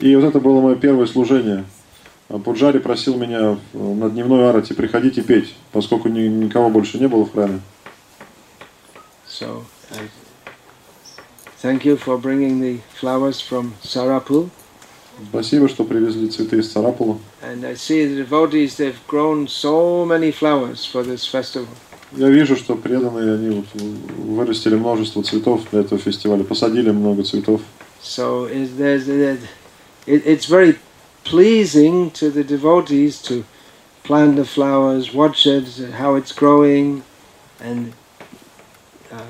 И 0.00 0.14
вот 0.16 0.24
это 0.24 0.40
было 0.40 0.60
мое 0.60 0.74
первое 0.74 1.06
служение. 1.06 1.64
А 2.28 2.38
Пуджари 2.38 2.78
просил 2.80 3.16
меня 3.16 3.56
э, 3.72 3.78
на 3.78 4.10
дневной 4.10 4.50
арати 4.50 4.72
приходить 4.74 5.16
и 5.16 5.22
петь, 5.22 5.54
поскольку 5.72 6.08
ни- 6.08 6.26
никого 6.26 6.68
больше 6.70 6.98
не 6.98 7.06
было 7.06 7.24
в 7.24 7.32
храме. 7.32 7.60
So 9.28 9.64
I 9.92 10.08
thank 11.62 11.84
you 11.84 11.96
for 11.96 12.18
bringing 12.18 12.60
the 12.60 12.80
flowers 13.00 13.40
from 13.40 13.74
Sarapul. 13.84 14.50
Спасибо, 15.30 15.68
что 15.68 15.84
привезли 15.84 16.28
цветы 16.28 16.58
из 16.58 16.70
Царапула. 16.70 17.18
And 17.45 17.65
I 17.65 17.75
see 17.75 18.05
the 18.05 18.15
devotees, 18.15 18.77
they've 18.77 18.99
grown 19.07 19.47
so 19.47 20.05
many 20.05 20.31
flowers 20.31 20.85
for 20.85 21.03
this 21.03 21.25
festival. 21.25 21.69
Я 22.13 22.29
вижу, 22.29 22.57
что 22.57 22.75
преданные, 22.75 23.35
они 23.35 23.49
вот 23.55 23.81
вырастили 23.81 24.75
множество 24.75 25.23
цветов 25.23 25.61
для 25.71 25.79
этого 25.81 25.99
фестиваля, 25.99 26.43
посадили 26.43 26.91
много 26.91 27.23
цветов. 27.23 27.61
So 28.01 28.45
is 28.47 28.75
there's, 28.77 29.05
there's, 29.05 29.39
it, 30.05 30.25
it's 30.25 30.45
very 30.45 30.77
pleasing 31.23 32.11
to 32.11 32.29
the 32.29 32.43
devotees 32.43 33.21
to 33.23 33.45
plant 34.03 34.35
the 34.35 34.45
flowers, 34.45 35.13
watch 35.13 35.45
it, 35.47 35.67
how 35.93 36.15
it's 36.15 36.33
growing, 36.33 37.03
and 37.61 37.93
uh, 39.11 39.21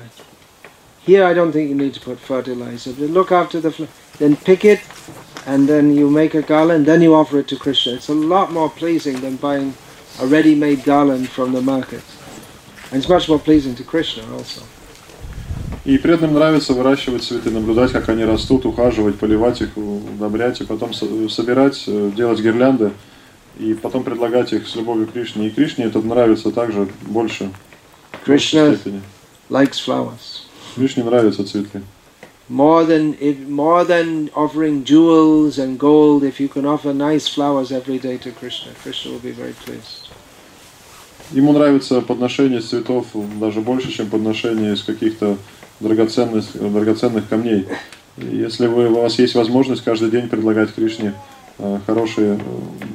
here 1.04 1.24
I 1.24 1.34
don't 1.34 1.52
think 1.52 1.68
you 1.68 1.76
need 1.76 1.94
to 1.94 2.00
put 2.00 2.18
fertilizer. 2.18 2.92
But 2.92 3.10
look 3.10 3.30
after 3.30 3.60
the 3.60 3.70
flower, 3.70 3.88
then 4.18 4.36
pick 4.36 4.64
it, 4.64 4.80
and 5.47 5.67
then 5.67 5.95
you 5.95 6.09
make 6.09 6.35
a 6.35 6.41
garland, 6.41 6.85
then 6.85 7.01
you 7.01 7.15
offer 7.15 7.39
it 7.39 7.47
to 7.47 7.55
Krishna. 7.55 7.93
It's 7.93 8.09
a 8.09 8.13
lot 8.13 8.51
more 8.51 8.69
pleasing 8.69 9.21
than 9.21 9.37
buying 9.37 9.73
a 10.21 10.27
ready-made 10.27 10.83
garland 10.83 11.29
from 11.29 11.53
the 11.53 11.61
market, 11.61 12.03
and 12.91 13.01
it's 13.01 13.09
much 13.09 13.27
more 13.29 13.39
pleasing 13.39 13.73
to 13.75 13.83
Krishna 13.83 14.23
also. 14.37 14.61
И 15.85 15.97
преданным 15.97 16.33
нравится 16.33 16.73
выращивать 16.73 17.23
цветы, 17.23 17.49
наблюдать, 17.49 17.93
как 17.93 18.09
они 18.09 18.25
растут, 18.25 18.65
ухаживать, 18.65 19.17
поливать 19.17 19.61
их, 19.61 19.77
удобрять, 19.77 20.59
и 20.59 20.65
потом 20.65 20.93
со- 20.93 21.29
собирать, 21.29 21.81
э, 21.87 22.11
делать 22.13 22.41
гирлянды, 22.41 22.91
и 23.57 23.73
потом 23.73 24.03
предлагать 24.03 24.51
их 24.51 24.67
с 24.67 24.75
любовью 24.75 25.07
к 25.07 25.13
Кришне. 25.13 25.47
И 25.47 25.49
Кришне 25.49 25.85
это 25.85 25.99
нравится 25.99 26.51
также 26.51 26.89
больше. 27.03 27.51
степени. 28.25 29.01
likes 29.49 29.79
flowers. 29.85 30.43
Кришне 30.75 31.05
нравятся 31.05 31.45
цветы. 31.45 31.81
More 32.49 32.85
than 32.85 33.17
if, 33.19 33.39
more 33.39 33.83
than 33.83 34.29
offering 34.33 34.85
jewels 34.85 35.59
and 35.59 35.77
gold, 35.77 36.23
if 36.23 36.39
you 36.39 36.47
can 36.47 36.65
offer 36.65 36.93
nice 36.93 37.27
flowers 37.27 37.73
every 37.73 37.99
day 37.99 38.17
to 38.19 38.31
Krishna, 38.31 38.71
Krishna 38.81 39.11
will 39.11 39.19
be 39.19 39.31
very 39.31 39.53
pleased. 39.65 40.07
Ему 41.31 41.51
нравится 41.51 41.99
подношение 41.99 42.59
из 42.59 42.69
цветов 42.69 43.07
даже 43.13 43.59
больше, 43.59 43.91
чем 43.91 44.09
подношение 44.09 44.73
из 44.73 44.83
каких-то 44.83 45.37
драгоценных, 45.81 46.45
драгоценных 46.53 47.27
камней. 47.27 47.67
Если 48.15 48.67
вы, 48.67 48.87
у 48.87 49.01
вас 49.01 49.19
есть 49.19 49.35
возможность 49.35 49.83
каждый 49.83 50.09
день 50.09 50.29
предлагать 50.29 50.73
Кришне 50.73 51.13
э, 51.59 51.79
хорошие 51.85 52.35
э, 52.35 52.39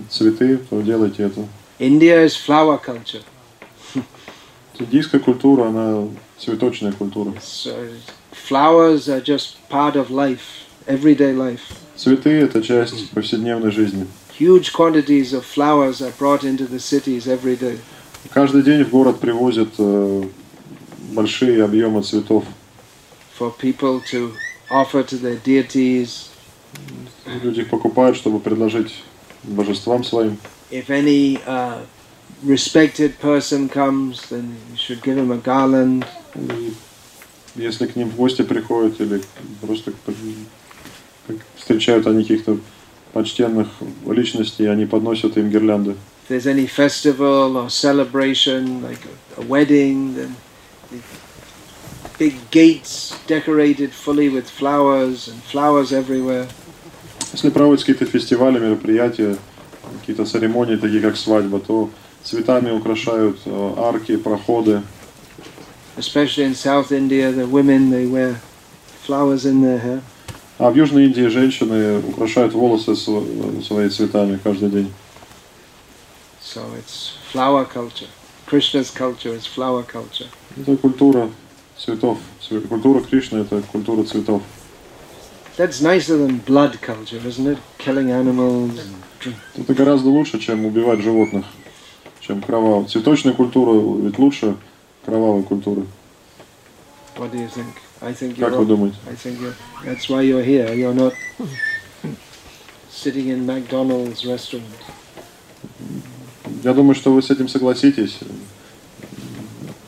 цветы, 0.08 0.56
то 0.70 0.80
делайте 0.80 1.24
это. 1.24 1.46
India 1.78 2.24
is 2.24 2.32
flower 2.34 2.80
culture. 2.82 3.22
Индийская 4.78 5.18
культура, 5.18 5.68
она 5.68 6.08
цветочная 6.38 6.92
культура. 6.92 7.34
So 8.31 8.31
flowers 8.35 9.09
are 9.09 9.21
just 9.21 9.57
part 9.69 9.95
of 9.95 10.09
life, 10.09 10.65
everyday 10.87 11.33
life. 11.33 11.61
Цветы – 11.95 12.41
это 12.41 12.61
часть 12.61 13.09
повседневной 13.11 13.71
жизни. 13.71 14.07
Huge 14.37 14.71
quantities 14.71 15.33
of 15.33 15.45
flowers 15.45 16.01
are 16.01 16.13
brought 16.17 16.43
into 16.43 16.67
the 16.67 16.79
cities 16.79 17.27
every 17.27 17.55
day. 17.55 17.79
Каждый 18.33 18.63
день 18.63 18.83
в 18.83 18.89
город 18.89 19.19
привозят 19.19 19.69
э, 19.79 20.23
большие 21.13 21.63
объемы 21.63 22.03
цветов. 22.03 22.43
for 23.37 23.51
people 23.51 24.01
to 24.01 24.33
offer 24.71 25.03
to 25.03 25.17
their 25.17 25.35
deities. 25.35 26.29
Люди 27.43 27.61
их 27.61 27.69
покупают, 27.69 28.17
чтобы 28.17 28.39
предложить 28.39 28.93
божествам 29.43 30.03
своим. 30.03 30.37
If 30.71 30.89
any 30.89 31.39
uh, 31.45 31.81
respected 32.43 33.19
person 33.19 33.69
comes, 33.69 34.29
then 34.29 34.57
you 34.71 34.77
should 34.77 35.01
give 35.01 35.17
him 35.17 35.31
a 35.31 35.37
garland. 35.37 36.05
Если 37.54 37.86
к 37.86 37.96
ним 37.96 38.08
в 38.08 38.16
гости 38.16 38.42
приходят 38.42 39.00
или 39.00 39.20
просто 39.60 39.92
встречают 41.56 42.06
они 42.06 42.22
каких-то 42.22 42.58
почтенных 43.12 43.68
личностей, 44.06 44.66
они 44.66 44.86
подносят 44.86 45.36
им 45.36 45.50
гирлянды. 45.50 45.96
If 46.28 46.28
there's 46.28 46.46
any 46.46 46.66
festival 46.66 47.56
or 47.56 47.68
celebration, 47.68 48.82
like 48.82 49.00
a, 49.04 49.42
a 49.42 49.44
wedding, 49.44 50.14
then 50.14 50.36
the 50.90 51.00
big 52.18 52.34
gates 52.50 53.14
decorated 53.26 53.92
fully 53.92 54.28
with 54.28 54.48
flowers 54.48 55.28
and 55.28 55.42
flowers 55.42 55.92
everywhere. 55.92 56.46
Если 57.32 57.50
проводятся 57.50 57.86
какие-то 57.86 58.10
фестивали, 58.10 58.58
мероприятия, 58.58 59.36
какие-то 60.00 60.24
церемонии, 60.24 60.76
такие 60.76 61.00
как 61.00 61.16
свадьба, 61.16 61.60
то 61.60 61.90
цветами 62.22 62.70
украшают 62.70 63.38
э, 63.44 63.74
арки, 63.76 64.16
проходы. 64.16 64.82
Especially 65.96 66.44
in 66.44 66.54
South 66.54 66.90
India, 66.90 67.30
the 67.32 67.46
women 67.46 67.90
they 67.90 68.06
wear 68.06 68.36
flowers 69.04 69.44
in 69.44 69.60
their 69.62 69.78
hair. 69.78 70.00
А 70.58 70.70
в 70.70 70.76
Южной 70.76 71.06
Индии 71.06 71.26
женщины 71.28 71.98
украшают 72.00 72.52
волосы 72.54 72.94
св- 72.94 73.64
своими 73.66 73.88
цветами 73.88 74.38
каждый 74.42 74.70
день. 74.70 74.92
So 76.42 76.60
it's 76.78 77.12
flower 77.32 77.64
culture. 77.66 78.08
Krishna's 78.46 78.90
culture 78.90 79.34
is 79.34 79.46
flower 79.46 79.82
culture. 79.84 80.26
Это 80.56 80.76
культура 80.76 81.30
цветов. 81.78 82.18
Цве- 82.40 82.60
Культура 82.60 83.00
Кришны– 83.00 83.38
это 83.40 83.62
культура 83.72 84.04
цветов. 84.04 84.42
That's 85.56 85.80
nicer 85.82 86.16
than 86.16 86.40
blood 86.44 86.80
culture, 86.80 87.20
isn't 87.26 87.46
it? 87.46 87.58
Killing 87.78 88.10
animals. 88.10 88.80
Это 89.56 89.74
гораздо 89.74 90.08
лучше, 90.08 90.38
чем 90.38 90.64
убивать 90.64 91.00
животных, 91.00 91.44
чем 92.20 92.40
кровавая. 92.42 92.86
Цветочная 92.86 93.32
культура 93.34 93.72
ведь 94.04 94.18
лучше 94.18 94.56
кровавой 95.04 95.42
культуры. 95.42 95.86
What 97.16 97.30
do 97.30 97.38
you 97.38 97.48
think? 97.48 97.74
I 98.00 98.12
think 98.12 98.36
you're. 98.36 98.50
Как 98.50 98.58
вы 98.58 98.66
думаете? 98.66 98.96
I 99.06 99.14
think 99.14 99.40
you're. 99.40 99.54
That's 99.84 100.08
why 100.08 100.22
you're 100.22 100.42
here. 100.42 100.72
You're 100.72 100.94
not 100.94 101.14
sitting 102.90 103.28
in 103.28 103.46
McDonald's 103.46 104.24
restaurant. 104.24 104.64
Я 106.64 106.72
думаю, 106.74 106.94
что 106.94 107.12
вы 107.12 107.22
с 107.22 107.30
этим 107.30 107.48
согласитесь. 107.48 108.18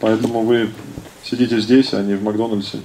Поэтому 0.00 0.42
вы 0.42 0.70
сидите 1.24 1.60
здесь, 1.60 1.94
а 1.94 2.02
не 2.02 2.14
в 2.14 2.22
Макдональдсе. 2.22 2.80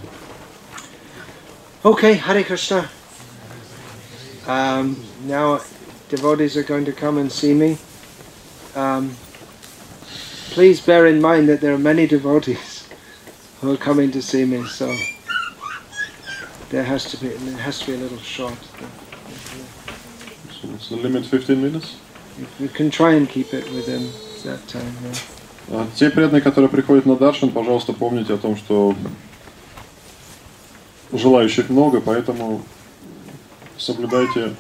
Okay, 1.83 2.15
Hare 2.15 2.43
Krishna. 2.43 2.89
Um, 4.47 4.97
now, 5.25 5.61
devotees 6.09 6.57
are 6.57 6.63
going 6.63 6.85
to 6.85 6.91
come 6.91 7.17
and 7.17 7.31
see 7.31 7.53
me. 7.53 7.77
Um, 8.75 9.15
please 10.51 10.81
bear 10.81 11.05
in 11.05 11.21
mind 11.21 11.47
that 11.49 11.61
there 11.61 11.73
are 11.73 11.77
many 11.77 12.07
devotees 12.07 12.87
who 13.61 13.73
are 13.73 13.77
coming 13.77 14.11
to 14.11 14.21
see 14.21 14.45
me, 14.45 14.65
so 14.65 14.93
there 16.69 16.83
has 16.83 17.05
to 17.11 17.17
be 17.17 17.27
it 17.27 17.39
has 17.59 17.79
to 17.79 17.87
be 17.87 17.93
a 17.93 17.97
little 17.97 18.17
short. 18.19 18.57
It's 20.75 20.89
the 20.89 20.97
limit 20.97 21.25
15 21.25 21.61
minutes. 21.61 21.97
We 22.59 22.67
can 22.67 22.89
try 22.89 23.13
and 23.13 23.29
keep 23.29 23.53
it 23.53 23.65
within 23.71 24.09
that 24.43 24.67
time. 24.67 24.93
Yeah. 25.03 25.13
А 25.71 25.87
Те 25.95 26.09
преданные, 26.09 26.41
которые 26.41 26.69
приходят 26.69 27.05
на 27.05 27.15
Даршан, 27.15 27.51
пожалуйста, 27.51 27.93
помните 27.93 28.33
о 28.33 28.37
том, 28.37 28.57
что 28.57 28.95
желающих 31.11 31.69
много, 31.69 32.01
поэтому 32.01 32.63
соблюдайте 33.77 34.55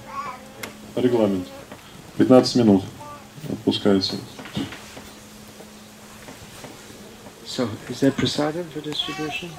регламент. 0.95 1.47
15 2.17 2.55
минут 2.57 2.83
отпускается. 3.49 4.15
So, 7.48 7.68
is 7.88 8.00
there 8.00 8.10
prasadam 8.10 8.64
for 8.72 8.80
distribution? 8.80 9.50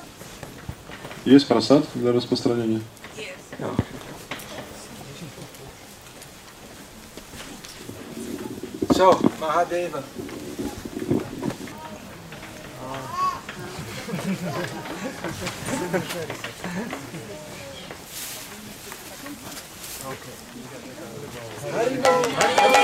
Есть 1.25 1.47
просад 1.47 1.85
для 1.95 2.11
распространения? 2.11 2.81
No. 3.59 3.75
So, 8.93 9.19
Mahadeva. 9.39 10.03
Харибол. 21.71 22.78